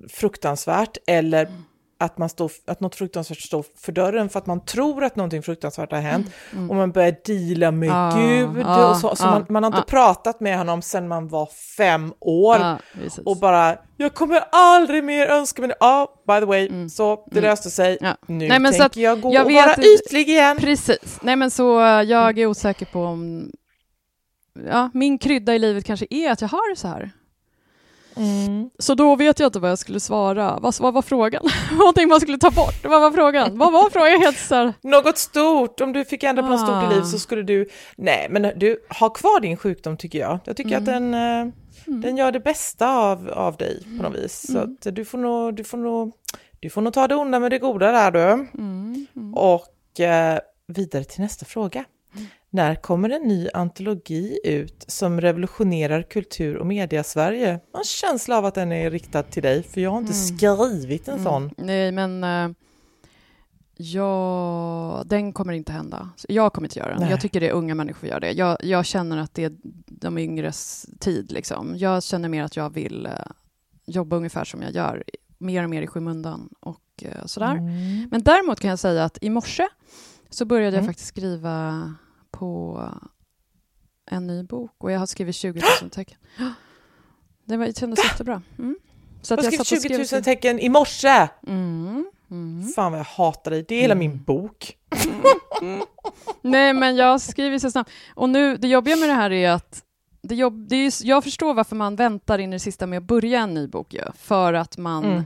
fruktansvärt 0.08 0.96
eller 1.06 1.46
mm 1.46 1.64
att, 2.00 2.18
man 2.18 2.28
står, 2.28 2.52
att 2.66 2.80
något 2.80 2.96
fruktansvärt 2.96 3.40
står 3.40 3.64
för 3.76 3.92
dörren 3.92 4.28
för 4.28 4.38
att 4.38 4.46
man 4.46 4.64
tror 4.64 5.04
att 5.04 5.16
någonting 5.16 5.42
fruktansvärt 5.42 5.92
har 5.92 6.00
hänt 6.00 6.26
mm. 6.26 6.58
mm. 6.58 6.70
och 6.70 6.76
man 6.76 6.92
börjar 6.92 7.16
deala 7.24 7.70
med 7.70 7.90
ah, 7.92 8.18
Gud 8.18 8.66
ah, 8.66 8.90
och 8.90 8.96
så, 8.96 9.16
så 9.16 9.24
ah, 9.24 9.30
man, 9.30 9.46
man, 9.48 9.62
har 9.64 9.70
inte 9.70 9.90
pratat 9.90 10.40
med 10.40 10.58
honom 10.58 10.82
sedan 10.82 11.08
man 11.08 11.28
var 11.28 11.48
fem 11.76 12.14
år 12.20 12.78
och 13.24 13.36
bara 13.36 13.76
jag 13.96 14.14
kommer 14.14 14.44
aldrig 14.52 15.04
mer 15.04 15.26
önska 15.26 15.62
mig 15.62 15.70
Ja, 15.80 15.86
ah, 15.86 16.34
by 16.34 16.40
the 16.40 16.46
way, 16.46 16.68
mm. 16.68 16.88
så 16.88 17.24
det 17.30 17.38
mm. 17.38 17.50
löste 17.50 17.70
sig. 17.70 17.98
Ja. 18.00 18.16
Nu 18.26 18.48
Nej, 18.48 18.58
men 18.58 18.72
tänker 18.72 19.00
jag 19.00 19.20
gå 19.20 19.34
jag 19.34 19.46
och 19.46 19.52
vara 19.52 19.74
ytlig 19.74 20.28
igen. 20.28 20.56
Precis. 20.56 21.18
Nej 21.22 21.36
men 21.36 21.50
så 21.50 21.80
jag 22.06 22.38
är 22.38 22.46
osäker 22.46 22.86
på 22.86 23.02
om 23.04 23.50
ja, 24.66 24.90
min 24.94 25.18
krydda 25.18 25.54
i 25.54 25.58
livet 25.58 25.84
kanske 25.84 26.06
är 26.10 26.30
att 26.30 26.40
jag 26.40 26.48
har 26.48 26.70
det 26.70 26.76
så 26.76 26.88
här. 26.88 27.10
Mm. 28.16 28.70
Så 28.78 28.94
då 28.94 29.16
vet 29.16 29.38
jag 29.38 29.46
inte 29.46 29.58
vad 29.58 29.70
jag 29.70 29.78
skulle 29.78 30.00
svara. 30.00 30.58
Vad, 30.62 30.74
vad 30.80 30.94
var 30.94 31.02
frågan? 31.02 31.42
Någonting 31.78 32.08
man 32.08 32.20
skulle 32.20 32.38
ta 32.38 32.50
bort. 32.50 32.84
Vad 32.84 33.00
var 33.00 33.10
frågan? 33.10 33.58
Vad 33.58 33.72
var 33.72 33.90
frågan? 33.90 34.20
Helt 34.20 34.38
så 34.38 34.72
Något 34.80 35.18
stort. 35.18 35.80
Om 35.80 35.92
du 35.92 36.04
fick 36.04 36.22
ändra 36.22 36.42
på 36.42 36.48
ah. 36.48 36.50
något 36.50 36.60
stort 36.60 36.84
i 36.84 36.94
livet 36.94 37.08
så 37.08 37.18
skulle 37.18 37.42
du... 37.42 37.68
Nej, 37.96 38.26
men 38.30 38.52
du, 38.56 38.86
har 38.88 39.10
kvar 39.10 39.40
din 39.40 39.56
sjukdom 39.56 39.96
tycker 39.96 40.18
jag. 40.18 40.38
Jag 40.44 40.56
tycker 40.56 40.70
mm. 40.70 40.80
att 40.82 40.86
den, 40.86 41.14
eh, 41.14 41.52
mm. 41.86 42.00
den 42.00 42.16
gör 42.16 42.32
det 42.32 42.40
bästa 42.40 42.88
av, 42.88 43.28
av 43.28 43.56
dig 43.56 43.82
på 43.98 44.02
något 44.02 44.18
vis. 44.18 44.46
Så 44.52 44.58
mm. 44.58 44.76
att 44.86 44.94
du 44.94 45.04
får 45.04 45.18
nog... 45.18 45.54
Du 45.54 45.64
får 45.64 45.78
nog 45.78 46.12
du 46.62 46.70
får 46.70 46.80
nog 46.80 46.92
ta 46.92 47.08
det 47.08 47.14
onda 47.14 47.38
med 47.38 47.50
det 47.50 47.58
goda 47.58 47.92
där 47.92 48.10
du. 48.10 48.18
Mm. 48.18 49.06
Mm. 49.16 49.34
Och 49.34 50.00
eh, 50.00 50.38
vidare 50.66 51.04
till 51.04 51.20
nästa 51.20 51.46
fråga. 51.46 51.84
När 52.52 52.74
kommer 52.74 53.10
en 53.10 53.22
ny 53.22 53.48
antologi 53.54 54.40
ut 54.44 54.84
som 54.88 55.20
revolutionerar 55.20 56.02
kultur 56.02 56.56
och 56.56 56.66
media-Sverige? 56.66 57.60
Jag 57.72 57.78
har 57.78 57.84
känsla 57.84 58.38
av 58.38 58.44
att 58.44 58.54
den 58.54 58.72
är 58.72 58.90
riktad 58.90 59.22
till 59.22 59.42
dig, 59.42 59.62
för 59.62 59.80
jag 59.80 59.90
har 59.90 59.98
inte 59.98 60.12
mm. 60.12 60.38
skrivit 60.38 61.08
en 61.08 61.14
mm. 61.14 61.24
sån. 61.24 61.50
Nej, 61.56 61.92
men 61.92 62.24
uh, 62.24 62.54
ja, 63.76 65.02
den 65.06 65.32
kommer 65.32 65.52
inte 65.52 65.72
hända. 65.72 66.08
Jag 66.28 66.52
kommer 66.52 66.66
inte 66.68 66.78
göra 66.78 66.90
den. 66.90 67.00
Nej. 67.00 67.10
Jag 67.10 67.20
tycker 67.20 67.40
det 67.40 67.48
är 67.48 67.52
unga 67.52 67.74
människor 67.74 68.00
som 68.00 68.08
gör 68.08 68.20
det. 68.20 68.32
Jag, 68.32 68.64
jag, 68.64 68.84
känner 68.84 69.18
att 69.18 69.34
det 69.34 69.44
är 69.44 69.52
de 69.86 70.18
yngres 70.18 70.86
tid. 71.00 71.32
Liksom. 71.32 71.74
Jag 71.76 72.02
känner 72.02 72.28
mer 72.28 72.42
att 72.42 72.56
jag 72.56 72.70
vill 72.74 73.06
uh, 73.06 73.12
jobba 73.86 74.16
ungefär 74.16 74.44
som 74.44 74.62
jag 74.62 74.72
gör, 74.72 75.04
mer 75.38 75.64
och 75.64 75.70
mer 75.70 75.82
i 75.82 75.86
skymundan 75.86 76.48
och 76.60 77.04
uh, 77.04 77.26
sådär. 77.26 77.52
Mm. 77.52 78.08
Men 78.10 78.22
däremot 78.22 78.60
kan 78.60 78.70
jag 78.70 78.78
säga 78.78 79.04
att 79.04 79.18
i 79.20 79.30
morse 79.30 79.68
så 80.30 80.44
började 80.44 80.76
jag 80.76 80.82
mm. 80.82 80.86
faktiskt 80.86 81.08
skriva 81.08 81.94
på 82.30 82.80
en 84.10 84.26
ny 84.26 84.42
bok 84.42 84.74
och 84.78 84.92
jag 84.92 84.98
har 84.98 85.06
skrivit 85.06 85.34
20 85.34 85.62
000 85.82 85.90
tecken. 85.90 86.18
Det, 87.44 87.56
var, 87.56 87.66
det 87.66 87.78
kändes 87.78 88.04
jättebra. 88.04 88.42
Mm. 88.58 88.76
Så 89.22 89.34
att 89.34 89.44
jag 89.44 89.52
har 89.52 89.64
skrivit 89.64 90.08
20 90.08 90.16
000 90.16 90.24
tecken 90.24 90.58
i 90.58 90.68
morse! 90.68 91.28
Mm. 91.46 92.10
Mm. 92.30 92.68
Fan 92.68 92.92
vad 92.92 92.98
jag 92.98 93.04
hatar 93.04 93.50
dig, 93.50 93.64
det 93.68 93.74
är 93.74 93.80
hela 93.80 93.94
min 93.94 94.10
mm. 94.10 94.24
bok. 94.24 94.76
Mm. 95.62 95.82
Nej, 96.42 96.74
men 96.74 96.96
jag 96.96 97.20
skriver 97.20 97.58
så 97.58 97.70
snabbt. 97.70 97.90
Och 98.14 98.28
nu, 98.28 98.56
det 98.56 98.68
jobbiga 98.68 98.96
med 98.96 99.08
det 99.08 99.14
här 99.14 99.30
är 99.32 99.50
att 99.50 99.84
det 100.22 100.34
jobb, 100.34 100.68
det 100.68 100.76
är 100.76 101.06
jag 101.06 101.24
förstår 101.24 101.54
varför 101.54 101.76
man 101.76 101.96
väntar 101.96 102.38
in 102.38 102.52
i 102.52 102.56
det 102.56 102.60
sista 102.60 102.86
med 102.86 102.96
att 102.96 103.04
börja 103.04 103.40
en 103.40 103.54
ny 103.54 103.66
bok, 103.66 103.94
ju, 103.94 104.02
för 104.14 104.52
att 104.52 104.78
man 104.78 105.04
mm. 105.04 105.24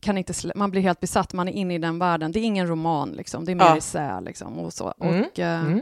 kan 0.00 0.18
inte 0.18 0.32
man 0.54 0.70
blir 0.70 0.82
helt 0.82 1.00
besatt, 1.00 1.32
man 1.32 1.48
är 1.48 1.52
inne 1.52 1.74
i 1.74 1.78
den 1.78 1.98
världen. 1.98 2.32
Det 2.32 2.38
är 2.38 2.44
ingen 2.44 2.66
roman, 2.66 3.12
liksom. 3.12 3.44
det 3.44 3.52
är 3.52 3.56
mer 3.56 3.64
ja. 3.64 3.76
essä. 3.76 4.20
Liksom, 4.20 4.58
och 4.58 4.72
så. 4.72 4.94
Och, 4.98 5.38
uh, 5.38 5.78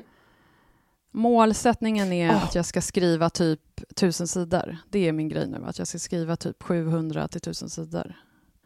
Målsättningen 1.16 2.12
är 2.12 2.30
oh. 2.30 2.44
att 2.44 2.54
jag 2.54 2.64
ska 2.64 2.80
skriva 2.80 3.30
typ 3.30 3.60
tusen 3.94 4.28
sidor. 4.28 4.76
Det 4.90 5.08
är 5.08 5.12
min 5.12 5.28
grej 5.28 5.46
nu, 5.46 5.64
att 5.66 5.78
jag 5.78 5.88
ska 5.88 5.98
skriva 5.98 6.36
typ 6.36 6.62
700 6.62 7.28
till 7.28 7.40
tusen 7.40 7.70
sidor. 7.70 8.14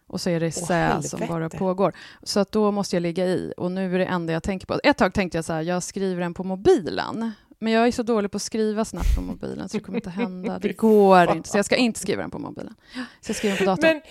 Och 0.06 0.20
så 0.20 0.30
är 0.30 0.40
det 0.40 0.46
oh, 0.46 1.00
som 1.00 1.20
bara 1.28 1.48
pågår. 1.48 1.92
Så 2.22 2.40
att 2.40 2.52
då 2.52 2.70
måste 2.70 2.96
jag 2.96 3.00
ligga 3.00 3.26
i. 3.26 3.52
Och 3.56 3.72
nu 3.72 3.94
är 3.94 3.98
det 3.98 4.04
enda 4.04 4.32
jag 4.32 4.42
tänker 4.42 4.66
på. 4.66 4.80
Ett 4.84 4.96
tag 4.96 5.14
tänkte 5.14 5.38
jag 5.38 5.44
så 5.44 5.52
här, 5.52 5.62
jag 5.62 5.82
skriver 5.82 6.20
den 6.22 6.34
på 6.34 6.44
mobilen. 6.44 7.32
Men 7.58 7.72
jag 7.72 7.87
är 7.87 7.92
så 7.92 8.02
dålig 8.02 8.30
på 8.30 8.37
att 8.37 8.42
skriva 8.42 8.84
snabbt 8.84 9.16
på 9.16 9.22
mobilen, 9.22 9.68
så 9.68 9.76
det 9.76 9.84
kommer 9.84 9.98
inte 9.98 10.11
hända. 10.11 10.58
Det 10.58 10.72
går 10.76 11.32
inte. 11.32 11.48
Så 11.48 11.58
jag 11.58 11.64
ska 11.64 11.76
inte 11.76 12.00
skriva 12.00 12.22
den 12.22 12.30
på 12.30 12.38
mobilen. 12.38 12.74
Så 13.20 13.30
jag 13.30 13.37
skriver 13.37 13.56
den 13.56 13.66
på 13.66 13.70
datorn. 13.70 13.92
Men, 13.92 14.02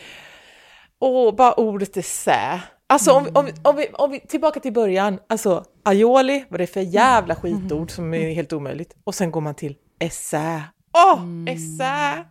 åh, 0.99 1.35
bara 1.35 1.53
ordet 1.53 1.97
essä. 1.97 2.61
Alltså 2.89 3.11
om, 3.11 3.27
om, 3.33 3.49
om, 3.61 3.75
vi, 3.75 3.87
om 3.93 4.11
vi, 4.11 4.19
tillbaka 4.19 4.59
till 4.59 4.73
början, 4.73 5.19
alltså 5.27 5.65
aioli, 5.83 6.45
vad 6.49 6.59
det 6.59 6.63
är 6.63 6.67
för 6.67 6.81
jävla 6.81 7.35
skitord 7.35 7.91
som 7.91 8.13
är 8.13 8.33
helt 8.33 8.53
omöjligt. 8.53 8.95
Och 9.03 9.15
sen 9.15 9.31
går 9.31 9.41
man 9.41 9.55
till 9.55 9.75
essä. 9.99 10.63
Åh, 10.93 11.13
oh, 11.13 11.53
essä! 11.53 12.25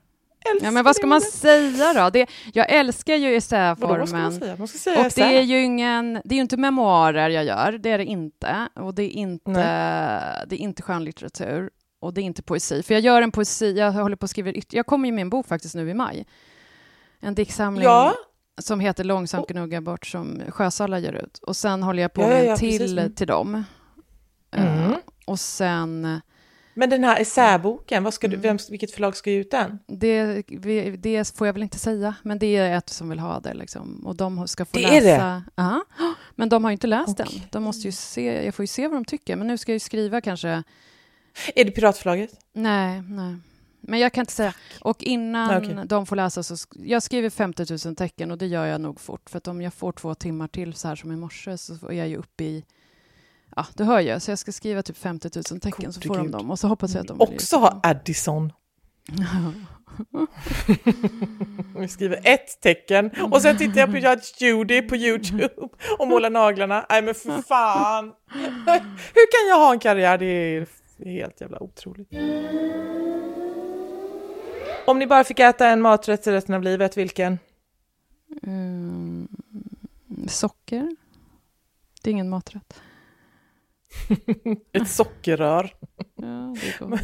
Ja, 0.62 0.70
men 0.70 0.84
vad 0.84 0.96
ska 0.96 1.06
man 1.06 1.20
säga 1.20 1.92
då? 1.92 2.10
Det, 2.10 2.26
jag 2.52 2.70
älskar 2.70 3.14
ju 3.14 3.36
essäformen. 3.36 4.58
och 5.04 5.10
det 5.14 5.22
är 5.22 5.40
ju 5.40 5.64
ingen, 5.64 6.20
det 6.24 6.34
är 6.34 6.36
ju 6.36 6.42
inte 6.42 6.56
memoarer 6.56 7.28
jag 7.28 7.44
gör, 7.44 7.72
det 7.72 7.90
är 7.90 7.98
det 7.98 8.04
inte. 8.04 8.68
Och 8.74 8.94
det 8.94 9.02
är 9.02 9.10
inte, 9.10 9.60
det 10.46 10.56
är 10.56 10.58
inte 10.58 10.82
skönlitteratur. 10.82 11.70
Och 12.00 12.14
det 12.14 12.20
är 12.20 12.22
inte 12.22 12.42
poesi. 12.42 12.82
För 12.82 12.94
jag 12.94 13.00
gör 13.00 13.22
en 13.22 13.32
poesi, 13.32 13.78
jag 13.78 13.92
håller 13.92 14.16
på 14.16 14.24
att 14.24 14.30
skriva, 14.30 14.52
jag 14.70 14.86
kommer 14.86 15.08
ju 15.08 15.12
med 15.12 15.22
en 15.22 15.30
bok 15.30 15.46
faktiskt 15.46 15.74
nu 15.74 15.90
i 15.90 15.94
maj. 15.94 16.26
En 17.20 17.34
diktsamling. 17.34 17.84
Ja 17.84 18.14
som 18.58 18.80
heter 18.80 19.04
Långsamt 19.04 19.48
gnugga 19.48 19.80
bort 19.80 20.06
som 20.06 20.42
Sjösala 20.48 20.98
ger 20.98 21.12
ut. 21.12 21.38
Och 21.38 21.56
sen 21.56 21.82
håller 21.82 22.02
jag 22.02 22.12
på 22.12 22.20
med 22.20 22.40
ja, 22.40 22.44
ja, 22.44 22.52
en 22.52 22.58
till 22.58 22.96
precis. 22.96 23.14
till 23.14 23.26
dem. 23.26 23.64
Mm. 24.50 24.90
Uh, 24.90 24.96
och 25.24 25.40
sen... 25.40 26.20
Men 26.74 26.90
den 26.90 27.04
här 27.04 27.20
essäboken, 27.20 28.04
vad 28.04 28.14
ska 28.14 28.28
du, 28.28 28.34
mm. 28.34 28.42
vem, 28.42 28.58
vilket 28.70 28.90
förlag 28.90 29.16
ska 29.16 29.30
ge 29.30 29.36
ut 29.36 29.50
den? 29.50 29.78
Det, 29.86 30.42
det, 30.96 31.36
får 31.36 31.46
jag 31.46 31.54
väl 31.54 31.62
inte 31.62 31.78
säga, 31.78 32.14
men 32.22 32.38
det 32.38 32.56
är 32.56 32.78
ett 32.78 32.88
som 32.88 33.08
vill 33.08 33.18
ha 33.18 33.40
det. 33.40 33.54
Liksom. 33.54 34.06
Och 34.06 34.16
de 34.16 34.48
ska 34.48 34.64
få 34.64 34.78
det 34.78 34.82
läsa... 34.82 34.96
Är 34.96 35.18
det? 35.18 35.42
Ja, 35.54 35.84
men 36.34 36.48
de 36.48 36.64
har 36.64 36.70
ju 36.70 36.72
inte 36.72 36.86
läst 36.86 37.20
okay. 37.20 37.26
den. 37.38 37.48
De 37.50 37.62
måste 37.62 37.88
ju 37.88 37.92
se, 37.92 38.44
jag 38.44 38.54
får 38.54 38.62
ju 38.62 38.66
se 38.66 38.88
vad 38.88 38.96
de 38.96 39.04
tycker, 39.04 39.36
men 39.36 39.46
nu 39.46 39.58
ska 39.58 39.72
jag 39.72 39.74
ju 39.74 39.80
skriva 39.80 40.20
kanske... 40.20 40.62
Är 41.54 41.64
det 41.64 41.70
Piratförlaget? 41.70 42.30
Nej, 42.52 43.02
nej. 43.02 43.36
Men 43.88 44.00
jag 44.00 44.12
kan 44.12 44.22
inte 44.22 44.32
säga. 44.32 44.54
Och 44.80 45.02
innan 45.02 45.62
okay. 45.62 45.84
de 45.84 46.06
får 46.06 46.16
läsa 46.16 46.42
så... 46.42 46.56
Jag 46.76 47.02
skriver 47.02 47.30
50 47.30 47.66
000 47.86 47.96
tecken 47.96 48.30
och 48.30 48.38
det 48.38 48.46
gör 48.46 48.66
jag 48.66 48.80
nog 48.80 49.00
fort. 49.00 49.30
För 49.30 49.38
att 49.38 49.48
om 49.48 49.62
jag 49.62 49.74
får 49.74 49.92
två 49.92 50.14
timmar 50.14 50.48
till 50.48 50.74
så 50.74 50.88
här 50.88 50.96
som 50.96 51.12
i 51.12 51.16
morse 51.16 51.58
så 51.58 51.88
är 51.88 51.92
jag 51.92 52.08
ju 52.08 52.16
uppe 52.16 52.44
i... 52.44 52.64
Ja, 53.56 53.66
du 53.74 53.84
hör 53.84 54.00
ju. 54.00 54.20
Så 54.20 54.30
jag 54.30 54.38
ska 54.38 54.52
skriva 54.52 54.82
typ 54.82 54.98
50 54.98 55.30
000 55.34 55.44
tecken 55.60 55.84
God, 55.84 55.94
så 55.94 56.00
får 56.00 56.16
de 56.16 56.30
dem. 56.30 56.50
Och 56.50 56.58
så 56.58 56.68
hoppas 56.68 56.94
jag 56.94 57.00
att 57.00 57.08
de... 57.08 57.20
Också 57.20 57.56
ha 57.56 57.80
Addison. 57.82 58.52
Vi 61.78 61.88
skriver 61.88 62.20
ett 62.24 62.60
tecken 62.60 63.10
och 63.30 63.42
sen 63.42 63.58
tittar 63.58 63.80
jag 63.80 63.90
på 63.90 63.96
Judge 63.96 64.40
Judy 64.40 64.82
på 64.82 64.96
YouTube 64.96 65.68
och 65.98 66.08
målar 66.08 66.30
naglarna. 66.30 66.86
Nej 66.90 67.02
men 67.02 67.14
för 67.14 67.42
fan! 67.42 68.04
Hur 69.14 69.30
kan 69.30 69.48
jag 69.48 69.56
ha 69.56 69.72
en 69.72 69.78
karriär? 69.78 70.18
Det 70.18 70.26
är 70.26 70.66
helt 71.04 71.40
jävla 71.40 71.62
otroligt. 71.62 72.08
Om 74.86 74.98
ni 74.98 75.06
bara 75.06 75.24
fick 75.24 75.40
äta 75.40 75.68
en 75.68 75.80
maträtt 75.80 76.26
resten 76.26 76.54
av 76.54 76.62
livet, 76.62 76.96
vilken? 76.96 77.38
Mm, 78.42 79.28
socker. 80.28 80.96
Det 82.02 82.10
är 82.10 82.12
ingen 82.12 82.28
maträtt. 82.28 82.80
Ett 84.72 84.88
sockerrör. 84.88 85.74
ja, 86.16 86.54
det 86.62 86.78
går. 86.78 86.98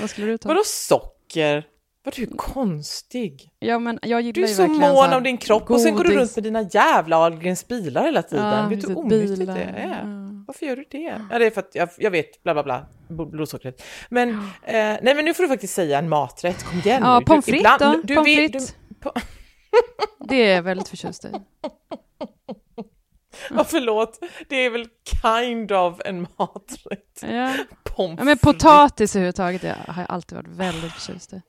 Vad 0.00 0.10
skulle 0.10 0.26
du 0.26 0.38
ta? 0.38 0.48
Vadå 0.48 0.62
socker? 0.64 1.66
Vad 2.04 2.14
du 2.14 2.22
är 2.22 2.36
konstig. 2.36 3.50
Ja, 3.58 3.78
men 3.78 3.98
jag 4.02 4.34
du 4.34 4.42
är 4.42 4.46
så 4.46 4.66
mån 4.66 5.12
om 5.12 5.22
din 5.22 5.38
kropp 5.38 5.66
godis. 5.66 5.80
och 5.84 5.88
sen 5.88 5.96
går 5.96 6.04
du 6.04 6.16
runt 6.16 6.36
med 6.36 6.44
dina 6.44 6.62
jävla 6.62 7.16
Ahlgrens 7.16 7.68
bilar 7.68 8.04
hela 8.04 8.22
tiden. 8.22 8.46
Ja, 8.46 8.68
vet 8.68 8.80
du 8.80 8.88
hur 8.88 8.98
onyttigt 8.98 9.46
det 9.46 9.62
är? 9.62 9.88
Ja. 9.88 10.27
Varför 10.48 10.66
gör 10.66 10.76
du 10.76 10.84
det? 10.90 11.22
Ja, 11.30 11.38
det 11.38 11.46
är 11.46 11.50
för 11.50 11.60
att 11.60 11.74
jag, 11.74 11.88
jag 11.98 12.10
vet, 12.10 12.42
bla 12.42 12.54
bla 12.54 12.62
bla, 12.62 12.86
blodsockret. 13.08 13.82
Men, 14.08 14.30
eh, 14.30 14.74
nej 15.02 15.14
men 15.14 15.24
nu 15.24 15.34
får 15.34 15.42
du 15.42 15.48
faktiskt 15.48 15.74
säga 15.74 15.98
en 15.98 16.08
maträtt, 16.08 16.64
kom 16.64 16.78
igen 16.78 17.02
Ja, 17.02 17.22
pommes 17.26 17.44
frites 17.44 17.78
då, 17.78 18.00
du, 18.04 18.14
pommes 18.14 18.36
frites. 18.36 18.74
Du, 18.88 19.10
det 20.28 20.36
är 20.36 20.54
jag 20.54 20.62
väldigt 20.62 20.88
förtjust 20.88 21.24
i. 21.24 21.28
Ja, 23.50 23.64
förlåt, 23.64 24.18
det 24.48 24.56
är 24.56 24.70
väl 24.70 24.86
kind 25.22 25.72
of 25.72 26.00
en 26.04 26.20
maträtt. 26.38 27.22
Ja. 27.22 27.54
Pommes 27.84 28.18
ja, 28.18 28.24
men 28.24 28.38
potatis 28.38 29.16
överhuvudtaget 29.16 29.62
har 29.62 30.02
jag 30.02 30.10
alltid 30.10 30.36
varit 30.36 30.48
väldigt 30.48 30.92
förtjust 30.92 31.32
i. 31.32 31.42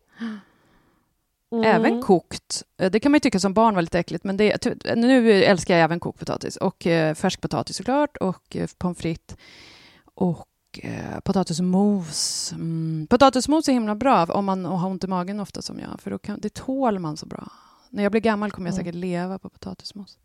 Mm. 1.51 1.63
Även 1.63 2.01
kokt. 2.01 2.63
Eh, 2.77 2.91
det 2.91 2.99
kan 2.99 3.11
man 3.11 3.15
ju 3.15 3.19
tycka 3.19 3.39
som 3.39 3.53
barn 3.53 3.75
var 3.75 3.81
lite 3.81 3.99
äckligt, 3.99 4.23
men 4.23 4.37
det, 4.37 4.85
nu 4.95 5.33
älskar 5.43 5.73
jag 5.73 5.83
även 5.83 5.99
kokt 5.99 6.19
potatis. 6.19 6.57
Och 6.57 6.87
eh, 6.87 7.15
färskpotatis 7.15 7.77
såklart, 7.77 8.17
och 8.17 8.55
eh, 8.55 8.69
pommes 8.77 8.97
frites. 8.97 9.37
Och 10.13 10.47
eh, 10.83 11.19
potatismos. 11.23 12.51
Mm. 12.51 13.07
Potatismos 13.09 13.67
är 13.67 13.73
himla 13.73 13.95
bra 13.95 14.25
om 14.25 14.45
man 14.45 14.65
har 14.65 14.89
ont 14.89 15.03
i 15.03 15.07
magen 15.07 15.39
ofta 15.39 15.61
som 15.61 15.79
jag, 15.79 15.99
för 15.99 16.11
då 16.11 16.17
kan, 16.17 16.39
det 16.39 16.53
tål 16.53 16.99
man 16.99 17.17
så 17.17 17.25
bra. 17.25 17.51
När 17.89 18.03
jag 18.03 18.11
blir 18.11 18.21
gammal 18.21 18.51
kommer 18.51 18.67
jag 18.67 18.73
mm. 18.73 18.85
säkert 18.85 18.95
leva 18.95 19.39
på 19.39 19.49
potatismos. 19.49 20.17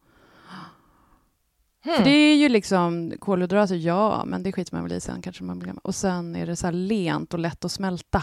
Hmm. 1.84 1.96
För 1.96 2.04
det 2.04 2.10
är 2.10 2.36
ju 2.36 2.48
liksom 2.48 3.12
kolhydrater, 3.18 3.74
ja, 3.74 4.24
men 4.26 4.42
det 4.42 4.52
skiter 4.52 4.74
man 4.74 4.82
väl 4.82 4.92
i 4.92 5.00
sen 5.00 5.22
kanske 5.22 5.44
man 5.44 5.58
blir 5.58 5.66
gammal. 5.66 5.82
Och 5.84 5.94
sen 5.94 6.36
är 6.36 6.46
det 6.46 6.56
så 6.56 6.66
här 6.66 6.72
lent 6.72 7.34
och 7.34 7.40
lätt 7.40 7.64
att 7.64 7.72
smälta. 7.72 8.22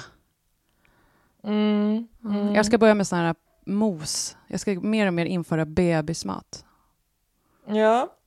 Mm, 1.44 2.08
mm. 2.26 2.56
Jag 2.56 2.66
ska 2.66 2.78
börja 2.78 2.96
med 2.96 3.08
sån 3.08 3.20
här 3.20 3.36
mos. 3.66 4.38
Jag 4.48 4.60
ska 4.60 4.80
mer 4.80 5.08
och 5.08 5.14
mer 5.14 5.26
införa 5.26 5.66
bebismat. 5.66 6.66
Ja. 7.68 8.18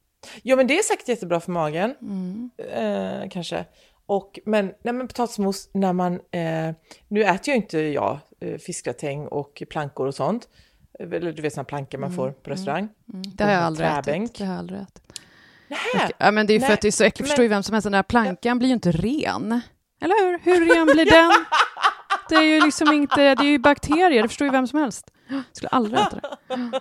Jo, 0.42 0.56
men 0.56 0.66
det 0.66 0.78
är 0.78 0.82
säkert 0.82 1.08
jättebra 1.08 1.40
för 1.40 1.52
magen. 1.52 1.94
Mm. 2.00 2.50
Eh, 2.58 3.28
kanske. 3.30 3.64
Och, 4.06 4.38
men, 4.44 4.66
nej, 4.82 4.94
men 4.94 5.08
potatismos, 5.08 5.70
när 5.72 5.92
man... 5.92 6.20
Eh, 6.30 6.74
nu 7.08 7.24
äter 7.24 7.48
ju 7.48 7.54
inte 7.54 7.78
jag 7.78 8.18
eh, 8.40 8.58
fiskgratäng 8.58 9.26
och 9.26 9.62
plankor 9.70 10.06
och 10.06 10.14
sånt. 10.14 10.48
Eller 10.98 11.32
du 11.32 11.42
vet 11.42 11.54
såna 11.54 11.64
plankor 11.64 11.98
man 11.98 12.06
mm, 12.06 12.16
får 12.16 12.30
på 12.30 12.50
mm, 12.50 12.56
restaurang. 12.56 12.88
Mm. 13.12 13.22
Det 13.34 13.44
har 13.44 13.50
jag 13.50 13.62
aldrig 13.62 13.88
ätit. 13.88 14.38
Det 14.38 14.44
har 14.44 14.52
jag 14.52 14.58
aldrig 14.58 14.80
ätit. 14.80 15.02
Nähä, 15.68 16.10
ja, 16.18 16.30
men 16.30 16.46
det 16.46 16.52
är 16.52 16.54
ju 16.54 16.60
för 16.60 16.66
nej, 16.66 16.74
att 16.74 16.80
det 16.80 16.88
är 16.88 16.92
så 16.92 17.04
äckligt, 17.04 17.28
förstår 17.28 17.42
ju 17.42 17.48
vem 17.48 17.62
som 17.62 17.72
helst. 17.72 17.84
Den 17.84 17.92
där 17.92 18.02
plankan 18.02 18.58
blir 18.58 18.68
ju 18.68 18.74
inte 18.74 18.92
ren. 18.92 19.60
Eller 20.00 20.24
hur? 20.24 20.38
Hur 20.38 20.74
ren 20.74 20.86
blir 20.86 21.04
den? 21.10 21.32
Det 22.28 22.34
är 22.34 22.42
ju 22.42 22.60
liksom 22.60 22.92
inte, 22.92 23.34
det 23.34 23.42
är 23.42 23.50
ju 23.50 23.58
bakterier, 23.58 24.22
det 24.22 24.28
förstår 24.28 24.46
ju 24.46 24.52
vem 24.52 24.66
som 24.66 24.78
helst. 24.78 25.10
Jag 25.28 25.42
skulle 25.52 25.68
aldrig 25.68 26.00
äta 26.00 26.20
det. 26.20 26.80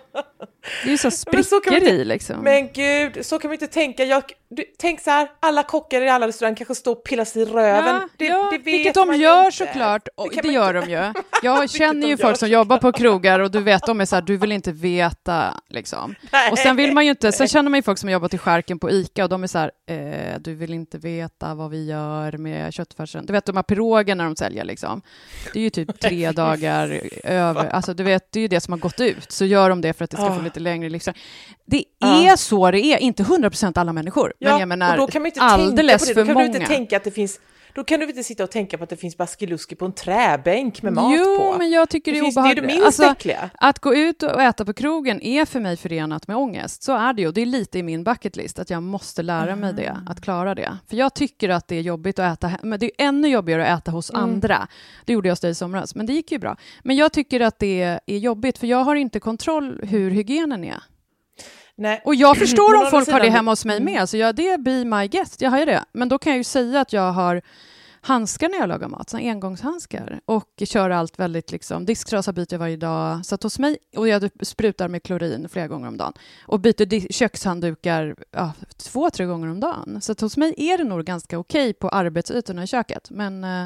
Det 0.83 0.89
är 0.89 0.91
ju 0.91 0.97
så 0.97 1.11
sprickor 1.11 1.73
inte, 1.73 1.89
i 1.89 2.05
liksom. 2.05 2.39
Men 2.43 2.69
gud, 2.73 3.25
så 3.25 3.39
kan 3.39 3.49
man 3.49 3.53
inte 3.53 3.67
tänka. 3.67 4.03
Jag, 4.03 4.23
du, 4.49 4.63
tänk 4.79 5.01
så 5.01 5.09
här, 5.09 5.31
alla 5.39 5.63
kockar 5.63 6.01
i 6.01 6.09
alla 6.09 6.27
restauranger 6.27 6.55
kanske 6.55 6.75
står 6.75 6.91
och 6.91 7.03
pillar 7.03 7.25
sig 7.25 7.41
i 7.41 7.45
röven. 7.45 7.95
Ja, 7.95 8.07
det, 8.17 8.25
ja, 8.25 8.49
det 8.51 8.57
vilket 8.57 8.93
de 8.93 9.15
gör 9.15 9.45
inte. 9.45 9.57
såklart. 9.57 10.07
Det, 10.33 10.41
det 10.41 10.47
gör 10.47 10.73
de 10.73 10.89
ju. 10.89 11.13
Jag 11.43 11.69
känner 11.69 12.07
ju 12.07 12.17
folk 12.17 12.37
som 12.37 12.49
jobbar 12.49 12.77
på 12.77 12.91
krogar 12.91 13.39
och 13.39 13.51
du 13.51 13.61
vet, 13.61 13.85
de 13.85 14.01
är 14.01 14.05
så 14.05 14.15
här, 14.15 14.21
du 14.21 14.37
vill 14.37 14.51
inte 14.51 14.71
veta 14.71 15.61
liksom. 15.69 16.15
Nej. 16.31 16.51
Och 16.51 16.59
sen 16.59 16.75
vill 16.75 16.93
man 16.93 17.03
ju 17.05 17.09
inte, 17.09 17.31
sen 17.31 17.47
känner 17.47 17.69
man 17.69 17.77
ju 17.77 17.83
folk 17.83 17.97
som 17.97 18.09
jobbar 18.09 18.27
till 18.27 18.39
skärken 18.39 18.79
på 18.79 18.91
ICA 18.91 19.23
och 19.23 19.29
de 19.29 19.43
är 19.43 19.47
så 19.47 19.57
här, 19.57 19.71
eh, 19.87 20.39
du 20.39 20.55
vill 20.55 20.73
inte 20.73 20.97
veta 20.97 21.55
vad 21.55 21.71
vi 21.71 21.85
gör 21.85 22.37
med 22.37 22.73
köttfärsen. 22.73 23.25
Du 23.25 23.33
vet 23.33 23.45
de 23.45 23.55
här 23.55 23.63
pirogerna 23.63 24.23
de 24.23 24.35
säljer 24.35 24.63
liksom. 24.65 25.01
Det 25.53 25.59
är 25.59 25.63
ju 25.63 25.69
typ 25.69 25.99
tre 25.99 26.31
dagar 26.31 27.01
över, 27.23 27.69
alltså 27.69 27.93
du 27.93 28.03
vet, 28.03 28.32
det 28.33 28.39
är 28.39 28.41
ju 28.41 28.47
det 28.47 28.61
som 28.61 28.71
har 28.71 28.79
gått 28.79 28.99
ut. 28.99 29.31
Så 29.31 29.45
gör 29.45 29.69
de 29.69 29.81
det 29.81 29.93
för 29.93 30.03
att 30.03 30.11
det 30.11 30.17
ska 30.17 30.27
oh. 30.27 30.35
få 30.37 30.41
lite 30.41 30.59
längre 30.59 30.89
livslängd. 30.89 31.17
Det 31.65 31.83
är 32.03 32.25
ja. 32.25 32.37
så 32.37 32.71
det 32.71 32.79
är, 32.79 32.97
inte 32.97 33.23
100 33.23 33.49
procent 33.49 33.77
alla 33.77 33.93
människor, 33.93 34.33
ja, 34.39 34.49
men 34.49 34.59
jag 34.59 34.67
menar 34.67 34.91
och 34.91 34.97
då 34.97 35.07
kan 35.07 35.21
man 35.21 35.27
inte 35.27 35.41
alldeles 35.41 36.05
tänka 36.05 36.13
på 36.13 36.19
det. 36.19 36.21
Då 36.21 36.25
kan 36.25 36.27
för 36.27 36.33
många. 36.33 36.47
Du 36.47 36.57
inte 36.57 36.67
tänka 36.67 36.97
att 36.97 37.03
det 37.03 37.11
finns 37.11 37.39
då 37.75 37.83
kan 37.83 37.99
du 37.99 38.05
inte 38.05 38.23
sitta 38.23 38.43
och 38.43 38.51
tänka 38.51 38.77
på 38.77 38.83
att 38.83 38.89
det 38.89 38.97
finns 38.97 39.17
baskiluski 39.17 39.75
på 39.75 39.85
en 39.85 39.93
träbänk 39.93 40.81
med 40.81 40.93
mat 40.93 41.13
jo, 41.17 41.23
på. 41.23 41.43
Jo, 41.51 41.57
men 41.57 41.69
jag 41.69 41.89
tycker 41.89 42.11
det, 42.11 42.19
det 42.19 42.25
är 42.25 42.31
obehagligt. 42.31 42.55
Det 42.55 42.59
är 42.59 42.67
det 42.67 42.73
minst 42.73 42.85
alltså, 42.85 43.03
äckliga. 43.03 43.49
Att 43.53 43.79
gå 43.79 43.95
ut 43.95 44.23
och 44.23 44.41
äta 44.41 44.65
på 44.65 44.73
krogen 44.73 45.21
är 45.21 45.45
för 45.45 45.59
mig 45.59 45.77
förenat 45.77 46.27
med 46.27 46.37
ångest. 46.37 46.83
Så 46.83 46.95
är 46.97 47.13
det 47.13 47.21
ju. 47.21 47.31
Det 47.31 47.41
är 47.41 47.45
lite 47.45 47.79
i 47.79 47.83
min 47.83 48.03
bucketlist, 48.03 48.59
att 48.59 48.69
jag 48.69 48.83
måste 48.83 49.23
lära 49.23 49.51
mm. 49.51 49.59
mig 49.59 49.73
det, 49.73 49.97
att 50.07 50.21
klara 50.21 50.55
det. 50.55 50.77
För 50.89 50.97
jag 50.97 51.13
tycker 51.13 51.49
att 51.49 51.67
det 51.67 51.75
är 51.75 51.81
jobbigt 51.81 52.19
att 52.19 52.43
äta, 52.43 52.57
men 52.63 52.79
det 52.79 52.85
är 52.85 53.07
ännu 53.07 53.27
jobbigare 53.27 53.67
att 53.67 53.81
äta 53.81 53.91
hos 53.91 54.09
mm. 54.09 54.23
andra. 54.23 54.67
Det 55.05 55.13
gjorde 55.13 55.29
jag 55.29 55.43
i 55.43 55.55
somras, 55.55 55.95
men 55.95 56.05
det 56.05 56.13
gick 56.13 56.31
ju 56.31 56.39
bra. 56.39 56.57
Men 56.83 56.95
jag 56.95 57.13
tycker 57.13 57.39
att 57.39 57.59
det 57.59 57.99
är 58.05 58.17
jobbigt, 58.17 58.57
för 58.57 58.67
jag 58.67 58.83
har 58.83 58.95
inte 58.95 59.19
kontroll 59.19 59.79
hur 59.83 60.11
hygienen 60.11 60.63
är. 60.63 60.83
Nej. 61.75 62.01
Och 62.05 62.15
jag 62.15 62.37
förstår 62.37 62.75
om 62.75 62.91
folk 62.91 63.09
har 63.09 63.19
det 63.19 63.29
hemma 63.29 63.51
hos 63.51 63.65
mig 63.65 63.77
mm. 63.77 63.93
med, 63.93 64.09
så 64.09 64.17
jag, 64.17 64.35
det 64.35 64.49
är 64.49 64.57
be 64.57 64.85
my 64.85 65.07
guest, 65.07 65.41
jag 65.41 65.49
har 65.49 65.59
ju 65.59 65.65
det. 65.65 65.85
Men 65.93 66.09
då 66.09 66.17
kan 66.17 66.31
jag 66.31 66.37
ju 66.37 66.43
säga 66.43 66.81
att 66.81 66.93
jag 66.93 67.11
har 67.11 67.41
handskar 68.05 68.49
när 68.49 68.57
jag 68.57 68.69
lagar 68.69 68.87
mat, 68.87 69.09
såna 69.09 69.23
engångshandskar. 69.23 70.21
Och 70.25 70.63
kör 70.65 70.89
allt 70.89 71.19
väldigt 71.19 71.51
liksom, 71.51 71.85
disktrasa 71.85 72.33
byter 72.33 72.47
jag 72.49 72.59
varje 72.59 72.77
dag. 72.77 73.25
Så 73.25 73.35
att 73.35 73.43
hos 73.43 73.59
mig, 73.59 73.77
och 73.95 74.07
jag 74.07 74.29
sprutar 74.41 74.87
med 74.87 75.03
klorin 75.03 75.49
flera 75.49 75.67
gånger 75.67 75.87
om 75.87 75.97
dagen. 75.97 76.13
Och 76.45 76.59
byter 76.59 77.13
kökshanddukar 77.13 78.15
ja, 78.31 78.53
två, 78.77 79.09
tre 79.09 79.25
gånger 79.25 79.47
om 79.47 79.59
dagen. 79.59 80.01
Så 80.01 80.11
att 80.11 80.21
hos 80.21 80.37
mig 80.37 80.53
är 80.57 80.77
det 80.77 80.83
nog 80.83 81.05
ganska 81.05 81.37
okej 81.37 81.69
okay 81.69 81.73
på 81.73 81.89
arbetsytorna 81.89 82.63
i 82.63 82.67
köket. 82.67 83.09
Men 83.09 83.43
eh, 83.43 83.65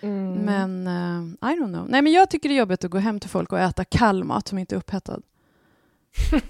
Mm. 0.00 0.32
Men 0.32 0.86
uh, 0.86 1.52
I 1.52 1.56
don't 1.56 1.68
know. 1.68 1.88
Nej, 1.88 2.02
men 2.02 2.12
jag 2.12 2.30
tycker 2.30 2.48
det 2.48 2.54
är 2.54 2.58
jobbigt 2.58 2.84
att 2.84 2.90
gå 2.90 2.98
hem 2.98 3.20
till 3.20 3.30
folk 3.30 3.52
och 3.52 3.60
äta 3.60 3.84
kall 3.84 4.24
mat 4.24 4.48
som 4.48 4.58
inte 4.58 4.74
är 4.74 4.76
upphettad. 4.76 5.20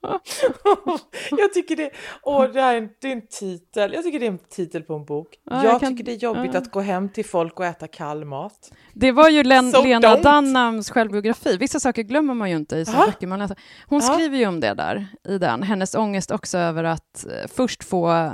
jag 1.30 1.52
tycker 1.52 1.76
det, 1.76 1.90
åh, 2.22 2.44
det 2.52 2.60
här 2.60 2.74
är 2.74 2.78
en, 2.78 2.88
det 3.00 3.08
är 3.08 3.12
en 3.12 3.26
titel, 3.26 3.92
jag 3.92 4.04
tycker 4.04 4.20
det 4.20 4.26
är 4.26 4.30
en 4.30 4.38
titel 4.38 4.82
på 4.82 4.94
en 4.94 5.04
bok. 5.04 5.28
Ja, 5.44 5.56
jag, 5.56 5.64
jag 5.64 5.80
kan, 5.80 5.92
tycker 5.92 6.04
det 6.04 6.12
är 6.12 6.16
jobbigt 6.16 6.54
ja. 6.54 6.60
att 6.60 6.70
gå 6.70 6.80
hem 6.80 7.08
till 7.08 7.24
folk 7.24 7.60
och 7.60 7.66
äta 7.66 7.88
kall 7.88 8.24
mat. 8.24 8.72
Det 8.92 9.12
var 9.12 9.28
ju 9.28 9.42
Len, 9.42 9.72
so 9.72 9.82
Lena 9.82 10.16
don't. 10.16 10.22
Dannams 10.22 10.90
självbiografi, 10.90 11.56
vissa 11.56 11.80
saker 11.80 12.02
glömmer 12.02 12.34
man 12.34 12.50
ju 12.50 12.56
inte 12.56 12.76
i 12.76 12.84
så 12.84 12.92
böcker 13.06 13.26
man 13.26 13.38
läser. 13.38 13.58
Hon 13.86 14.02
skriver 14.02 14.38
ju 14.38 14.46
om 14.46 14.60
det 14.60 14.74
där 14.74 15.06
i 15.28 15.38
den, 15.38 15.62
hennes 15.62 15.94
ångest 15.94 16.30
också 16.30 16.58
över 16.58 16.84
att 16.84 17.26
eh, 17.26 17.50
först 17.54 17.84
få 17.84 18.32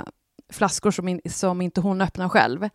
flaskor 0.53 0.91
som, 0.91 1.07
in, 1.07 1.21
som 1.25 1.61
inte 1.61 1.81
hon 1.81 2.01
öppnar 2.01 2.29
själv. 2.29 2.69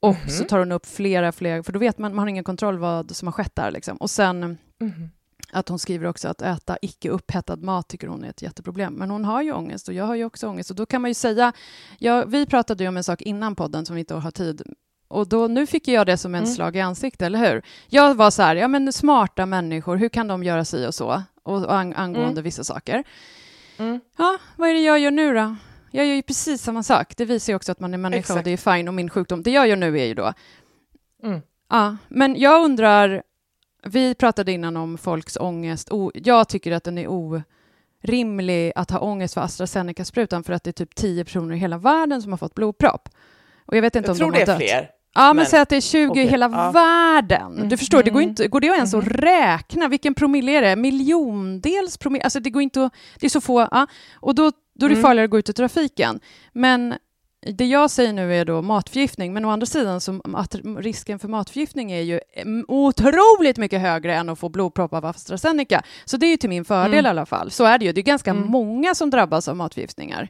Och 0.00 0.14
mm 0.14 0.26
-hmm. 0.26 0.30
så 0.30 0.44
tar 0.44 0.58
hon 0.58 0.72
upp 0.72 0.86
flera, 0.86 1.32
flera, 1.32 1.62
för 1.62 1.72
då 1.72 1.78
vet 1.78 1.98
man, 1.98 2.14
man 2.14 2.22
har 2.22 2.28
ingen 2.28 2.44
kontroll 2.44 2.78
vad 2.78 3.16
som 3.16 3.28
har 3.28 3.32
skett 3.32 3.54
där. 3.54 3.70
Liksom. 3.70 3.96
Och 3.96 4.10
sen 4.10 4.42
mm 4.42 4.58
-hmm 4.80 5.08
att 5.52 5.68
hon 5.68 5.78
skriver 5.78 6.06
också 6.06 6.28
att 6.28 6.42
äta 6.42 6.78
icke 6.82 7.08
upphettad 7.08 7.56
mat 7.56 7.88
tycker 7.88 8.08
hon 8.08 8.24
är 8.24 8.30
ett 8.30 8.42
jätteproblem. 8.42 8.94
Men 8.94 9.10
hon 9.10 9.24
har 9.24 9.42
ju 9.42 9.52
ångest 9.52 9.88
och 9.88 9.94
jag 9.94 10.04
har 10.04 10.14
ju 10.14 10.24
också 10.24 10.48
ångest. 10.48 10.70
Och 10.70 10.76
då 10.76 10.86
kan 10.86 11.02
man 11.02 11.10
ju 11.10 11.14
säga, 11.14 11.52
ja, 11.98 12.24
vi 12.24 12.46
pratade 12.46 12.84
ju 12.84 12.88
om 12.88 12.96
en 12.96 13.04
sak 13.04 13.22
innan 13.22 13.54
podden 13.54 13.86
som 13.86 13.94
vi 13.94 14.00
inte 14.00 14.14
har 14.14 14.30
tid 14.30 14.62
och 15.08 15.28
då, 15.28 15.46
nu 15.46 15.66
fick 15.66 15.88
jag 15.88 16.06
det 16.06 16.16
som 16.16 16.34
en 16.34 16.42
mm. 16.42 16.54
slag 16.54 16.76
i 16.76 16.80
ansiktet, 16.80 17.22
eller 17.22 17.52
hur? 17.52 17.62
Jag 17.86 18.14
var 18.14 18.30
så 18.30 18.42
här, 18.42 18.56
ja 18.56 18.68
men 18.68 18.92
smarta 18.92 19.46
människor, 19.46 19.96
hur 19.96 20.08
kan 20.08 20.28
de 20.28 20.44
göra 20.44 20.64
si 20.64 20.86
och 20.86 20.94
så? 20.94 21.22
Och, 21.42 21.64
och 21.64 21.74
ang 21.74 21.94
angående 21.96 22.32
mm. 22.32 22.44
vissa 22.44 22.64
saker. 22.64 23.04
Mm. 23.78 24.00
Ja, 24.18 24.38
vad 24.56 24.68
är 24.68 24.74
det 24.74 24.80
jag 24.80 24.98
gör 24.98 25.10
nu 25.10 25.34
då? 25.34 25.56
jag 25.90 26.06
gör 26.06 26.14
ju 26.14 26.22
precis 26.22 26.62
samma 26.62 26.82
sak. 26.82 27.16
Det 27.16 27.24
visar 27.24 27.52
ju 27.52 27.56
också 27.56 27.72
att 27.72 27.80
man 27.80 27.94
är 27.94 27.98
människa 27.98 28.18
Exakt. 28.18 28.38
och 28.38 28.44
det 28.44 28.50
är 28.50 28.74
fine 28.74 28.88
och 28.88 28.94
min 28.94 29.10
sjukdom. 29.10 29.42
Det 29.42 29.50
jag 29.50 29.68
gör 29.68 29.76
nu 29.76 30.00
är 30.00 30.04
ju 30.04 30.14
då... 30.14 30.32
Mm. 31.22 31.40
Ja, 31.68 31.96
men 32.08 32.40
jag 32.40 32.64
undrar... 32.64 33.22
Vi 33.86 34.14
pratade 34.14 34.52
innan 34.52 34.76
om 34.76 34.98
folks 34.98 35.36
ångest. 35.36 35.90
Jag 36.14 36.48
tycker 36.48 36.72
att 36.72 36.84
den 36.84 36.98
är 36.98 37.08
orimlig 37.08 38.72
att 38.76 38.90
ha 38.90 38.98
ångest 38.98 39.34
för 39.34 39.40
AstraZeneca-sprutan 39.40 40.44
för 40.44 40.52
att 40.52 40.64
det 40.64 40.70
är 40.70 40.72
typ 40.72 40.94
10 40.94 41.24
personer 41.24 41.54
i 41.54 41.58
hela 41.58 41.78
världen 41.78 42.22
som 42.22 42.32
har 42.32 42.36
fått 42.36 42.54
blodpropp. 42.54 43.08
Och 43.66 43.76
jag 43.76 43.82
vet 43.82 43.96
inte 43.96 44.08
jag 44.08 44.14
om 44.14 44.18
tror 44.18 44.32
de 44.32 44.38
har 44.38 44.46
det 44.46 44.52
är 44.52 44.58
dött. 44.58 44.68
fler. 44.68 44.90
Ja, 45.14 45.26
men, 45.26 45.36
men 45.36 45.46
säg 45.46 45.60
att 45.60 45.68
det 45.68 45.76
är 45.76 45.80
20 45.80 46.08
okay, 46.08 46.22
i 46.22 46.28
hela 46.28 46.50
ja. 46.50 46.70
världen. 46.70 47.54
Du 47.54 47.62
mm. 47.62 47.78
förstår, 47.78 48.02
det 48.02 48.10
går, 48.10 48.20
mm. 48.20 48.28
inte, 48.28 48.48
går 48.48 48.60
det 48.60 48.66
ens 48.66 48.94
mm. 48.94 49.06
att 49.06 49.12
räkna? 49.12 49.88
Vilken 49.88 50.14
promille 50.14 50.52
är 50.52 50.62
det? 50.62 50.76
Miljondels 50.76 51.98
promille? 51.98 52.24
Alltså 52.24 52.40
det 52.40 52.50
går 52.50 52.62
inte 52.62 52.84
att... 52.84 52.92
Det 53.20 53.26
är 53.26 53.30
så 53.30 53.40
få... 53.40 53.68
Ja. 53.70 53.86
Och 54.14 54.34
då, 54.34 54.52
då 54.74 54.86
är 54.86 54.90
det 54.90 54.94
mm. 54.94 55.02
farligare 55.02 55.24
att 55.24 55.30
gå 55.30 55.38
ut 55.38 55.48
i 55.48 55.52
trafiken. 55.52 56.20
Men 56.52 56.94
det 57.40 57.66
jag 57.66 57.90
säger 57.90 58.12
nu 58.12 58.34
är 58.34 58.44
då 58.44 58.62
matförgiftning, 58.62 59.32
men 59.32 59.44
å 59.44 59.50
andra 59.50 59.66
sidan 59.66 60.00
så 60.00 60.20
att 60.34 60.54
risken 60.78 61.18
för 61.18 61.28
matförgiftning 61.28 61.92
är 61.92 62.00
ju 62.00 62.20
otroligt 62.68 63.56
mycket 63.56 63.80
högre 63.80 64.14
än 64.14 64.28
att 64.28 64.38
få 64.38 64.48
blodpropp 64.48 64.92
av 64.92 65.04
AstraZeneca. 65.06 65.82
Så 66.04 66.16
det 66.16 66.26
är 66.26 66.30
ju 66.30 66.36
till 66.36 66.48
min 66.48 66.64
fördel 66.64 66.92
mm. 66.92 67.06
i 67.06 67.08
alla 67.08 67.26
fall. 67.26 67.50
Så 67.50 67.64
är 67.64 67.78
det 67.78 67.84
ju. 67.84 67.92
Det 67.92 68.00
är 68.00 68.02
ganska 68.02 68.30
mm. 68.30 68.46
många 68.46 68.94
som 68.94 69.10
drabbas 69.10 69.48
av 69.48 69.56
matförgiftningar. 69.56 70.28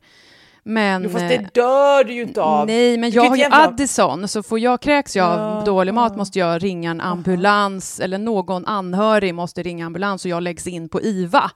Men, 0.62 1.02
jo, 1.02 1.10
fast 1.10 1.28
det 1.28 1.34
eh, 1.34 1.46
dör 1.54 2.04
du 2.04 2.12
ju 2.12 2.22
inte 2.22 2.42
av. 2.42 2.66
Nej, 2.66 2.96
men 2.96 3.10
jag 3.10 3.24
har 3.24 3.36
ju. 3.36 3.44
Addison, 3.50 4.28
så 4.28 4.42
får 4.42 4.58
jag 4.58 4.82
kräks 4.82 5.16
jag 5.16 5.40
av 5.40 5.64
dålig 5.64 5.94
mat 5.94 6.16
måste 6.16 6.38
jag 6.38 6.64
ringa 6.64 6.90
en 6.90 7.00
ambulans, 7.00 8.00
eller 8.00 8.18
någon 8.18 8.66
anhörig 8.66 9.34
måste 9.34 9.62
ringa 9.62 9.86
ambulans 9.86 10.24
och 10.24 10.30
jag 10.30 10.42
läggs 10.42 10.66
in 10.66 10.88
på 10.88 11.02
IVA. 11.02 11.50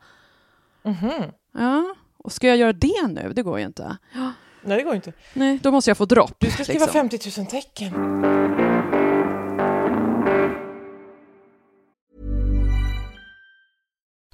Mm 0.85 0.97
-hmm. 0.97 1.33
Ja, 1.59 1.95
och 2.17 2.33
ska 2.33 2.49
jag 2.49 2.57
göra 2.57 2.73
det 2.73 3.09
nu? 3.09 3.33
Det 3.35 3.43
går 3.43 3.59
ju 3.59 3.65
inte. 3.65 3.97
Nej, 4.65 4.79
det 4.79 4.83
går 4.83 4.95
inte. 4.95 5.13
Nej, 5.33 5.59
då 5.63 5.71
måste 5.71 5.91
jag 5.91 5.97
få 5.97 6.05
dropp. 6.05 6.35
Du 6.39 6.51
ska 6.51 6.65
skriva 6.65 6.85
liksom. 6.85 7.11
50 7.11 7.41
000 7.41 7.47
tecken. 7.47 7.93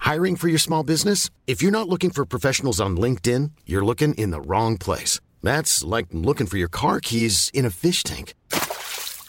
Hiring 0.00 0.36
for 0.36 0.48
your 0.48 0.58
small 0.58 0.82
business? 0.86 1.30
If 1.46 1.62
you're 1.62 1.70
not 1.70 1.88
looking 1.88 2.10
for 2.10 2.24
professionals 2.24 2.80
on 2.80 2.96
LinkedIn, 2.96 3.50
you're 3.66 3.84
looking 3.84 4.14
in 4.14 4.30
the 4.30 4.40
wrong 4.40 4.78
place. 4.78 5.20
That's 5.42 5.84
like 5.84 6.06
looking 6.12 6.46
for 6.46 6.56
your 6.56 6.70
car 6.70 7.00
keys 7.00 7.50
in 7.52 7.66
a 7.66 7.70
fish 7.70 8.02
tank. 8.02 8.34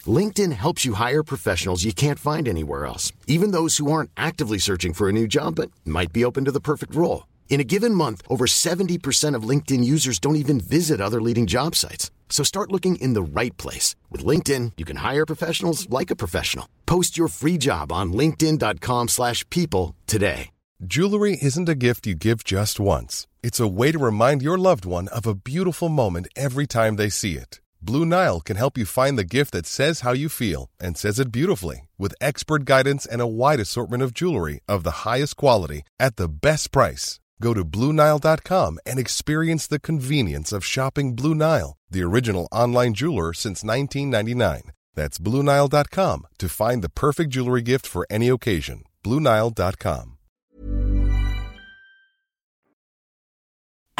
LinkedIn 0.07 0.53
helps 0.53 0.85
you 0.85 0.93
hire 0.93 1.23
professionals 1.23 1.83
you 1.83 1.91
can't 1.91 2.19
find 2.19 2.47
anywhere 2.47 2.85
else, 2.85 3.11
even 3.27 3.51
those 3.51 3.75
who 3.77 3.91
aren't 3.91 4.11
actively 4.15 4.57
searching 4.57 4.93
for 4.93 5.09
a 5.09 5.11
new 5.11 5.27
job 5.27 5.55
but 5.55 5.69
might 5.85 6.13
be 6.13 6.23
open 6.23 6.45
to 6.45 6.51
the 6.51 6.61
perfect 6.61 6.95
role. 6.95 7.23
In 7.49 7.59
a 7.59 7.63
given 7.63 7.95
month, 7.95 8.21
over 8.29 8.45
70% 8.45 9.35
of 9.35 9.43
LinkedIn 9.43 9.83
users 9.83 10.19
don't 10.19 10.37
even 10.37 10.61
visit 10.61 11.01
other 11.01 11.21
leading 11.21 11.47
job 11.47 11.75
sites. 11.75 12.11
So 12.29 12.43
start 12.43 12.71
looking 12.71 12.95
in 12.97 13.13
the 13.13 13.23
right 13.23 13.57
place. 13.57 13.95
With 14.09 14.23
LinkedIn, 14.23 14.73
you 14.77 14.85
can 14.85 14.97
hire 14.97 15.25
professionals 15.25 15.89
like 15.89 16.11
a 16.11 16.15
professional. 16.15 16.69
Post 16.85 17.17
your 17.17 17.27
free 17.27 17.57
job 17.57 17.91
on 17.91 18.13
linkedin.com 18.13 19.07
slash 19.09 19.49
people 19.49 19.95
today. 20.07 20.51
Jewelry 20.85 21.37
isn't 21.41 21.67
a 21.67 21.75
gift 21.75 22.07
you 22.07 22.15
give 22.15 22.45
just 22.45 22.79
once. 22.79 23.27
It's 23.43 23.59
a 23.59 23.67
way 23.67 23.91
to 23.91 23.99
remind 23.99 24.41
your 24.41 24.57
loved 24.57 24.85
one 24.85 25.09
of 25.09 25.27
a 25.27 25.35
beautiful 25.35 25.89
moment 25.89 26.29
every 26.37 26.67
time 26.67 26.95
they 26.95 27.09
see 27.09 27.35
it. 27.35 27.59
Blue 27.81 28.05
Nile 28.05 28.39
can 28.39 28.55
help 28.55 28.77
you 28.77 28.85
find 28.85 29.17
the 29.17 29.25
gift 29.25 29.51
that 29.51 29.65
says 29.65 30.01
how 30.01 30.13
you 30.13 30.29
feel 30.29 30.69
and 30.79 30.97
says 30.97 31.19
it 31.19 31.33
beautifully 31.33 31.89
with 31.97 32.15
expert 32.21 32.63
guidance 32.63 33.05
and 33.05 33.19
a 33.19 33.27
wide 33.27 33.59
assortment 33.59 34.03
of 34.03 34.13
jewelry 34.13 34.61
of 34.69 34.83
the 34.83 35.03
highest 35.03 35.35
quality 35.35 35.83
at 35.99 36.15
the 36.15 36.29
best 36.29 36.71
price. 36.71 37.19
Go 37.41 37.53
to 37.53 37.63
BlueNile.com 37.65 38.79
and 38.85 38.99
experience 38.99 39.67
the 39.67 39.79
convenience 39.79 40.51
of 40.51 40.65
shopping 40.65 41.15
Blue 41.15 41.35
Nile, 41.35 41.77
the 41.89 42.03
original 42.03 42.47
online 42.51 42.93
jeweler 42.93 43.33
since 43.33 43.63
1999. 43.63 44.71
That's 44.95 45.19
BlueNile.com 45.19 46.27
to 46.37 46.49
find 46.49 46.83
the 46.83 46.89
perfect 46.89 47.29
jewelry 47.29 47.61
gift 47.61 47.87
for 47.87 48.05
any 48.09 48.29
occasion. 48.29 48.83
BlueNile.com. 49.03 50.15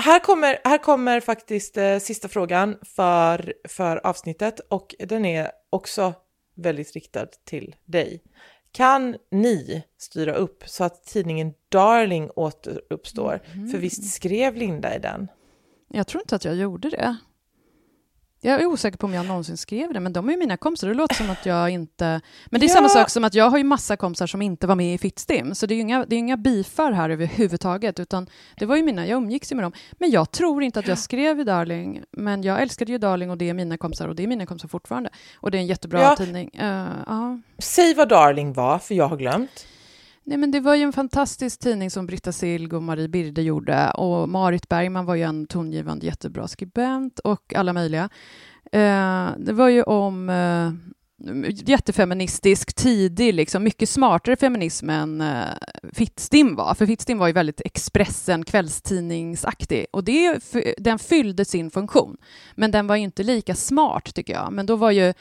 Här 0.01 0.19
kommer, 0.19 0.57
här 0.63 0.77
kommer 0.77 1.19
faktiskt 1.19 1.77
eh, 1.77 1.99
sista 1.99 2.27
frågan 2.27 2.77
för, 2.95 3.53
för 3.67 4.07
avsnittet 4.07 4.59
och 4.69 4.95
den 4.99 5.25
är 5.25 5.51
också 5.69 6.13
väldigt 6.55 6.93
riktad 6.93 7.27
till 7.45 7.75
dig. 7.85 8.23
Kan 8.71 9.17
ni 9.31 9.83
styra 9.97 10.33
upp 10.33 10.63
så 10.65 10.83
att 10.83 11.03
tidningen 11.03 11.53
Darling 11.69 12.29
återuppstår? 12.35 13.39
Mm. 13.53 13.69
För 13.69 13.77
visst 13.77 14.13
skrev 14.13 14.55
Linda 14.55 14.95
i 14.95 14.99
den? 14.99 15.27
Jag 15.87 16.07
tror 16.07 16.21
inte 16.21 16.35
att 16.35 16.45
jag 16.45 16.55
gjorde 16.55 16.89
det. 16.89 17.17
Jag 18.41 18.61
är 18.61 18.65
osäker 18.65 18.97
på 18.97 19.07
om 19.07 19.13
jag 19.13 19.25
någonsin 19.25 19.57
skrev 19.57 19.93
det, 19.93 19.99
men 19.99 20.13
de 20.13 20.27
är 20.27 20.33
ju 20.33 20.39
mina 20.39 20.57
kompisar. 20.57 20.87
Det 20.87 20.93
låter 20.93 21.15
som 21.15 21.29
att 21.29 21.45
jag 21.45 21.69
inte... 21.69 22.21
Men 22.45 22.61
det 22.61 22.65
är 22.65 22.69
ja. 22.69 22.73
samma 22.73 22.89
sak 22.89 23.09
som 23.09 23.23
att 23.23 23.33
jag 23.33 23.49
har 23.49 23.57
ju 23.57 23.63
massa 23.63 23.97
kompisar 23.97 24.27
som 24.27 24.41
inte 24.41 24.67
var 24.67 24.75
med 24.75 24.93
i 24.93 24.97
Fittstim, 24.97 25.55
så 25.55 25.65
det 25.65 25.73
är 25.73 25.75
ju 25.75 25.81
inga, 25.81 26.05
det 26.05 26.15
är 26.15 26.17
inga 26.17 26.37
bifar 26.37 26.91
här 26.91 27.09
överhuvudtaget, 27.09 27.99
utan 27.99 28.29
det 28.57 28.65
var 28.65 28.75
ju 28.75 28.83
mina, 28.83 29.07
jag 29.07 29.17
umgicks 29.17 29.51
ju 29.51 29.55
med 29.55 29.65
dem. 29.65 29.71
Men 29.91 30.11
jag 30.11 30.31
tror 30.31 30.63
inte 30.63 30.79
att 30.79 30.87
jag 30.87 30.97
skrev 30.97 31.39
i 31.39 31.43
Darling, 31.43 32.03
men 32.11 32.43
jag 32.43 32.61
älskade 32.61 32.91
ju 32.91 32.97
Darling 32.97 33.31
och 33.31 33.37
det 33.37 33.49
är 33.49 33.53
mina 33.53 33.77
kompisar 33.77 34.07
och 34.07 34.15
det 34.15 34.23
är 34.23 34.27
mina 34.27 34.45
kompisar 34.45 34.67
fortfarande. 34.67 35.09
Och 35.35 35.51
det 35.51 35.57
är 35.57 35.59
en 35.59 35.67
jättebra 35.67 36.01
ja. 36.01 36.15
tidning. 36.15 36.51
Uh, 36.61 36.89
uh. 37.09 37.37
Säg 37.57 37.93
vad 37.93 38.09
Darling 38.09 38.53
var, 38.53 38.79
för 38.79 38.95
jag 38.95 39.07
har 39.07 39.17
glömt. 39.17 39.65
Nej, 40.23 40.37
men 40.37 40.51
det 40.51 40.59
var 40.59 40.75
ju 40.75 40.83
en 40.83 40.93
fantastisk 40.93 41.59
tidning 41.59 41.91
som 41.91 42.05
Britta 42.05 42.31
Silg 42.31 42.75
och 42.75 42.83
Marie 42.83 43.07
Birde 43.07 43.41
gjorde 43.41 43.91
och 43.91 44.29
Marit 44.29 44.69
Bergman 44.69 45.05
var 45.05 45.15
ju 45.15 45.23
en 45.23 45.47
tongivande 45.47 46.05
jättebra 46.05 46.47
skribent 46.47 47.19
och 47.19 47.53
alla 47.55 47.73
möjliga. 47.73 48.09
Eh, 48.71 49.29
det 49.37 49.53
var 49.53 49.69
ju 49.69 49.83
om 49.83 50.29
eh, 50.29 50.71
jättefeministisk, 51.65 52.73
tidig, 52.73 53.33
liksom, 53.33 53.63
mycket 53.63 53.89
smartare 53.89 54.35
feminism 54.35 54.89
än 54.89 55.21
eh, 55.21 55.43
Fittstim 55.93 56.55
var. 56.55 56.73
För 56.73 56.85
Fittstim 56.85 57.17
var 57.17 57.27
ju 57.27 57.33
väldigt 57.33 57.61
Expressen, 57.65 58.45
kvällstidningsaktig. 58.45 59.85
Och 59.91 60.03
det, 60.03 60.39
den 60.77 60.99
fyllde 60.99 61.45
sin 61.45 61.71
funktion. 61.71 62.17
Men 62.55 62.71
den 62.71 62.87
var 62.87 62.95
ju 62.95 63.03
inte 63.03 63.23
lika 63.23 63.55
smart, 63.55 64.15
tycker 64.15 64.33
jag. 64.33 64.53
Men 64.53 64.65
då 64.65 64.75
var 64.75 64.91
ju 64.91 65.13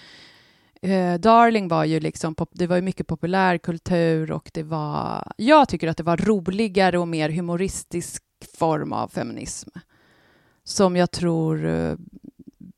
eh, 0.82 1.14
Darling 1.14 1.68
var 1.68 1.84
ju 1.84 2.00
liksom, 2.00 2.34
det 2.50 2.66
var 2.66 2.76
ju 2.76 2.82
mycket 2.82 3.06
populärkultur 3.06 4.32
och 4.32 4.50
det 4.54 4.62
var, 4.62 5.32
jag 5.36 5.68
tycker 5.68 5.88
att 5.88 5.96
det 5.96 6.02
var 6.02 6.16
roligare 6.16 6.98
och 6.98 7.08
mer 7.08 7.28
humoristisk 7.28 8.22
form 8.58 8.92
av 8.92 9.08
feminism. 9.08 9.70
Som 10.64 10.96
jag 10.96 11.10
tror, 11.10 11.66
eh, 11.66 11.94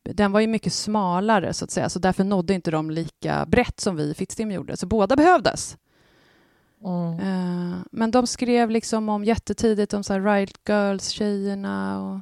den 0.02 0.32
var 0.32 0.40
ju 0.40 0.46
mycket 0.46 0.72
smalare 0.72 1.52
så 1.52 1.64
att 1.64 1.70
säga, 1.70 1.88
så 1.88 1.98
därför 1.98 2.24
nådde 2.24 2.54
inte 2.54 2.70
de 2.70 2.90
lika 2.90 3.46
brett 3.46 3.80
som 3.80 3.96
vi 3.96 4.10
i 4.10 4.14
Fittstim 4.14 4.50
gjorde, 4.50 4.76
så 4.76 4.86
båda 4.86 5.16
behövdes. 5.16 5.76
Mm. 6.84 7.20
Eh, 7.20 7.78
men 7.92 8.10
de 8.10 8.26
skrev 8.26 8.70
liksom 8.70 9.08
om 9.08 9.24
jättetidigt 9.24 9.94
om 9.94 10.04
så 10.04 10.12
här 10.12 10.20
Riot 10.20 10.60
Girls-tjejerna 10.68 12.02
och 12.02 12.20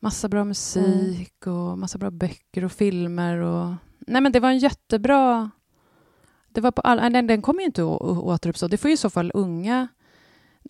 massa 0.00 0.28
bra 0.28 0.44
musik 0.44 1.46
mm. 1.46 1.58
och 1.58 1.78
massa 1.78 1.98
bra 1.98 2.10
böcker 2.10 2.64
och 2.64 2.72
filmer 2.72 3.36
och 3.36 3.74
nej 4.10 4.20
men 4.20 4.32
det 4.32 4.40
var 4.40 4.48
en 4.48 4.58
jättebra... 4.58 5.50
Det 6.52 6.60
var 6.60 6.70
på 6.70 6.82
all, 6.82 7.12
den, 7.12 7.26
den 7.26 7.42
kommer 7.42 7.60
ju 7.60 7.66
inte 7.66 7.82
att 7.82 8.00
återuppstå. 8.02 8.68
Det 8.68 8.76
får 8.76 8.88
ju 8.88 8.94
i 8.94 8.96
så 8.96 9.10
fall 9.10 9.30
unga... 9.34 9.88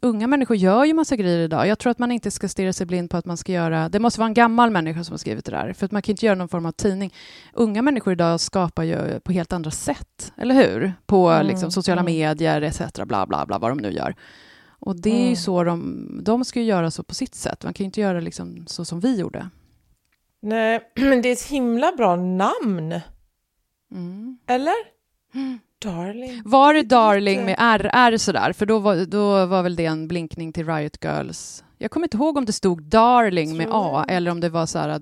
Unga 0.03 0.27
människor 0.27 0.57
gör 0.57 0.85
ju 0.85 0.95
massa 0.95 1.17
grejer 1.17 1.39
idag. 1.39 1.67
Jag 1.67 1.79
tror 1.79 1.91
att 1.91 1.99
man 1.99 2.13
inte 2.13 2.31
ska 2.31 2.49
stirra 2.49 2.73
sig 2.73 2.87
blind 2.87 3.11
på 3.11 3.17
att 3.17 3.25
man 3.25 3.37
ska 3.37 3.53
göra... 3.53 3.89
Det 3.89 3.99
måste 3.99 4.21
vara 4.21 4.29
en 4.29 4.35
gammal 4.35 4.71
människa 4.71 5.05
som 5.05 5.13
har 5.13 5.19
skrivit 5.19 5.45
det 5.45 5.51
där, 5.51 5.73
för 5.73 5.87
att 5.87 5.93
man 5.93 6.03
kan 6.03 6.13
inte 6.13 6.27
göra 6.27 6.37
någon 6.37 6.49
form 6.49 6.67
av 6.67 6.73
tidning. 6.73 7.15
Unga 7.53 7.83
människor 7.83 8.13
idag 8.13 8.41
skapar 8.41 8.83
ju 8.83 9.21
på 9.21 9.33
helt 9.33 9.53
andra 9.53 9.71
sätt, 9.71 10.33
eller 10.37 10.55
hur? 10.55 10.93
På 11.07 11.29
mm, 11.29 11.47
liksom, 11.47 11.71
sociala 11.71 12.01
mm. 12.01 12.13
medier 12.13 12.63
etc. 12.63 12.83
Bla, 13.05 13.27
bla, 13.27 13.47
bla, 13.47 13.59
vad 13.59 13.71
de 13.71 13.79
nu 13.79 13.91
gör. 13.91 14.15
Och 14.69 15.01
det 15.01 15.11
är 15.11 15.21
ju 15.21 15.23
mm. 15.23 15.37
så 15.37 15.65
de... 15.65 16.21
De 16.23 16.45
ska 16.45 16.61
ju 16.61 16.67
göra 16.67 16.91
så 16.91 17.03
på 17.03 17.15
sitt 17.15 17.35
sätt. 17.35 17.65
Man 17.65 17.75
kan 17.75 17.85
ju 17.85 17.87
inte 17.87 18.01
göra 18.01 18.21
liksom 18.21 18.67
så 18.67 18.85
som 18.85 19.01
vi 19.01 19.21
gjorde. 19.21 19.49
Nej, 20.43 20.81
men 20.95 21.23
det 21.23 21.29
är 21.29 21.33
ett 21.33 21.43
himla 21.43 21.93
bra 21.97 22.17
namn. 22.17 23.01
Mm. 23.93 24.39
Eller? 24.47 24.75
Mm. 25.35 25.59
Darling. 25.79 26.43
Var 26.45 26.75
det 26.75 26.83
Darling 26.83 27.45
med 27.45 27.57
RR 27.59 28.17
sådär? 28.17 28.53
För 28.53 28.67
då 28.67 28.79
var, 28.79 29.07
då 29.07 29.47
var 29.47 29.63
väl 29.63 29.77
det 29.77 29.87
en 29.87 30.09
blinkning 30.09 30.53
till 30.53 30.67
Riot 30.67 31.05
Girls. 31.05 31.65
Jag 31.79 31.91
kommer 31.91 32.07
inte 32.07 32.17
ihåg 32.17 32.37
om 32.37 32.45
det 32.45 32.53
stod 32.53 32.83
Darling 32.83 33.57
med 33.57 33.69
A 33.71 34.05
eller 34.09 34.31
om 34.31 34.41
det 34.41 34.49
var 34.49 34.67
så 34.67 34.79
här 34.79 35.01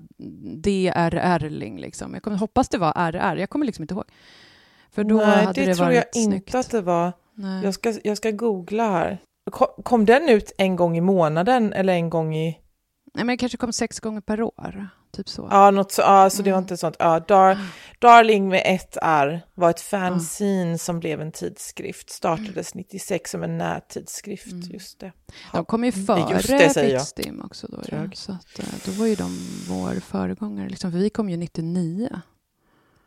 DRR-ling. 0.63 1.79
Liksom. 1.79 2.13
Jag 2.13 2.23
kommer, 2.23 2.37
hoppas 2.37 2.69
det 2.69 2.77
var 2.77 3.11
RR. 3.11 3.35
Jag 3.35 3.49
kommer 3.49 3.65
liksom 3.65 3.83
inte 3.83 3.93
ihåg. 3.93 4.05
För 4.91 5.03
då 5.03 5.15
Nej, 5.15 5.45
hade 5.45 5.61
det, 5.61 5.65
det 5.67 5.75
tror 5.75 5.91
jag 5.91 6.03
snyggt. 6.13 6.33
inte 6.47 6.59
att 6.59 6.71
det 6.71 6.81
var. 6.81 7.13
Jag 7.63 7.73
ska, 7.73 7.93
jag 8.03 8.17
ska 8.17 8.31
googla 8.31 8.91
här. 8.91 9.17
Kom, 9.51 9.67
kom 9.83 10.05
den 10.05 10.29
ut 10.29 10.51
en 10.57 10.75
gång 10.75 10.97
i 10.97 11.01
månaden 11.01 11.73
eller 11.73 11.93
en 11.93 12.09
gång 12.09 12.35
i... 12.35 12.59
Nej, 13.13 13.25
men 13.25 13.27
det 13.27 13.37
kanske 13.37 13.57
kom 13.57 13.73
sex 13.73 13.99
gånger 13.99 14.21
per 14.21 14.41
år. 14.41 14.89
Typ 15.11 15.29
så. 15.29 15.47
Ja, 15.51 15.71
något 15.71 15.91
så, 15.91 16.01
ja, 16.01 16.29
så 16.29 16.43
det 16.43 16.51
var 16.51 16.59
inte 16.59 16.77
sånt. 16.77 16.95
Ja, 16.99 17.19
Dar, 17.19 17.57
Darling 17.99 18.49
med 18.49 18.61
ett 18.65 18.97
R 19.01 19.41
var 19.53 19.69
ett 19.69 19.81
fanzine 19.81 20.77
som 20.77 20.99
blev 20.99 21.21
en 21.21 21.31
tidskrift. 21.31 22.09
Startades 22.09 22.75
96 22.75 23.31
som 23.31 23.43
en 23.43 23.57
nättidskrift, 23.57 24.71
just 24.73 24.99
det. 24.99 25.11
De 25.53 25.65
kom 25.65 25.83
ju 25.83 25.91
före 25.91 26.41
säger 26.41 26.93
jag. 26.93 26.99
Pixdim 27.01 27.41
också 27.41 27.67
då. 27.67 27.81
Ja. 27.87 28.09
Så 28.13 28.31
att, 28.31 28.59
eh, 28.59 28.65
då 28.85 28.91
var 28.91 29.05
ju 29.05 29.15
de 29.15 29.37
vår 29.69 29.99
föregångare. 29.99 30.69
Liksom, 30.69 30.91
för 30.91 30.99
vi 30.99 31.09
kom 31.09 31.29
ju 31.29 31.37
99. 31.37 32.09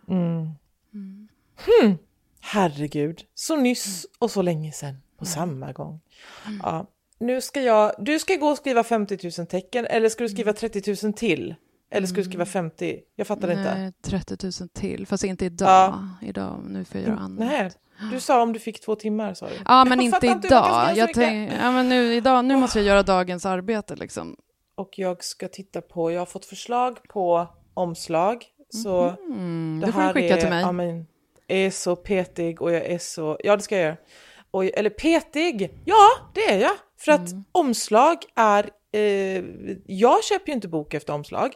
Mm. 0.08 0.48
Hmm. 0.92 1.98
Herregud, 2.40 3.24
så 3.34 3.56
nyss 3.56 4.06
och 4.18 4.30
så 4.30 4.42
länge 4.42 4.72
sedan 4.72 4.96
på 5.18 5.24
samma 5.24 5.72
gång. 5.72 6.00
Ja. 6.62 6.86
Nu 7.18 7.40
ska 7.40 7.62
jag, 7.62 7.92
du 7.98 8.18
ska 8.18 8.34
gå 8.36 8.46
och 8.46 8.56
skriva 8.56 8.84
50 8.84 9.18
000 9.38 9.46
tecken 9.46 9.86
eller 9.86 10.08
ska 10.08 10.24
du 10.24 10.28
skriva 10.28 10.52
30 10.52 11.06
000 11.06 11.12
till? 11.12 11.54
Eller 11.92 12.06
ska 12.06 12.16
du 12.16 12.24
skriva 12.24 12.44
50? 12.44 13.00
Jag 13.16 13.26
fattar 13.26 13.50
inte. 13.50 13.74
Nej, 13.74 13.92
30 14.02 14.36
000 14.60 14.68
till, 14.68 15.06
fast 15.06 15.24
inte 15.24 15.44
idag. 15.44 15.68
Ja. 15.68 16.26
Idag, 16.28 16.60
nu 16.66 16.84
får 16.84 17.00
jag 17.00 17.08
göra 17.08 17.18
annat. 17.20 17.38
Nej, 17.38 17.70
du 18.12 18.20
sa 18.20 18.42
om 18.42 18.52
du 18.52 18.58
fick 18.58 18.80
två 18.80 18.94
timmar 18.94 19.34
sa 19.34 19.46
du. 19.46 19.52
Ja, 19.64 19.84
men 19.84 19.98
Jag 19.98 20.14
inte 20.14 20.26
inte 20.26 20.46
idag. 20.46 20.96
Jag 20.96 21.14
tänk, 21.14 21.52
ja, 21.62 21.70
men 21.72 21.88
nu, 21.88 22.14
idag. 22.14 22.44
Nu 22.44 22.56
måste 22.56 22.78
jag 22.78 22.86
göra 22.86 23.02
dagens 23.02 23.46
arbete 23.46 23.96
liksom. 23.96 24.36
Och 24.74 24.98
jag 24.98 25.24
ska 25.24 25.48
titta 25.48 25.80
på, 25.80 26.12
jag 26.12 26.20
har 26.20 26.26
fått 26.26 26.44
förslag 26.44 26.98
på 27.08 27.46
omslag. 27.74 28.44
Så 28.82 29.08
Mm, 29.08 29.78
det 29.80 29.86
det 29.86 29.92
får 29.92 30.00
du 30.00 30.06
här 30.06 30.12
skicka 30.12 30.36
är, 30.36 30.40
till 30.40 30.50
mig. 30.50 30.60
Ja, 30.62 30.72
men, 30.72 31.06
är 31.48 31.70
så 31.70 31.96
petig 31.96 32.62
och 32.62 32.72
jag 32.72 32.86
är 32.86 32.98
så, 32.98 33.38
ja 33.44 33.56
det 33.56 33.62
ska 33.62 33.76
jag 33.76 33.84
göra. 33.84 33.96
Och, 34.50 34.64
eller 34.64 34.90
petig, 34.90 35.70
ja 35.84 36.08
det 36.34 36.50
är 36.50 36.58
jag. 36.60 36.72
För 36.98 37.12
att 37.12 37.30
Mm. 37.30 37.44
omslag 37.52 38.18
är, 38.36 38.70
eh, 38.92 39.44
jag 39.86 40.24
köper 40.24 40.48
ju 40.48 40.52
inte 40.52 40.68
bok 40.68 40.94
efter 40.94 41.12
omslag. 41.12 41.54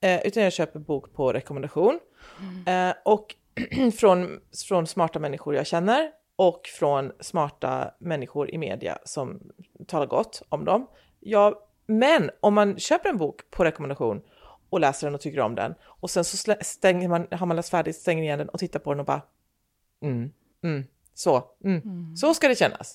Eh, 0.00 0.26
utan 0.26 0.42
jag 0.42 0.52
köper 0.52 0.78
bok 0.78 1.12
på 1.12 1.32
rekommendation. 1.32 1.98
Mm. 2.40 2.90
Eh, 2.90 2.96
och 3.04 3.34
från, 3.98 4.40
från 4.68 4.86
smarta 4.86 5.18
människor 5.18 5.54
jag 5.54 5.66
känner 5.66 6.10
och 6.36 6.60
från 6.78 7.12
smarta 7.20 7.90
människor 7.98 8.50
i 8.50 8.58
media 8.58 8.98
som 9.04 9.40
talar 9.86 10.06
gott 10.06 10.42
om 10.48 10.64
dem. 10.64 10.86
Ja, 11.20 11.68
men 11.86 12.30
om 12.40 12.54
man 12.54 12.78
köper 12.78 13.08
en 13.08 13.18
bok 13.18 13.50
på 13.50 13.64
rekommendation 13.64 14.22
och 14.70 14.80
läser 14.80 15.06
den 15.06 15.14
och 15.14 15.20
tycker 15.20 15.40
om 15.40 15.54
den 15.54 15.74
och 15.84 16.10
sen 16.10 16.24
så 16.24 16.54
stänger 16.60 17.08
man, 17.08 17.26
har 17.30 17.46
man 17.46 17.56
läst 17.56 17.70
färdigt, 17.70 17.96
stänger 17.96 18.22
igen 18.22 18.38
den 18.38 18.48
och 18.48 18.58
tittar 18.58 18.80
på 18.80 18.92
den 18.92 19.00
och 19.00 19.06
bara 19.06 19.22
mm, 20.02 20.30
mm, 20.64 20.84
så, 21.18 21.42
mm, 21.64 22.16
så 22.16 22.34
ska 22.34 22.48
det 22.48 22.58
kännas. 22.58 22.94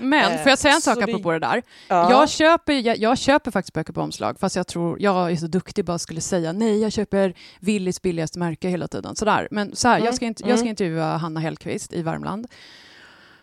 Men 0.00 0.32
Eh, 0.32 0.38
får 0.42 0.48
jag 0.50 0.58
säga 0.58 0.74
en 0.74 0.80
så 0.80 0.90
sak 0.90 0.98
det- 0.98 1.04
apropå 1.04 1.32
det 1.32 1.38
där? 1.38 1.62
Ja. 1.88 2.10
Jag, 2.10 2.30
köper, 2.30 2.72
jag, 2.72 2.96
jag 2.98 3.18
köper 3.18 3.50
faktiskt 3.50 3.72
böcker 3.74 3.92
på 3.92 4.00
omslag, 4.00 4.38
fast 4.40 4.56
jag 4.56 4.66
tror 4.66 5.00
jag 5.02 5.32
är 5.32 5.36
så 5.36 5.46
duktig 5.46 5.84
bara 5.84 5.98
skulle 5.98 6.20
säga 6.20 6.52
nej, 6.52 6.82
jag 6.82 6.92
köper 6.92 7.34
Willys 7.60 8.02
billigaste 8.02 8.38
märke 8.38 8.68
hela 8.68 8.88
tiden. 8.88 9.16
Sådär. 9.16 9.48
Men 9.50 9.76
så 9.76 9.88
här, 9.88 9.98
jag, 10.00 10.14
ska 10.14 10.24
inte, 10.26 10.48
jag 10.48 10.58
ska 10.58 10.68
intervjua 10.68 11.16
Hanna 11.16 11.40
Hellquist 11.40 11.92
i 11.92 12.02
Värmland 12.02 12.46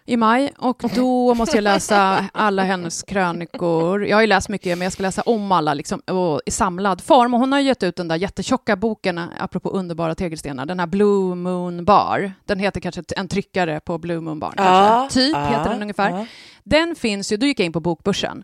i 0.05 0.17
maj 0.17 0.53
och 0.57 0.83
då 0.95 1.33
måste 1.33 1.57
jag 1.57 1.63
läsa 1.63 2.25
alla 2.33 2.63
hennes 2.63 3.03
krönikor. 3.03 4.05
Jag 4.05 4.17
har 4.17 4.21
ju 4.21 4.27
läst 4.27 4.49
mycket, 4.49 4.77
men 4.77 4.85
jag 4.85 4.93
ska 4.93 5.03
läsa 5.03 5.21
om 5.21 5.51
alla 5.51 5.73
liksom, 5.73 5.99
och 5.99 6.41
i 6.45 6.51
samlad 6.51 7.01
form. 7.01 7.33
Och 7.33 7.39
hon 7.39 7.51
har 7.51 7.59
gett 7.59 7.83
ut 7.83 7.95
den 7.95 8.07
där 8.07 8.15
jättetjocka 8.15 8.75
boken, 8.75 9.21
apropå 9.39 9.69
underbara 9.69 10.15
tegelstenar, 10.15 10.65
den 10.65 10.79
här 10.79 10.87
Blue 10.87 11.35
Moon 11.35 11.85
Bar. 11.85 12.31
Den 12.45 12.59
heter 12.59 12.81
kanske 12.81 13.03
en 13.17 13.27
tryckare 13.27 13.79
på 13.79 13.97
Blue 13.97 14.19
Moon 14.19 14.39
Bar, 14.39 14.53
kanske. 14.57 15.19
Typ 15.19 15.37
heter 15.37 15.69
den 15.69 15.81
ungefär. 15.81 16.09
ja. 16.09 16.25
Den 16.63 16.95
finns 16.95 17.31
ju, 17.31 17.37
då 17.37 17.45
gick 17.45 17.59
jag 17.59 17.65
in 17.65 17.73
på 17.73 17.79
Bokbörsen. 17.79 18.43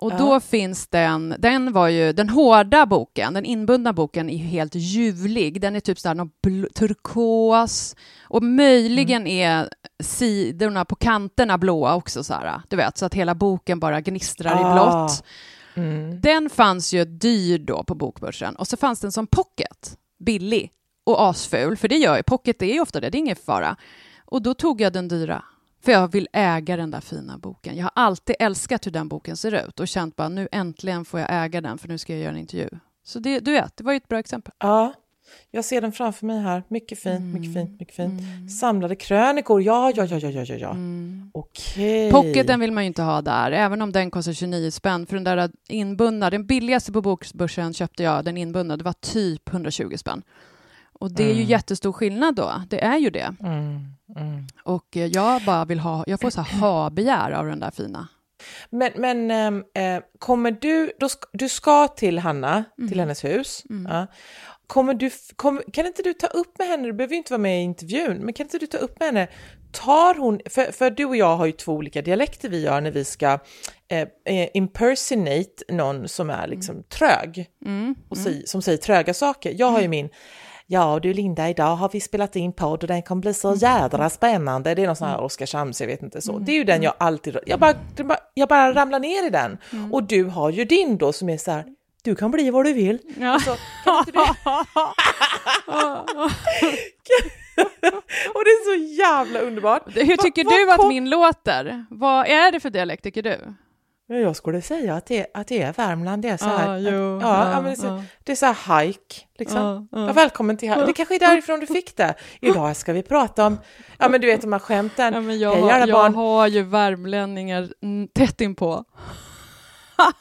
Och 0.00 0.16
då 0.16 0.40
finns 0.40 0.86
den, 0.88 1.34
den 1.38 1.72
var 1.72 1.88
ju, 1.88 2.12
den 2.12 2.28
hårda 2.28 2.86
boken, 2.86 3.34
den 3.34 3.44
inbundna 3.44 3.92
boken 3.92 4.30
är 4.30 4.36
helt 4.36 4.74
ljuvlig. 4.74 5.60
Den 5.60 5.76
är 5.76 5.80
typ 5.80 5.98
sådär 5.98 6.14
någon 6.14 6.30
turkos 6.74 7.96
och 8.22 8.42
möjligen 8.42 9.26
är 9.26 9.68
sidorna 10.02 10.84
på 10.84 10.94
kanterna 10.96 11.58
blåa 11.58 11.94
också 11.94 12.24
så 12.24 12.34
här, 12.34 12.62
du 12.68 12.76
vet, 12.76 12.98
så 12.98 13.06
att 13.06 13.14
hela 13.14 13.34
boken 13.34 13.80
bara 13.80 14.00
gnistrar 14.00 14.60
i 14.60 14.64
Ah. 14.64 14.74
blått. 14.74 15.24
Mm. 15.74 16.20
Den 16.20 16.50
fanns 16.50 16.92
ju 16.92 17.04
dyr 17.04 17.58
då 17.58 17.84
på 17.84 17.94
Bokbörsen 17.94 18.56
och 18.56 18.68
så 18.68 18.76
fanns 18.76 19.00
den 19.00 19.12
som 19.12 19.26
pocket, 19.26 19.98
billig 20.18 20.72
och 21.04 21.22
asful, 21.28 21.76
för 21.76 21.88
det 21.88 21.96
gör 21.96 22.16
ju, 22.16 22.22
pocket 22.22 22.62
är 22.62 22.72
ju 22.72 22.80
ofta 22.80 23.00
det, 23.00 23.10
det 23.10 23.18
är 23.18 23.20
ingen 23.20 23.36
fara. 23.36 23.76
Och 24.24 24.42
då 24.42 24.54
tog 24.54 24.80
jag 24.80 24.92
den 24.92 25.08
dyra, 25.08 25.44
för 25.84 25.92
jag 25.92 26.12
vill 26.12 26.28
äga 26.32 26.76
den 26.76 26.90
där 26.90 27.00
fina 27.00 27.38
boken. 27.38 27.76
Jag 27.76 27.84
har 27.84 27.92
alltid 27.94 28.36
älskat 28.38 28.86
hur 28.86 28.90
den 28.90 29.08
boken 29.08 29.36
ser 29.36 29.68
ut 29.68 29.80
och 29.80 29.88
känt 29.88 30.16
bara 30.16 30.28
nu 30.28 30.48
äntligen 30.52 31.04
får 31.04 31.20
jag 31.20 31.28
äga 31.44 31.60
den 31.60 31.78
för 31.78 31.88
nu 31.88 31.98
ska 31.98 32.12
jag 32.12 32.22
göra 32.22 32.32
en 32.32 32.38
intervju. 32.38 32.68
Så 33.04 33.18
det, 33.18 33.40
du 33.40 33.52
vet, 33.52 33.76
det 33.76 33.84
var 33.84 33.92
ju 33.92 33.96
ett 33.96 34.08
bra 34.08 34.18
exempel. 34.18 34.52
Ja, 34.58 34.92
jag 35.50 35.64
ser 35.64 35.80
den 35.80 35.92
framför 35.92 36.26
mig 36.26 36.40
här. 36.40 36.62
Mycket 36.68 36.98
fint, 36.98 37.20
Mm. 37.20 37.32
mycket 37.32 37.54
fint, 37.54 37.80
mycket 37.80 37.96
fint. 37.96 38.22
Samlade 38.60 38.96
krönikor, 38.96 39.62
ja, 39.62 39.92
ja, 39.94 40.04
ja, 40.04 40.18
ja, 40.18 40.30
ja, 40.30 40.54
ja. 40.54 40.70
Mm. 40.70 41.30
Okej. 41.34 42.10
Pocketen 42.10 42.60
vill 42.60 42.72
man 42.72 42.82
ju 42.82 42.86
inte 42.86 43.02
ha 43.02 43.22
där, 43.22 43.52
även 43.52 43.82
om 43.82 43.92
den 43.92 44.10
kostar 44.10 44.32
29 44.32 44.70
spänn. 44.70 45.06
För 45.06 45.16
den 45.16 45.24
där 45.24 45.50
inbundna, 45.68 46.30
den 46.30 46.46
billigaste 46.46 46.92
på 46.92 47.02
Bokbörsen 47.02 47.74
köpte 47.74 48.02
jag, 48.02 48.24
den 48.24 48.36
inbundna, 48.36 48.76
det 48.76 48.84
var 48.84 48.92
typ 48.92 49.48
120 49.48 49.96
spänn. 49.96 50.22
Och 50.92 51.10
det 51.12 51.30
är 51.30 51.34
ju 51.34 51.42
jättestor 51.42 51.92
skillnad 51.92 52.34
då, 52.34 52.62
det 52.68 52.84
är 52.84 52.98
ju 52.98 53.10
det. 53.10 53.34
Mm, 53.40 53.78
mm. 54.16 54.46
Och 54.64 54.96
eh, 54.96 55.06
jag 55.06 55.42
bara 55.42 55.64
vill 55.64 55.78
ha, 55.78 56.04
jag 56.06 56.20
får 56.20 56.30
så 56.30 56.40
här 56.40 56.60
ha-begär 56.60 57.30
av 57.30 57.46
den 57.46 57.60
där 57.60 57.70
fina. 57.70 58.08
Men, 58.70 58.92
men 58.96 59.30
ehm, 59.30 59.64
eh, 59.74 60.02
kommer 60.18 60.50
du, 60.60 60.92
då 61.00 61.08
du 61.32 61.48
ska 61.48 61.88
till 61.88 62.18
Hanna, 62.18 62.64
till 62.88 63.00
hennes 63.00 63.24
hus. 63.24 63.62
Ja. 63.88 64.06
Kommer 64.70 64.94
du, 64.94 65.10
kom, 65.36 65.62
kan 65.72 65.86
inte 65.86 66.02
du 66.02 66.12
ta 66.12 66.26
upp 66.26 66.58
med 66.58 66.68
henne, 66.68 66.86
du 66.86 66.92
behöver 66.92 67.12
ju 67.14 67.18
inte 67.18 67.32
vara 67.32 67.38
med 67.42 67.60
i 67.60 67.62
intervjun, 67.62 68.18
men 68.18 68.34
kan 68.34 68.46
inte 68.46 68.58
du 68.58 68.66
ta 68.66 68.78
upp 68.78 69.00
med 69.00 69.06
henne, 69.08 69.28
tar 69.72 70.14
hon, 70.14 70.40
för, 70.50 70.72
för 70.72 70.90
du 70.90 71.04
och 71.04 71.16
jag 71.16 71.36
har 71.36 71.46
ju 71.46 71.52
två 71.52 71.72
olika 71.72 72.02
dialekter 72.02 72.48
vi 72.48 72.60
gör 72.64 72.80
när 72.80 72.90
vi 72.90 73.04
ska 73.04 73.38
eh, 73.88 74.08
eh, 74.34 74.48
impersonate 74.54 75.64
någon 75.68 76.08
som 76.08 76.30
är 76.30 76.46
liksom 76.46 76.82
trög, 76.82 77.46
och 78.08 78.16
säg, 78.18 78.46
som 78.46 78.62
säger 78.62 78.78
tröga 78.78 79.14
saker. 79.14 79.54
Jag 79.58 79.66
har 79.70 79.80
ju 79.80 79.88
min, 79.88 80.08
ja 80.66 80.98
du 81.02 81.12
Linda, 81.14 81.48
idag 81.48 81.76
har 81.76 81.88
vi 81.92 82.00
spelat 82.00 82.36
in 82.36 82.52
podd 82.52 82.82
och 82.82 82.88
den 82.88 83.02
kommer 83.02 83.20
bli 83.22 83.34
så 83.34 83.54
jädra 83.54 84.10
spännande. 84.10 84.74
Det 84.74 84.82
är 84.82 84.86
någon 84.86 84.96
sån 84.96 85.08
här 85.08 85.20
Oskarshamns, 85.20 85.80
jag 85.80 85.88
vet 85.88 86.02
inte 86.02 86.20
så. 86.20 86.38
Det 86.38 86.52
är 86.52 86.56
ju 86.56 86.64
den 86.64 86.82
jag 86.82 86.94
alltid, 86.98 87.36
jag 87.46 87.60
bara- 87.60 87.74
jag 88.34 88.48
bara 88.48 88.74
ramlar 88.74 89.00
ner 89.00 89.26
i 89.26 89.30
den. 89.30 89.58
Och 89.92 90.02
du 90.04 90.24
har 90.24 90.50
ju 90.50 90.64
din 90.64 90.98
då 90.98 91.12
som 91.12 91.28
är 91.28 91.36
så 91.38 91.50
här, 91.50 91.64
du 92.04 92.14
kan 92.14 92.30
bli 92.30 92.50
vad 92.50 92.64
du 92.64 92.72
vill. 92.72 92.98
Ja. 93.18 93.38
Så, 93.40 93.56
kan 93.84 93.98
inte 93.98 94.12
du... 94.12 94.20
och 98.34 98.44
det 98.44 98.50
är 98.50 98.64
så 98.64 98.94
jävla 99.02 99.40
underbart. 99.40 99.82
Hur 99.96 100.16
tycker 100.16 100.44
Vad- 100.44 100.54
du 100.54 100.64
vad 100.66 100.74
att 100.74 100.80
kom- 100.80 100.88
min 100.88 101.10
låter? 101.10 101.86
Vad 101.90 102.26
är 102.26 102.52
det 102.52 102.60
för 102.60 102.70
dialekt, 102.70 103.02
tycker 103.02 103.22
du? 103.22 103.38
Ja, 104.06 104.16
Jag 104.16 104.36
skulle 104.36 104.62
säga 104.62 104.94
att 104.94 105.06
det, 105.06 105.26
att 105.34 105.46
det 105.48 105.62
är 105.62 105.72
Värmland, 105.72 106.22
det 106.22 106.28
är 106.28 106.36
så 106.36 106.44
här. 106.44 106.78
Ja, 106.78 106.90
jo, 106.90 107.16
att, 107.16 107.22
ja, 107.22 107.44
ja, 107.44 107.50
ja, 107.50 107.54
men 107.60 107.64
det, 107.64 107.70
är 107.70 107.74
så, 107.76 108.02
det 108.24 108.32
är 108.32 108.36
så 108.36 108.46
här 108.46 108.84
hike, 108.86 109.14
liksom. 109.38 109.88
Ja. 109.92 110.06
Ja, 110.06 110.12
välkommen 110.12 110.56
till 110.56 110.68
här. 110.68 110.86
Det 110.86 110.92
kanske 110.92 111.14
är 111.14 111.18
därifrån 111.18 111.60
du 111.60 111.66
fick 111.66 111.96
det. 111.96 112.14
Idag 112.40 112.76
ska 112.76 112.92
vi 112.92 113.02
prata 113.02 113.46
om, 113.46 113.58
ja 113.98 114.08
men 114.08 114.20
du 114.20 114.26
vet 114.26 114.40
de 114.40 114.52
här 114.52 114.60
skämten. 114.60 115.14
Ja, 115.14 115.20
men 115.20 115.38
jag, 115.38 115.52
Hej 115.52 115.62
har, 115.62 115.70
alla 115.70 115.86
jag 115.86 115.92
barn. 115.96 116.14
har 116.14 116.46
ju 116.46 116.62
värmlänningar 116.62 117.68
tätt 118.14 118.40
inpå. 118.40 118.84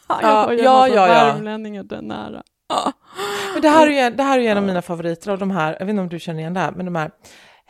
Jag 0.08 0.24
Ja, 0.24 0.54
ja, 0.54 0.88
ja, 0.88 1.08
ja. 1.08 1.14
värmlänningar 1.14 1.84
där 1.84 2.02
nära. 2.02 2.44
Men 3.54 3.62
det 3.62 3.70
här 3.70 3.88
är 3.90 4.12
det 4.12 4.24
här 4.24 4.40
är 4.40 4.52
en 4.52 4.58
av 4.58 4.64
mina 4.64 4.82
favoriter 4.82 5.32
av 5.32 5.40
de 5.40 5.52
här, 5.52 5.76
jag 5.80 5.86
vet 5.86 5.90
inte 5.90 6.02
om 6.02 6.10
du 6.10 6.20
känner 6.20 6.40
igen 6.40 6.54
det 6.54 6.60
här, 6.60 6.72
men 6.72 6.86
de 6.86 6.96
här 6.96 7.12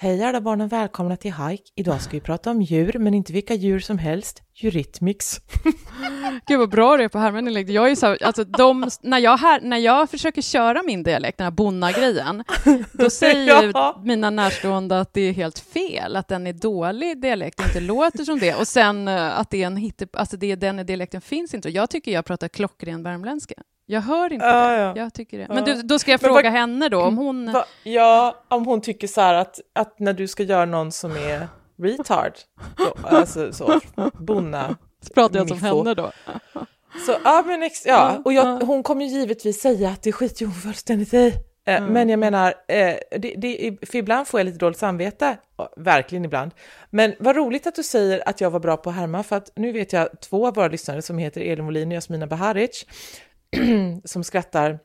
Hej 0.01 0.23
alla 0.23 0.41
barnen, 0.41 0.67
välkomna 0.67 1.17
till 1.17 1.33
Hike. 1.33 1.63
Idag 1.75 2.01
ska 2.01 2.11
vi 2.11 2.19
prata 2.19 2.51
om 2.51 2.61
djur, 2.61 2.95
men 2.99 3.13
inte 3.13 3.33
vilka 3.33 3.53
djur 3.53 3.79
som 3.79 3.97
helst. 3.97 4.43
Eurythmics. 4.63 5.41
Gud 6.47 6.59
vad 6.59 6.69
bra 6.69 6.97
det 6.97 7.03
är 7.03 7.09
på 7.09 7.17
härmändialekt. 7.19 7.69
Jag 7.69 7.91
är 7.91 7.95
så 7.95 8.05
här, 8.05 8.23
alltså 8.23 8.43
de, 8.43 8.89
när, 9.01 9.19
jag 9.19 9.37
här, 9.37 9.61
när 9.61 9.77
jag 9.77 10.09
försöker 10.09 10.41
köra 10.41 10.83
min 10.83 11.03
dialekt, 11.03 11.37
den 11.37 11.45
här 11.45 11.51
bonna-grejen, 11.51 12.43
då 12.91 13.09
säger 13.09 13.71
Ja. 13.73 14.01
mina 14.05 14.29
närstående 14.29 14.99
att 14.99 15.13
det 15.13 15.21
är 15.21 15.33
helt 15.33 15.59
fel, 15.59 16.15
att 16.15 16.27
den 16.27 16.47
är 16.47 16.53
dålig 16.53 17.21
dialekt, 17.21 17.59
inte 17.61 17.79
låter 17.79 18.23
som 18.23 18.39
det. 18.39 18.55
Och 18.55 18.67
sen 18.67 19.07
eh, 19.07 19.39
att 19.39 19.49
det 19.49 19.63
är 19.63 19.67
en 19.67 19.77
hitte, 19.77 20.07
alltså 20.13 20.37
det 20.37 20.55
den 20.55 20.85
dialekten 20.85 21.21
finns 21.21 21.53
inte. 21.53 21.67
Och 21.67 21.73
Jag 21.73 21.89
tycker 21.89 22.11
jag 22.11 22.25
pratar 22.25 22.47
klockren 22.47 23.03
värmländska. 23.03 23.55
Jag 23.91 24.01
hör 24.01 24.33
inte 24.33 24.45
Ja, 24.45 24.67
det. 24.69 24.77
ja. 24.77 24.93
Jag 24.95 25.13
tycker 25.13 25.37
det. 25.39 25.47
Men 25.49 25.63
du, 25.63 25.81
då 25.81 25.99
ska 25.99 26.11
jag 26.11 26.19
fråga 26.21 26.33
vad- 26.43 26.51
henne 26.51 26.89
då, 26.89 27.01
om 27.01 27.17
hon... 27.17 27.51
Va, 27.51 27.65
ja, 27.83 28.43
om 28.47 28.65
hon 28.65 28.81
tycker 28.81 29.07
så 29.07 29.21
här 29.21 29.33
att, 29.33 29.59
att 29.75 29.99
när 29.99 30.13
du 30.13 30.27
ska 30.27 30.43
göra 30.43 30.65
någon 30.65 30.91
som 30.91 31.11
är 31.11 31.47
retard, 31.81 32.33
då, 32.77 33.07
alltså 33.07 33.53
så, 33.53 33.79
bonna, 34.19 34.75
pratar 35.13 35.39
jag 35.39 35.47
som 35.47 35.61
henne 35.61 35.93
då? 35.93 36.11
Så, 37.05 37.15
ja, 37.23 37.43
men 37.47 37.63
ex, 37.63 37.85
ja, 37.85 38.21
och 38.25 38.33
jag, 38.33 38.45
hon 38.63 38.83
kommer 38.83 39.05
ju 39.05 39.11
givetvis 39.19 39.61
säga 39.61 39.89
att 39.89 40.03
det 40.03 40.11
skiter 40.11 40.45
hon 40.45 40.53
fullständigt 40.55 41.13
i. 41.13 41.33
Eh, 41.65 41.87
Men 41.87 42.09
jag 42.09 42.19
menar, 42.19 42.53
eh, 42.67 42.95
det, 43.11 43.33
det, 43.37 43.77
för 43.89 43.95
ibland 43.97 44.27
får 44.27 44.39
jag 44.39 44.45
lite 44.45 44.57
dåligt 44.57 44.77
samvete, 44.79 45.37
verkligen 45.77 46.25
ibland. 46.25 46.51
Men 46.89 47.13
vad 47.19 47.35
roligt 47.35 47.67
att 47.67 47.75
du 47.75 47.83
säger 47.83 48.29
att 48.29 48.41
jag 48.41 48.49
var 48.51 48.59
bra 48.59 48.77
på 48.77 48.89
att 48.89 48.95
härma, 48.95 49.23
för 49.23 49.35
att 49.35 49.51
nu 49.55 49.71
vet 49.71 49.93
jag 49.93 50.21
två 50.21 50.47
av 50.47 50.55
våra 50.55 50.67
lyssnare 50.67 51.01
som 51.01 51.17
heter 51.17 51.41
Elin 51.41 51.65
Molin 51.65 51.87
och 51.87 51.93
Jasmina 51.93 52.27
Baharic, 52.27 52.85
som 54.05 54.23
skrattar 54.23 54.79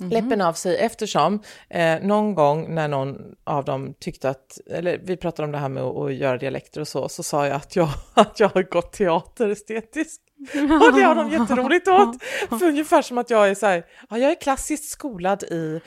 mm. 0.00 0.10
läppen 0.10 0.40
av 0.40 0.52
sig 0.52 0.76
eftersom 0.76 1.42
eh, 1.70 2.00
någon 2.02 2.34
gång 2.34 2.74
när 2.74 2.88
någon 2.88 3.16
av 3.44 3.64
dem 3.64 3.94
tyckte 4.00 4.30
att, 4.30 4.58
eller 4.70 5.00
vi 5.04 5.16
pratade 5.16 5.46
om 5.46 5.52
det 5.52 5.58
här 5.58 5.68
med 5.68 5.82
att, 5.82 5.96
att 5.96 6.14
göra 6.14 6.38
dialekter 6.38 6.80
och 6.80 6.88
så, 6.88 7.08
så 7.08 7.22
sa 7.22 7.46
jag 7.46 7.56
att 7.56 7.76
jag, 7.76 7.88
att 8.14 8.40
jag 8.40 8.48
har 8.48 8.62
gått 8.62 8.92
teater 8.92 9.48
estetiskt. 9.48 10.22
Och 10.52 10.92
det 10.94 11.02
har 11.02 11.14
de 11.14 11.30
jätteroligt 11.30 11.88
åt. 11.88 12.22
För 12.48 12.66
ungefär 12.66 13.02
som 13.02 13.18
att 13.18 13.30
jag 13.30 13.48
är 13.48 13.54
så 13.54 13.66
här, 13.66 13.84
ja, 14.10 14.18
jag 14.18 14.30
är 14.30 14.40
klassiskt 14.40 14.90
skolad 14.90 15.42
i 15.42 15.80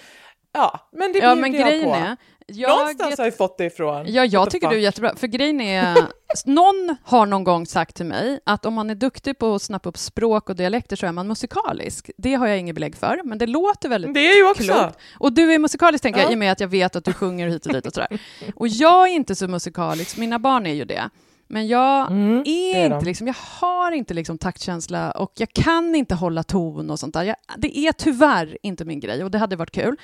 Ja, 0.56 0.90
men 0.92 1.14
det 1.14 1.20
ja, 1.20 1.36
men 1.36 1.52
grejen 1.52 1.84
på. 1.84 1.96
Är, 1.96 2.18
jag, 2.48 2.70
Någonstans 2.70 3.18
har 3.18 3.26
jag 3.26 3.38
fått 3.38 3.58
det 3.58 3.66
ifrån. 3.66 4.06
Ja, 4.08 4.26
jag 4.26 4.50
tycker 4.50 4.70
du 4.70 4.76
är 4.76 4.80
jättebra. 4.80 5.16
För 5.16 5.28
grejen 5.28 5.62
är, 5.62 5.98
någon 6.46 6.96
har 7.04 7.26
någon 7.26 7.44
gång 7.44 7.66
sagt 7.66 7.96
till 7.96 8.06
mig 8.06 8.40
att 8.44 8.66
om 8.66 8.74
man 8.74 8.90
är 8.90 8.96
duktig 8.96 9.38
på 9.38 9.56
att 9.56 9.62
snappa 9.62 9.90
upp 9.90 9.98
språk 9.98 10.50
och 10.50 10.56
dialekter 10.56 10.96
så 10.96 11.06
är 11.06 11.12
man 11.12 11.28
musikalisk. 11.28 12.12
Det 12.18 12.34
har 12.34 12.48
jag 12.48 12.60
inget 12.60 12.76
belägg 12.76 12.96
för, 12.96 13.22
men 13.24 13.38
det 13.38 13.48
låter 13.48 13.90
väldigt 13.90 14.14
Det 14.14 14.32
är 14.32 14.38
ju 14.38 14.50
också. 14.50 14.64
Klokt. 14.64 15.00
Och 15.20 15.34
du 15.34 15.54
är 15.54 15.60
musikalisk, 15.60 16.02
tänker 16.02 16.20
ja. 16.20 16.24
jag, 16.24 16.32
i 16.32 16.36
och 16.36 16.40
med 16.40 16.52
att 16.52 16.60
jag 16.60 16.68
vet 16.68 16.96
att 16.96 17.06
du 17.06 17.14
sjunger 17.14 17.48
hit 17.48 17.66
och 17.66 17.74
dit 17.74 17.86
och 17.86 17.94
sådär. 17.94 18.20
Och 18.56 18.68
jag 18.68 19.10
är 19.10 19.14
inte 19.14 19.36
så 19.36 19.48
musikalisk, 19.48 20.18
mina 20.18 20.40
barn 20.40 20.66
är 20.66 20.74
ju 20.74 20.86
det. 20.86 21.10
Men 21.48 21.68
jag 21.68 22.12
mm, 22.12 22.44
är 22.46 22.86
inte 22.86 23.06
liksom, 23.06 23.28
jag 23.28 23.36
har 23.60 23.92
inte 23.92 24.14
liksom 24.14 24.38
taktkänsla 24.38 25.12
och 25.12 25.32
jag 25.36 25.54
kan 25.54 25.96
inte 25.96 26.16
hålla 26.16 26.44
ton 26.44 26.90
och 26.90 27.00
sånt 27.00 27.14
där. 27.14 27.24
Jag, 27.24 27.36
det 27.58 27.78
är 27.78 27.92
tyvärr 27.92 28.58
inte 28.62 28.86
min 28.86 29.00
grej 29.00 29.24
och 29.24 29.32
det 29.32 29.38
hade 29.38 29.56
varit 29.56 29.72
kul. 29.72 29.98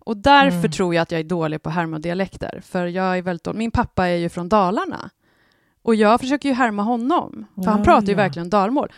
Och 0.00 0.16
därför 0.16 0.58
mm. 0.58 0.70
tror 0.70 0.94
jag 0.94 1.02
att 1.02 1.10
jag 1.10 1.20
är 1.20 1.24
dålig 1.24 1.62
på 1.62 1.70
härma 1.70 1.98
dialekter. 1.98 2.62
För 2.64 2.86
jag 2.86 3.18
är 3.18 3.22
väldigt 3.22 3.44
dålig. 3.44 3.58
Min 3.58 3.70
pappa 3.70 4.06
är 4.06 4.16
ju 4.16 4.28
från 4.28 4.48
Dalarna. 4.48 5.10
Och 5.82 5.94
jag 5.94 6.20
försöker 6.20 6.48
ju 6.48 6.54
härma 6.54 6.82
honom, 6.82 7.46
för 7.54 7.62
ja, 7.62 7.70
han 7.70 7.84
pratar 7.84 8.06
ju 8.06 8.12
ja. 8.12 8.16
verkligen 8.16 8.50
dalmål. 8.50 8.92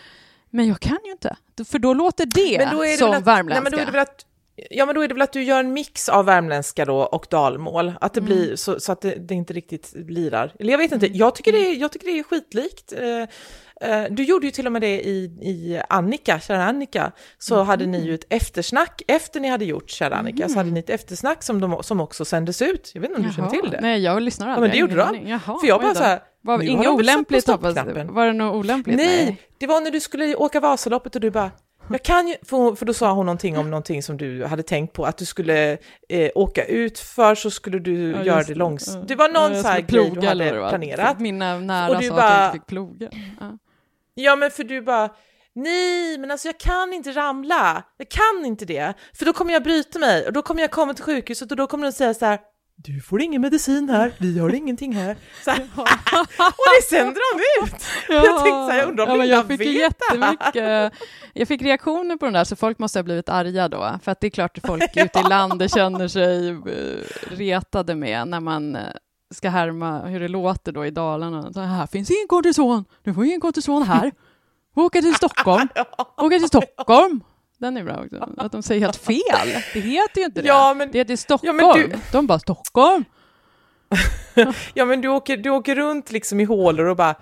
Men 0.50 0.68
jag 0.68 0.80
kan 0.80 0.98
ju 1.04 1.12
inte, 1.12 1.36
för 1.64 1.78
då 1.78 1.94
låter 1.94 2.26
det, 2.26 2.58
det 2.58 2.96
som 2.98 3.10
att, 3.10 3.26
värmländska. 3.26 3.60
Nej, 3.60 3.62
men 3.62 3.72
då 3.72 3.78
är 3.78 3.86
det 3.86 3.92
väl 3.92 4.00
att 4.00 4.26
Ja, 4.70 4.86
men 4.86 4.94
då 4.94 5.00
är 5.00 5.08
det 5.08 5.14
väl 5.14 5.22
att 5.22 5.32
du 5.32 5.42
gör 5.42 5.60
en 5.60 5.72
mix 5.72 6.08
av 6.08 6.24
värmländska 6.24 6.84
då 6.84 6.96
och 6.96 7.26
dalmål, 7.30 7.92
att 8.00 8.14
det 8.14 8.20
mm. 8.20 8.32
blir 8.32 8.56
så, 8.56 8.80
så 8.80 8.92
att 8.92 9.00
det, 9.00 9.14
det, 9.14 9.34
inte 9.34 9.52
riktigt 9.52 9.92
lirar. 9.94 10.52
Eller 10.58 10.70
jag 10.70 10.78
vet 10.78 10.92
inte, 10.92 11.06
jag 11.06 11.34
tycker 11.34 11.52
det 11.52 11.58
är, 11.58 11.74
jag 11.74 11.92
tycker 11.92 12.06
det 12.06 12.18
är 12.18 12.22
skitlikt. 12.22 12.92
Eh, 12.92 13.28
du 14.10 14.24
gjorde 14.24 14.46
ju 14.46 14.52
till 14.52 14.66
och 14.66 14.72
med 14.72 14.82
det 14.82 15.00
i, 15.00 15.24
i 15.24 15.82
Annika, 15.88 16.40
kära 16.40 16.64
Annika, 16.64 17.12
så 17.38 17.54
mm. 17.54 17.66
hade 17.66 17.86
ni 17.86 18.06
ju 18.06 18.14
ett 18.14 18.26
eftersnack 18.28 19.02
efter 19.08 19.40
ni 19.40 19.48
hade 19.48 19.64
gjort 19.64 19.90
kära 19.90 20.16
Annika, 20.16 20.42
mm. 20.42 20.48
så 20.48 20.58
hade 20.58 20.70
ni 20.70 20.80
ett 20.80 20.90
eftersnack 20.90 21.42
som, 21.42 21.60
de, 21.60 21.82
som 21.82 22.00
också 22.00 22.24
sändes 22.24 22.62
ut. 22.62 22.90
Jag 22.94 23.00
vet 23.00 23.10
inte 23.10 23.20
om 23.20 23.24
Jaha. 23.24 23.30
du 23.30 23.36
känner 23.36 23.62
till 23.62 23.70
det? 23.70 23.80
Nej, 23.80 24.02
jag 24.02 24.22
lyssnar 24.22 24.48
aldrig. 24.48 24.58
Ja, 24.58 24.60
men 24.60 24.88
det 24.88 24.94
gjorde 24.94 25.18
de. 25.18 25.28
Jaha, 25.28 25.58
För 25.60 25.66
jag 25.66 25.80
bara 25.80 25.94
så 25.94 26.02
här, 26.02 26.20
var 26.40 26.62
inget 26.62 26.88
olämpligt 26.88 27.46
hoppas 27.46 27.74
Var 27.74 28.26
det 28.26 28.32
något 28.32 28.54
olämpligt? 28.54 28.96
Nej, 28.96 29.24
Nej, 29.24 29.40
det 29.58 29.66
var 29.66 29.80
när 29.80 29.90
du 29.90 30.00
skulle 30.00 30.36
åka 30.36 30.60
Vasaloppet 30.60 31.14
och 31.14 31.20
du 31.20 31.30
bara, 31.30 31.50
jag 31.90 32.02
kan 32.02 32.28
ju, 32.28 32.34
för, 32.42 32.74
för 32.74 32.86
då 32.86 32.94
sa 32.94 33.12
hon 33.12 33.26
någonting 33.26 33.58
om 33.58 33.70
någonting 33.70 34.02
som 34.02 34.16
du 34.16 34.44
hade 34.44 34.62
tänkt 34.62 34.92
på, 34.92 35.04
att 35.04 35.18
du 35.18 35.24
skulle 35.24 35.78
eh, 36.08 36.30
åka 36.34 36.64
ut 36.64 36.98
för 36.98 37.34
så 37.34 37.50
skulle 37.50 37.78
du 37.78 38.10
ja, 38.10 38.24
göra 38.24 38.42
det 38.42 38.54
långsamt. 38.54 39.08
Det 39.08 39.14
var 39.14 39.28
någon 39.28 39.56
ja, 39.56 39.62
så 39.62 39.68
här 39.68 39.80
grej 39.80 40.10
du 40.10 40.26
hade 40.26 40.50
planerat. 40.50 41.20
Mina 41.20 41.58
nära 41.58 41.90
och 41.90 42.02
du 42.02 42.08
sa 42.08 42.14
bara, 42.14 42.24
att 42.24 42.32
jag 42.32 42.48
inte 42.48 42.58
fick 42.58 42.66
ploga. 42.66 43.08
Ja. 43.40 43.58
Ja, 44.14 44.36
men 44.36 44.50
för 44.50 44.64
du 44.64 44.82
bara, 44.82 45.10
nej, 45.54 46.18
men 46.18 46.30
alltså 46.30 46.48
jag 46.48 46.58
kan 46.58 46.92
inte 46.92 47.10
ramla. 47.10 47.82
Jag 47.96 48.08
kan 48.08 48.46
inte 48.46 48.64
det, 48.64 48.94
för 49.14 49.24
då 49.24 49.32
kommer 49.32 49.52
jag 49.52 49.62
bryta 49.62 49.98
mig 49.98 50.26
och 50.26 50.32
då 50.32 50.42
kommer 50.42 50.60
jag 50.60 50.70
komma 50.70 50.94
till 50.94 51.04
sjukhuset 51.04 51.50
och 51.50 51.56
då 51.56 51.66
kommer 51.66 51.86
de 51.86 51.92
säga 51.92 52.14
så 52.14 52.26
här, 52.26 52.40
du 52.76 53.00
får 53.00 53.22
ingen 53.22 53.42
medicin 53.42 53.88
här, 53.88 54.12
vi 54.18 54.38
har 54.38 54.54
ingenting 54.54 54.92
här. 54.92 55.16
Så 55.44 55.50
här. 55.50 55.60
och 56.38 56.64
det 56.80 56.96
sände 56.96 57.12
de 57.14 57.64
ut! 57.64 57.74
Ja. 58.08 58.14
Jag 58.14 58.24
tänkte 58.24 58.50
så 58.50 58.70
här, 58.70 58.78
jag 58.78 58.88
undrar 58.88 59.06
om 59.06 59.18
ja, 59.18 59.24
jag 59.24 59.46
fick 59.46 59.60
jättemycket, 59.60 60.92
Jag 61.32 61.48
fick 61.48 61.62
reaktioner 61.62 62.16
på 62.16 62.24
den 62.24 62.34
där, 62.34 62.44
så 62.44 62.56
folk 62.56 62.78
måste 62.78 62.98
ha 62.98 63.02
blivit 63.02 63.28
arga 63.28 63.68
då, 63.68 63.98
för 64.02 64.12
att 64.12 64.20
det 64.20 64.26
är 64.26 64.30
klart 64.30 64.58
att 64.58 64.66
folk 64.66 64.96
ute 64.96 65.18
i 65.18 65.22
landet 65.22 65.74
känner 65.74 66.08
sig 66.08 66.48
eh, 66.48 66.56
retade 67.30 67.94
med 67.94 68.28
när 68.28 68.40
man 68.40 68.76
eh, 68.76 68.82
ska 69.32 69.48
härma 69.48 70.00
hur 70.00 70.20
det 70.20 70.28
låter 70.28 70.72
då 70.72 70.86
i 70.86 70.90
Dalarna. 70.90 71.52
Så 71.52 71.60
här 71.60 71.86
finns 71.86 72.10
ingen 72.10 72.28
kortison, 72.28 72.84
du 73.02 73.14
får 73.14 73.24
ingen 73.24 73.40
kortison 73.40 73.82
här. 73.82 74.12
Åka 74.74 75.00
till 75.00 75.14
Stockholm, 75.14 75.68
åka 76.16 76.38
till 76.38 76.48
Stockholm. 76.48 77.24
Den 77.58 77.76
är 77.76 77.84
bra 77.84 78.04
också. 78.04 78.28
Att 78.36 78.52
de 78.52 78.62
säger 78.62 78.80
helt 78.80 78.96
fel. 78.96 79.62
Det 79.74 79.80
heter 79.80 80.20
ju 80.20 80.24
inte 80.24 80.42
det. 80.42 80.48
Ja, 80.48 80.74
men, 80.74 80.90
det 80.90 80.98
heter 80.98 81.16
Stockholm. 81.16 81.58
Ja, 81.58 81.74
du... 81.74 81.92
De 82.12 82.26
bara 82.26 82.38
Stockholm. 82.38 83.04
ja, 84.74 84.84
men 84.84 85.00
du 85.00 85.08
åker, 85.08 85.36
du 85.36 85.50
åker 85.50 85.74
runt 85.74 86.12
liksom 86.12 86.40
i 86.40 86.44
hålor 86.44 86.86
och 86.86 86.96
bara 86.96 87.14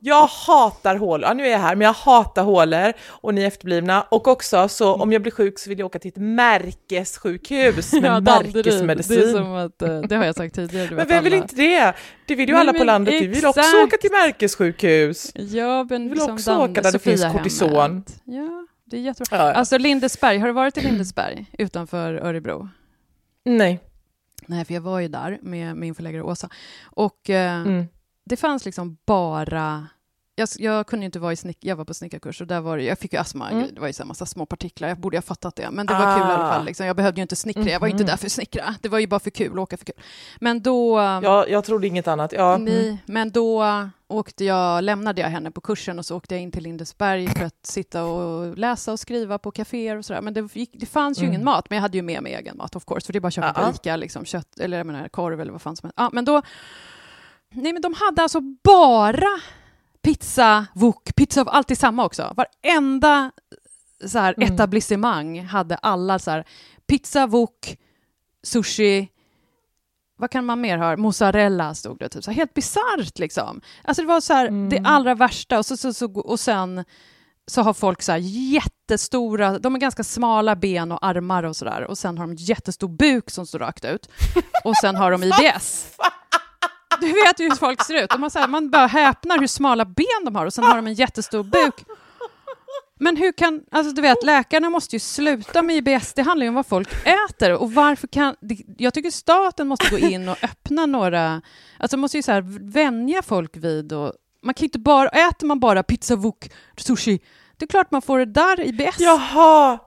jag 0.00 0.26
hatar 0.26 0.96
hålor, 0.96 1.28
ja, 1.28 1.34
nu 1.34 1.46
är 1.46 1.50
jag 1.50 1.58
här, 1.58 1.76
men 1.76 1.84
jag 1.84 1.92
hatar 1.92 2.42
hålor 2.42 2.92
och 3.08 3.34
ni 3.34 3.42
är 3.42 3.46
efterblivna. 3.46 4.02
Och 4.02 4.28
också 4.28 4.68
så 4.68 4.94
om 4.94 5.12
jag 5.12 5.22
blir 5.22 5.32
sjuk 5.32 5.58
så 5.58 5.70
vill 5.70 5.78
jag 5.78 5.86
åka 5.86 5.98
till 5.98 6.08
ett 6.08 6.16
märkessjukhus 6.16 7.92
med 8.02 8.04
ja, 8.04 8.20
märkesmedicin. 8.20 9.20
Det, 9.20 9.24
är 9.24 9.32
som 9.32 9.52
att, 9.52 9.82
eh, 9.82 10.00
det 10.00 10.16
har 10.16 10.24
jag 10.24 10.34
sagt 10.34 10.54
tidigare. 10.54 10.94
men 10.94 11.08
vem 11.08 11.24
vill 11.24 11.34
inte 11.34 11.54
det? 11.54 11.94
Det 12.26 12.34
vill 12.34 12.48
ju 12.48 12.54
alla 12.54 12.72
på 12.72 12.84
landet, 12.84 13.14
vi 13.14 13.26
vill 13.26 13.46
också 13.46 13.76
åka 13.84 13.96
till 13.96 14.10
märkessjukhus. 14.10 15.32
Ja, 15.34 15.86
men 15.90 16.02
vi 16.02 16.08
vill 16.08 16.30
också 16.30 16.56
åka 16.56 16.82
där 16.82 16.92
det 16.92 16.98
finns 16.98 17.24
kortison. 17.32 18.04
Ja. 18.24 18.66
Det 18.90 18.96
är 18.96 19.00
jättebra. 19.00 19.38
Ja, 19.38 19.48
ja. 19.48 19.54
Alltså 19.54 19.78
Lindesberg, 19.78 20.38
har 20.38 20.46
du 20.46 20.52
varit 20.52 20.78
i 20.78 20.80
Lindesberg 20.80 21.46
utanför 21.58 22.14
Örebro? 22.14 22.68
Nej. 23.44 23.80
Nej, 24.46 24.64
för 24.64 24.74
jag 24.74 24.80
var 24.80 25.00
ju 25.00 25.08
där 25.08 25.38
med 25.42 25.76
min 25.76 25.94
förläggare 25.94 26.22
Åsa. 26.22 26.48
Och 26.84 27.30
eh, 27.30 27.60
mm. 27.60 27.86
Det 28.28 28.36
fanns 28.36 28.64
liksom 28.64 28.98
bara 29.06 29.88
jag, 30.38 30.48
jag, 30.58 30.86
kunde 30.86 31.06
inte 31.06 31.18
vara 31.18 31.32
i 31.32 31.36
snick, 31.36 31.58
jag 31.60 31.76
var 31.76 31.84
på 31.84 31.94
snickarkurs 31.94 32.40
och 32.40 32.46
där 32.46 32.60
var 32.60 32.76
det, 32.76 32.82
jag 32.82 32.98
fick 32.98 33.12
ju 33.12 33.18
astma, 33.18 33.50
mm. 33.50 33.68
det 33.74 33.80
var 33.80 33.86
ju 33.86 33.92
så 33.92 34.04
massa 34.04 34.26
små 34.26 34.46
partiklar, 34.46 34.88
jag 34.88 34.98
borde 34.98 35.16
ha 35.16 35.22
fattat 35.22 35.56
det, 35.56 35.70
men 35.70 35.86
det 35.86 35.94
var 35.94 36.06
ah. 36.06 36.18
kul 36.18 36.28
i 36.28 36.32
alla 36.32 36.48
fall. 36.48 36.60
Ah. 36.60 36.64
Liksom. 36.64 36.86
Jag 36.86 36.96
behövde 36.96 37.20
ju 37.20 37.22
inte 37.22 37.36
snickra, 37.36 37.64
jag 37.64 37.80
var 37.80 37.88
inte 37.88 38.02
mm. 38.02 38.06
där 38.06 38.16
för 38.16 38.26
att 38.26 38.32
snickra, 38.32 38.74
det 38.82 38.88
var 38.88 38.98
ju 38.98 39.06
bara 39.06 39.20
för 39.20 39.30
kul, 39.30 39.58
åka 39.58 39.76
för 39.76 39.84
kul. 39.84 39.94
Men 40.40 40.62
då... 40.62 40.98
Ja, 40.98 41.46
jag 41.48 41.64
trodde 41.64 41.86
inget 41.86 42.08
annat. 42.08 42.32
Ja. 42.32 42.56
Nej, 42.56 42.84
mm. 42.84 42.98
men 43.06 43.30
då 43.30 43.64
åkte 44.08 44.44
jag, 44.44 44.84
lämnade 44.84 45.20
jag 45.20 45.28
henne 45.28 45.50
på 45.50 45.60
kursen 45.60 45.98
och 45.98 46.06
så 46.06 46.16
åkte 46.16 46.34
jag 46.34 46.42
in 46.42 46.52
till 46.52 46.62
Lindesberg 46.62 47.28
för 47.28 47.44
att 47.44 47.66
sitta 47.66 48.04
och 48.04 48.58
läsa 48.58 48.92
och 48.92 49.00
skriva 49.00 49.38
på 49.38 49.50
kaféer 49.50 49.96
och 49.96 50.04
sådär. 50.04 50.20
Men 50.20 50.34
det, 50.34 50.56
gick, 50.56 50.70
det 50.72 50.86
fanns 50.86 51.18
ju 51.18 51.22
mm. 51.22 51.32
ingen 51.32 51.44
mat, 51.44 51.70
men 51.70 51.76
jag 51.76 51.82
hade 51.82 51.96
ju 51.98 52.02
med 52.02 52.22
mig 52.22 52.34
egen 52.34 52.56
mat 52.56 52.76
of 52.76 52.84
course, 52.84 53.06
för 53.06 53.12
det 53.12 53.18
är 53.18 53.20
bara 53.20 53.28
att 53.28 53.34
köpa 53.34 53.52
på 53.52 53.70
Ica, 53.74 53.96
liksom, 53.96 54.24
kött, 54.24 54.58
eller 54.58 54.76
jag 54.76 54.86
menar, 54.86 55.08
korv 55.08 55.40
eller 55.40 55.52
vad 55.52 55.62
fan 55.62 55.76
som 55.76 55.86
helst. 55.86 55.94
Ja, 55.96 56.10
men 56.12 56.24
då... 56.24 56.42
Nej, 57.50 57.72
men 57.72 57.82
de 57.82 57.94
hade 57.94 58.22
alltså 58.22 58.40
bara 58.64 59.40
pizza, 60.02 60.66
wok, 60.74 61.14
pizza, 61.16 61.42
alltid 61.42 61.78
samma 61.78 62.04
också. 62.04 62.34
Varenda 62.36 63.30
så 64.06 64.18
här, 64.18 64.34
mm. 64.36 64.54
etablissemang 64.54 65.40
hade 65.44 65.76
alla 65.76 66.18
så 66.18 66.30
här, 66.30 66.44
pizza, 66.86 67.26
wok, 67.26 67.78
sushi, 68.42 69.08
vad 70.16 70.30
kan 70.30 70.44
man 70.44 70.60
mer 70.60 70.78
ha? 70.78 70.96
Mozzarella 70.96 71.74
stod 71.74 71.98
det, 71.98 72.08
typ. 72.08 72.24
så 72.24 72.30
här, 72.30 72.36
helt 72.36 72.54
bisarrt 72.54 73.18
liksom. 73.18 73.60
Alltså 73.84 74.02
det 74.02 74.08
var 74.08 74.20
så 74.20 74.32
här, 74.32 74.46
mm. 74.46 74.68
det 74.68 74.80
allra 74.84 75.14
värsta 75.14 75.58
och, 75.58 75.66
så, 75.66 75.76
så, 75.76 75.92
så, 75.92 76.20
och 76.20 76.40
sen 76.40 76.84
så 77.46 77.62
har 77.62 77.74
folk 77.74 78.02
så 78.02 78.12
här 78.12 78.18
jättestora, 78.22 79.58
de 79.58 79.72
har 79.72 79.80
ganska 79.80 80.04
smala 80.04 80.56
ben 80.56 80.92
och 80.92 81.06
armar 81.06 81.42
och 81.42 81.56
sådär 81.56 81.82
och 81.84 81.98
sen 81.98 82.18
har 82.18 82.26
de 82.26 82.34
jättestor 82.34 82.88
buk 82.88 83.30
som 83.30 83.46
står 83.46 83.58
rakt 83.58 83.84
ut 83.84 84.08
och 84.64 84.76
sen 84.76 84.96
har 84.96 85.10
de 85.10 85.22
IBS. 85.24 85.86
Du 87.00 87.06
vet 87.12 87.40
ju 87.40 87.44
hur 87.44 87.56
folk 87.56 87.84
ser 87.84 88.04
ut. 88.04 88.10
De 88.10 88.22
har 88.22 88.30
så 88.30 88.38
här, 88.38 88.48
man 88.48 88.70
bara 88.70 88.86
häpnar 88.86 89.38
hur 89.38 89.46
smala 89.46 89.84
ben 89.84 90.24
de 90.24 90.36
har 90.36 90.46
och 90.46 90.52
sen 90.54 90.64
har 90.64 90.76
de 90.76 90.86
en 90.86 90.94
jättestor 90.94 91.42
buk. 91.42 91.74
Men 93.00 93.16
hur 93.16 93.32
kan, 93.32 93.60
alltså 93.70 93.94
du 93.94 94.02
vet, 94.02 94.24
läkarna 94.24 94.70
måste 94.70 94.96
ju 94.96 95.00
sluta 95.00 95.62
med 95.62 95.76
IBS, 95.76 96.12
det 96.14 96.22
handlar 96.22 96.44
ju 96.44 96.48
om 96.48 96.54
vad 96.54 96.66
folk 96.66 96.88
äter 97.04 97.52
och 97.52 97.72
varför 97.72 98.06
kan, 98.06 98.34
jag 98.78 98.94
tycker 98.94 99.10
staten 99.10 99.68
måste 99.68 99.90
gå 99.90 99.98
in 99.98 100.28
och 100.28 100.44
öppna 100.44 100.86
några, 100.86 101.42
alltså 101.78 101.96
måste 101.96 102.16
ju 102.16 102.22
så 102.22 102.32
här 102.32 102.70
vänja 102.72 103.22
folk 103.22 103.56
vid 103.56 103.92
och, 103.92 104.12
man 104.42 104.54
kan 104.54 104.64
inte 104.64 104.78
bara, 104.78 105.08
äter 105.08 105.46
man 105.46 105.60
bara 105.60 105.82
pizza, 105.82 106.16
wok, 106.16 106.50
sushi, 106.76 107.20
det 107.56 107.64
är 107.64 107.68
klart 107.68 107.90
man 107.90 108.02
får 108.02 108.18
det 108.18 108.24
där 108.24 108.60
IBS. 108.60 109.00
Jaha! 109.00 109.78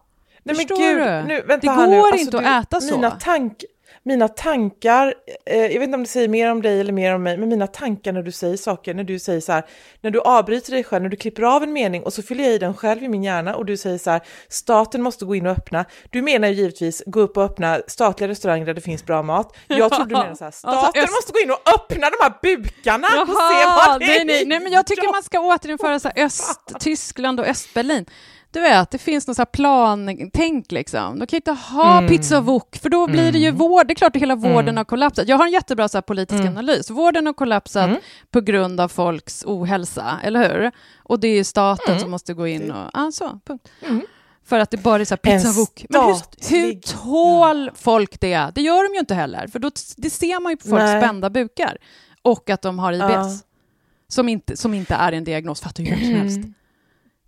Nej 0.43 0.55
Förstår 0.55 0.77
men 0.77 0.97
gud, 0.97 1.27
nu, 1.27 1.41
vänta 1.47 1.67
det 1.67 1.73
här 1.73 1.87
går 1.87 1.93
nu. 1.93 1.97
Alltså, 2.01 2.17
inte 2.17 2.37
du, 2.39 2.45
att 2.45 2.65
äta 2.65 2.81
så. 2.81 2.95
Mina 2.95 3.11
tank, 3.11 3.63
mina 4.03 4.27
tankar, 4.27 5.13
eh, 5.45 5.57
jag 5.57 5.69
vet 5.69 5.83
inte 5.83 5.95
om 5.95 6.03
det 6.03 6.09
säger 6.09 6.27
mer 6.27 6.51
om 6.51 6.61
dig 6.61 6.79
eller 6.79 6.93
mer 6.93 7.15
om 7.15 7.23
mig, 7.23 7.37
men 7.37 7.49
mina 7.49 7.67
tankar 7.67 8.11
när 8.11 8.23
du 8.23 8.31
säger 8.31 8.57
saker, 8.57 8.93
när 8.93 9.03
du 9.03 9.19
säger 9.19 9.41
så 9.41 9.51
här, 9.51 9.65
när 10.01 10.11
du 10.11 10.19
avbryter 10.21 10.71
dig 10.71 10.83
själv, 10.83 11.03
när 11.03 11.09
du 11.09 11.17
klipper 11.17 11.43
av 11.43 11.63
en 11.63 11.73
mening 11.73 12.03
och 12.03 12.13
så 12.13 12.23
fyller 12.23 12.43
jag 12.43 12.53
i 12.53 12.57
den 12.57 12.73
själv 12.73 13.03
i 13.03 13.07
min 13.07 13.23
hjärna 13.23 13.55
och 13.55 13.65
du 13.65 13.77
säger 13.77 13.97
så 13.97 14.09
här, 14.09 14.21
staten 14.49 15.01
måste 15.01 15.25
gå 15.25 15.35
in 15.35 15.45
och 15.45 15.51
öppna. 15.51 15.85
Du 16.09 16.21
menar 16.21 16.47
ju 16.47 16.53
givetvis 16.53 17.03
gå 17.05 17.19
upp 17.19 17.37
och 17.37 17.43
öppna 17.43 17.81
statliga 17.87 18.27
restauranger 18.27 18.65
där 18.65 18.73
det 18.73 18.81
finns 18.81 19.05
bra 19.05 19.23
mat. 19.23 19.55
Jag 19.67 19.91
tror 19.91 20.05
du 20.05 20.15
menar 20.15 20.35
så 20.35 20.43
här, 20.43 20.51
staten 20.51 21.07
måste 21.11 21.33
gå 21.33 21.39
in 21.39 21.51
och 21.51 21.69
öppna 21.75 22.09
de 22.09 22.17
här 22.21 22.33
bukarna 22.41 23.07
Jaha, 23.11 23.21
och 23.21 23.27
se 23.27 23.89
vad 23.91 23.99
det 23.99 24.17
är. 24.17 24.25
Nej, 24.25 24.45
nej, 24.45 24.59
men 24.59 24.71
jag 24.71 24.87
tycker 24.87 25.11
man 25.11 25.23
ska 25.23 25.39
återinföra 25.39 25.99
så 25.99 26.09
här 26.15 26.25
Östtyskland 26.25 27.39
och 27.39 27.47
Östberlin 27.47 28.05
du 28.51 28.61
vet, 28.61 28.91
det 28.91 28.97
finns 28.97 29.27
någon 29.27 29.35
så 29.35 29.41
här 29.41 29.45
plantänk 29.45 30.71
liksom. 30.71 31.19
De 31.19 31.27
kan 31.27 31.37
inte 31.37 31.51
ha 31.51 31.97
mm. 31.97 32.09
pizza 32.09 32.41
wok, 32.41 32.77
för 32.81 32.89
då 32.89 33.07
blir 33.07 33.31
det 33.31 33.39
ju 33.39 33.47
mm. 33.47 33.57
vård. 33.57 33.87
Det 33.87 33.93
är 33.93 33.95
klart 33.95 34.15
att 34.15 34.21
hela 34.21 34.35
vården 34.35 34.59
mm. 34.59 34.77
har 34.77 34.83
kollapsat. 34.83 35.27
Jag 35.27 35.37
har 35.37 35.45
en 35.45 35.51
jättebra 35.51 35.87
så 35.87 36.01
politisk 36.01 36.41
mm. 36.41 36.57
analys. 36.57 36.89
Vården 36.89 37.25
har 37.25 37.33
kollapsat 37.33 37.89
mm. 37.89 37.99
på 38.31 38.41
grund 38.41 38.79
av 38.79 38.87
folks 38.87 39.43
ohälsa, 39.45 40.19
eller 40.23 40.49
hur? 40.49 40.71
Och 41.03 41.19
det 41.19 41.27
är 41.27 41.43
staten 41.43 41.91
mm. 41.91 41.99
som 41.99 42.11
måste 42.11 42.33
gå 42.33 42.47
in 42.47 42.71
och... 42.71 42.89
Ah, 42.93 43.11
så, 43.11 43.39
punkt. 43.45 43.69
För 44.45 44.59
att 44.59 44.71
det 44.71 44.77
bara 44.77 45.01
är 45.01 45.05
så 45.05 45.13
här 45.13 45.17
pizzavok. 45.17 45.85
Men 45.89 46.01
hur, 46.01 46.49
hur 46.49 46.73
tål 46.73 47.71
folk 47.75 48.19
det? 48.19 48.51
Det 48.55 48.61
gör 48.61 48.89
de 48.89 48.93
ju 48.93 48.99
inte 48.99 49.15
heller, 49.15 49.47
för 49.47 49.59
då, 49.59 49.71
det 49.97 50.09
ser 50.09 50.39
man 50.39 50.51
ju 50.51 50.57
på 50.57 50.67
folks 50.67 50.83
Nej. 50.83 51.01
spända 51.01 51.29
bukar. 51.29 51.77
Och 52.21 52.49
att 52.49 52.61
de 52.61 52.79
har 52.79 52.93
IBS, 52.93 53.03
ja. 53.03 53.29
som, 54.07 54.29
inte, 54.29 54.57
som 54.57 54.73
inte 54.73 54.93
är 54.93 55.11
en 55.11 55.23
diagnos, 55.23 55.61
fattar 55.61 55.83
hur 55.83 55.95
som 55.95 56.15
helst. 56.15 56.37
Mm. 56.37 56.53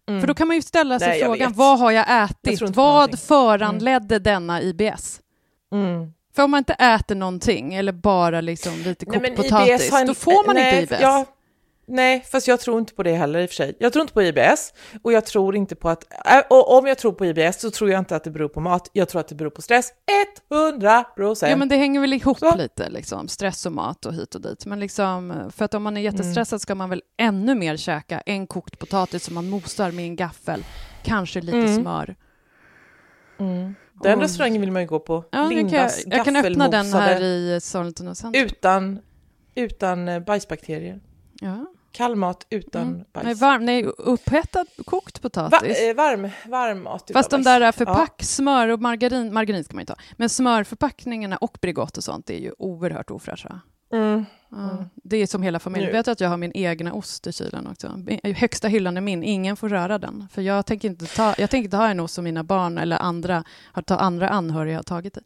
För 0.08 0.28
då 0.28 0.34
kan 0.34 0.48
man 0.48 0.56
ju 0.56 0.62
ställa 0.62 1.00
sig 1.00 1.08
Nej, 1.10 1.24
frågan, 1.24 1.54
vad 1.54 1.80
har 1.80 1.92
jag 1.92 2.24
ätit? 2.24 2.62
Jag 2.62 2.68
vad 2.68 2.94
någonting. 2.94 3.18
föranledde 3.18 4.16
mm. 4.16 4.24
denna 4.24 4.62
IBS? 4.62 5.22
Mm. 5.74 6.14
För 6.36 6.44
om 6.44 6.52
man 6.52 6.58
inte 6.58 6.74
äter 6.74 7.16
någonting, 7.16 7.74
eller 7.74 7.92
bara 7.92 8.42
liksom 8.42 8.74
lite 8.74 9.06
kokt 9.06 9.36
potatis, 9.36 9.92
då 10.08 10.14
får 10.14 10.46
man 10.46 10.56
nej, 10.56 10.82
inte 10.82 10.96
IBS. 10.96 11.02
Ja, 11.02 11.26
Nej, 11.86 12.26
fast 12.32 12.48
jag 12.48 12.60
tror 12.60 12.80
inte 12.80 12.94
på 12.94 13.04
det 13.04 13.14
heller 13.14 13.40
i 13.40 13.46
och 13.46 13.50
för 13.50 13.56
sig. 13.56 13.76
Jag 13.80 13.94
tror 13.94 14.02
inte 14.02 14.14
på 14.14 14.24
IBS 14.24 14.74
och 15.02 15.14
jag 15.14 15.26
tror 15.26 15.56
inte 15.56 15.76
på 15.76 15.90
att, 15.90 16.14
äh, 16.26 16.40
och 16.50 16.78
om 16.78 16.88
jag 16.88 16.98
tror 16.98 17.12
på 17.12 17.26
IBS 17.26 17.62
så 17.62 17.72
tror 17.72 17.90
jag 17.90 18.00
inte 18.00 18.16
att 18.16 18.24
det 18.24 18.32
beror 18.32 18.50
på 18.50 18.60
mat, 18.60 18.90
jag 18.94 19.10
tror 19.10 19.22
att 19.22 19.28
det 19.28 19.36
beror 19.36 19.50
på 19.50 19.62
stress, 19.62 19.94
100 20.52 21.04
procent. 21.04 21.50
Ja 21.50 21.58
men 21.58 21.70
det 21.70 21.76
hänger 21.76 22.02
väl 22.02 22.14
ihop 22.14 22.40
så. 22.40 22.56
lite, 22.56 22.90
liksom, 22.90 23.28
stress 23.28 23.66
och 23.66 23.72
mat 23.72 24.06
och 24.06 24.14
hit 24.14 24.36
och 24.36 24.42
dit. 24.42 24.66
Men 24.66 24.80
liksom, 24.80 25.52
för 25.56 25.66
att 25.66 25.74
om 25.74 25.84
man 25.84 25.98
är 25.98 26.02
jättestressad 26.02 26.54
mm. 26.54 26.60
ska 26.60 26.76
man 26.76 26.90
väl 26.90 27.02
ännu 27.18 27.56
mer 27.56 27.78
käka 27.78 28.20
en 28.20 28.48
kokt 28.48 28.80
potatis 28.80 29.24
som 29.24 29.36
man 29.36 29.50
mosar 29.50 29.92
med 29.92 30.06
en 30.06 30.16
gaffel, 30.16 30.64
kanske 31.04 31.42
lite 31.42 31.58
mm. 31.58 31.82
smör. 31.82 32.16
Mm. 33.40 33.76
Den 33.94 34.18
och... 34.18 34.22
restaurangen 34.22 34.62
vill 34.62 34.72
man 34.72 34.82
ju 34.82 34.88
gå 34.88 35.00
på. 35.00 35.26
Ja, 35.32 35.50
Lindas 35.50 36.04
jag, 36.06 36.18
jag 36.18 36.26
kan 36.26 36.36
öppna 36.36 36.70
den 36.70 36.94
här 36.94 37.22
i 37.22 37.60
Sollentuna. 37.62 38.16
Utan, 38.34 39.00
utan 39.56 40.08
eh, 40.08 40.20
bajsbakterier. 40.20 41.00
Ja. 41.42 41.73
Kall 41.94 42.16
mat 42.16 42.46
utan 42.50 42.82
mm. 42.82 43.04
bajs. 43.14 43.26
Nej, 43.26 43.34
varm, 43.34 43.66
nej, 43.66 43.84
upphettad 43.84 44.66
kokt 44.86 45.22
potatis. 45.22 45.62
Va, 45.62 45.90
eh, 45.90 45.96
varm, 45.96 46.30
varm 46.46 46.84
mat 46.84 47.04
utan 47.10 47.20
Fast 47.20 47.30
de 47.30 47.44
där 47.44 47.72
förpack, 47.72 48.16
ja. 48.18 48.26
smör 48.26 48.68
och 48.68 48.82
margarin, 48.82 49.34
margarin 49.34 49.64
ska 49.64 49.76
man 49.76 49.82
ju 49.82 49.86
ta. 49.86 49.96
Men 50.14 50.30
smörförpackningarna 50.30 51.38
och 51.38 51.58
Bregott 51.62 51.98
och 51.98 52.04
sånt 52.04 52.30
är 52.30 52.38
ju 52.38 52.54
oerhört 52.58 53.12
ofräscha. 53.12 53.62
Mm. 53.94 54.26
Ja, 54.50 54.86
det 54.96 55.18
är 55.18 55.28
som 55.28 55.44
hela 55.44 55.60
familjen. 55.60 55.92
Nu. 55.92 55.98
Vet 55.98 56.08
att 56.08 56.22
jag 56.22 56.30
har 56.30 56.38
min 56.38 56.52
egna 56.56 56.94
ost 56.94 57.28
i 57.28 57.32
kylen 57.32 57.68
också? 57.68 58.00
Högsta 58.24 58.68
hyllan 58.68 58.98
är 58.98 59.02
min, 59.02 59.24
ingen 59.24 59.56
får 59.56 59.70
röra 59.70 59.98
den. 59.98 60.28
För 60.32 60.42
jag 60.42 60.66
tänker 60.66 60.88
inte, 60.88 61.06
ta, 61.06 61.36
jag 61.38 61.50
tänker 61.50 61.66
inte 61.66 61.78
ha 61.78 61.88
en 61.88 62.00
ost 62.00 62.14
som 62.14 62.24
mina 62.24 62.44
barn 62.44 62.78
eller 62.78 62.98
andra, 62.98 63.44
har 63.72 63.84
andra 63.98 64.30
anhöriga 64.30 64.76
har 64.76 64.84
tagit 64.84 65.18
i. 65.18 65.22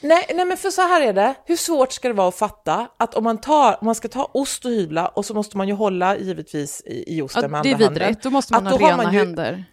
Nej, 0.00 0.26
nej, 0.34 0.44
men 0.44 0.56
för 0.56 0.70
så 0.70 0.82
här 0.82 1.00
är 1.00 1.12
det. 1.12 1.34
Hur 1.44 1.56
svårt 1.56 1.92
ska 1.92 2.08
det 2.08 2.14
vara 2.14 2.28
att 2.28 2.34
fatta 2.34 2.88
att 2.96 3.14
om 3.14 3.24
man, 3.24 3.38
tar, 3.38 3.72
om 3.80 3.86
man 3.86 3.94
ska 3.94 4.08
ta 4.08 4.30
ost 4.34 4.64
och 4.64 4.70
hyvla 4.70 5.08
och 5.08 5.24
så 5.24 5.34
måste 5.34 5.56
man 5.56 5.68
ju 5.68 5.74
hålla 5.74 6.16
givetvis 6.16 6.82
i, 6.86 7.16
i 7.16 7.22
osten 7.22 7.42
ja, 7.42 7.48
med 7.48 7.58
andra 7.58 7.70
handen. 7.70 7.94
Det 7.94 8.00
är 8.00 8.06
vidrigt, 8.06 8.22
då 8.22 8.30
måste 8.30 8.52
man 8.52 8.66
ha 8.66 8.78
rena 8.78 9.10
händer. 9.10 9.64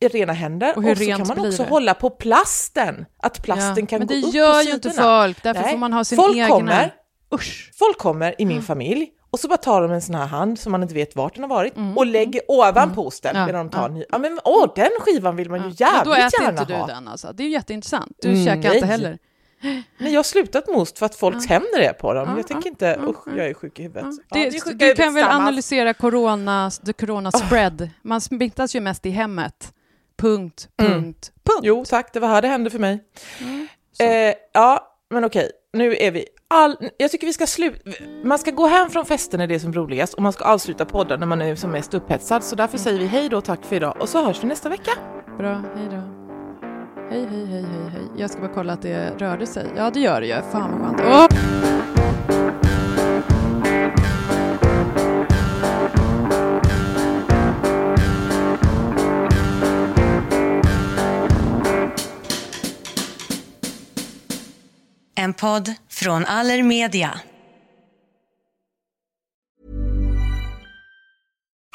Rena 0.00 0.32
händer 0.32 0.76
och, 0.76 0.82
hur 0.82 0.92
och 0.92 0.98
så 0.98 1.04
kan 1.04 1.26
man 1.26 1.46
också 1.46 1.62
det? 1.62 1.68
hålla 1.68 1.94
på 1.94 2.10
plasten, 2.10 3.06
att 3.22 3.42
plasten 3.42 3.76
ja, 3.76 3.86
kan 3.86 3.98
gå 3.98 4.04
upp 4.04 4.10
Men 4.10 4.30
det 4.30 4.36
gör 4.38 4.62
ju 4.62 4.72
inte 4.72 4.90
folk, 4.90 5.42
därför 5.42 5.62
nej. 5.62 5.70
får 5.70 5.78
man 5.78 5.92
ha 5.92 6.04
sin 6.04 6.16
folk 6.16 6.36
egna. 6.36 6.48
Kommer, 6.48 6.94
Usch. 7.34 7.72
Folk 7.78 7.98
kommer 7.98 8.40
i 8.40 8.44
min 8.44 8.56
mm. 8.56 8.64
familj 8.64 9.08
och 9.30 9.40
så 9.40 9.48
bara 9.48 9.56
tar 9.56 9.82
de 9.82 9.92
en 9.92 10.02
sån 10.02 10.14
här 10.14 10.26
hand 10.26 10.58
som 10.58 10.72
man 10.72 10.82
inte 10.82 10.94
vet 10.94 11.16
vart 11.16 11.34
den 11.34 11.42
har 11.42 11.48
varit 11.48 11.76
mm. 11.76 11.98
och 11.98 12.06
lägger 12.06 12.42
ovanpå 12.48 13.00
mm. 13.00 13.06
osten 13.06 13.36
ja, 13.36 13.46
medan 13.46 13.66
de 13.66 13.72
tar 13.72 13.82
ja. 13.82 13.88
ny. 13.88 14.04
Ja 14.10 14.18
men 14.18 14.40
åh, 14.44 14.72
den 14.76 14.90
skivan 15.00 15.36
vill 15.36 15.50
man 15.50 15.58
ju 15.60 15.74
ja. 15.78 16.04
jävligt 16.06 16.32
gärna 16.40 16.60
ha. 16.60 16.64
Då 16.64 16.64
äter 16.64 16.78
inte 16.78 16.86
du 16.86 16.94
den 16.94 17.08
alltså. 17.08 17.32
Det 17.32 17.42
är 17.42 17.48
jätteintressant. 17.48 18.16
Du 18.22 18.28
mm, 18.28 18.44
käkar 18.44 18.68
nej. 18.68 18.74
inte 18.74 18.86
heller. 18.86 19.18
Nej, 19.60 19.84
jag 19.98 20.18
har 20.18 20.22
slutat 20.22 20.66
med 20.66 20.76
ost 20.76 20.98
för 20.98 21.06
att 21.06 21.14
folks 21.14 21.44
ja. 21.48 21.54
händer 21.54 21.80
är 21.80 21.92
på 21.92 22.14
dem. 22.14 22.28
Ja, 22.28 22.36
jag 22.36 22.46
tänker 22.46 22.70
inte, 22.70 22.86
ja, 22.86 23.10
usch, 23.10 23.28
jag 23.36 23.46
är 23.46 23.54
sjuk 23.54 23.78
i 23.78 23.82
huvudet. 23.82 24.04
Det, 24.30 24.44
ja, 24.44 24.72
det 24.74 24.88
du 24.88 24.94
kan 24.94 25.14
väl 25.14 25.24
analysera 25.24 25.94
corona, 25.94 26.70
the 26.86 26.92
corona 26.92 27.32
spread. 27.32 27.82
Oh. 27.82 27.88
Man 28.02 28.20
smittas 28.20 28.76
ju 28.76 28.80
mest 28.80 29.06
i 29.06 29.10
hemmet. 29.10 29.72
Punkt, 30.18 30.68
mm. 30.76 30.92
punkt, 30.92 31.32
mm. 31.32 31.42
punkt. 31.44 31.60
Jo, 31.62 31.84
tack, 31.84 32.12
det 32.12 32.20
var 32.20 32.28
här 32.28 32.42
det 32.42 32.48
hände 32.48 32.70
för 32.70 32.78
mig. 32.78 33.04
Mm, 33.40 33.68
eh, 34.00 34.34
ja, 34.52 34.96
men 35.10 35.24
okej, 35.24 35.50
nu 35.72 35.96
är 35.96 36.10
vi 36.10 36.26
all... 36.48 36.76
Jag 36.96 37.10
tycker 37.10 37.26
vi 37.26 37.32
ska 37.32 37.46
sluta... 37.46 37.90
Man 38.24 38.38
ska 38.38 38.50
gå 38.50 38.66
hem 38.66 38.90
från 38.90 39.06
festen 39.06 39.38
när 39.38 39.46
det 39.46 39.54
är 39.54 39.58
som 39.58 39.72
roligast 39.72 40.14
och 40.14 40.22
man 40.22 40.32
ska 40.32 40.44
avsluta 40.44 40.84
podden 40.84 41.20
när 41.20 41.26
man 41.26 41.40
är 41.40 41.56
som 41.56 41.70
mest 41.70 41.94
upphetsad. 41.94 42.44
Så 42.44 42.56
därför 42.56 42.78
säger 42.78 42.98
vi 42.98 43.06
hej 43.06 43.28
då, 43.28 43.40
tack 43.40 43.64
för 43.64 43.76
idag 43.76 43.96
och 44.00 44.08
så 44.08 44.24
hörs 44.24 44.42
vi 44.42 44.46
nästa 44.46 44.68
vecka. 44.68 44.90
Bra, 45.38 45.62
hej 45.76 45.88
då. 45.90 46.17
Hej, 47.10 47.26
hej, 47.30 47.46
hej, 47.46 47.62
hej, 47.62 47.90
hej. 47.92 48.02
Jag 48.16 48.30
ska 48.30 48.40
bara 48.40 48.52
kolla 48.54 48.72
att 48.72 48.82
det 48.82 49.10
rörde 49.18 49.46
sig. 49.46 49.66
Ja, 49.76 49.90
det 49.90 50.00
gör 50.00 50.20
det 50.20 50.26
ju. 50.26 50.42
Fan 50.52 50.80
vad 50.80 51.00
skönt. 51.00 51.32
Oh! 51.32 51.38
En 65.14 65.34
podd 65.34 65.74
från 65.90 66.24
Allermedia. 66.24 67.20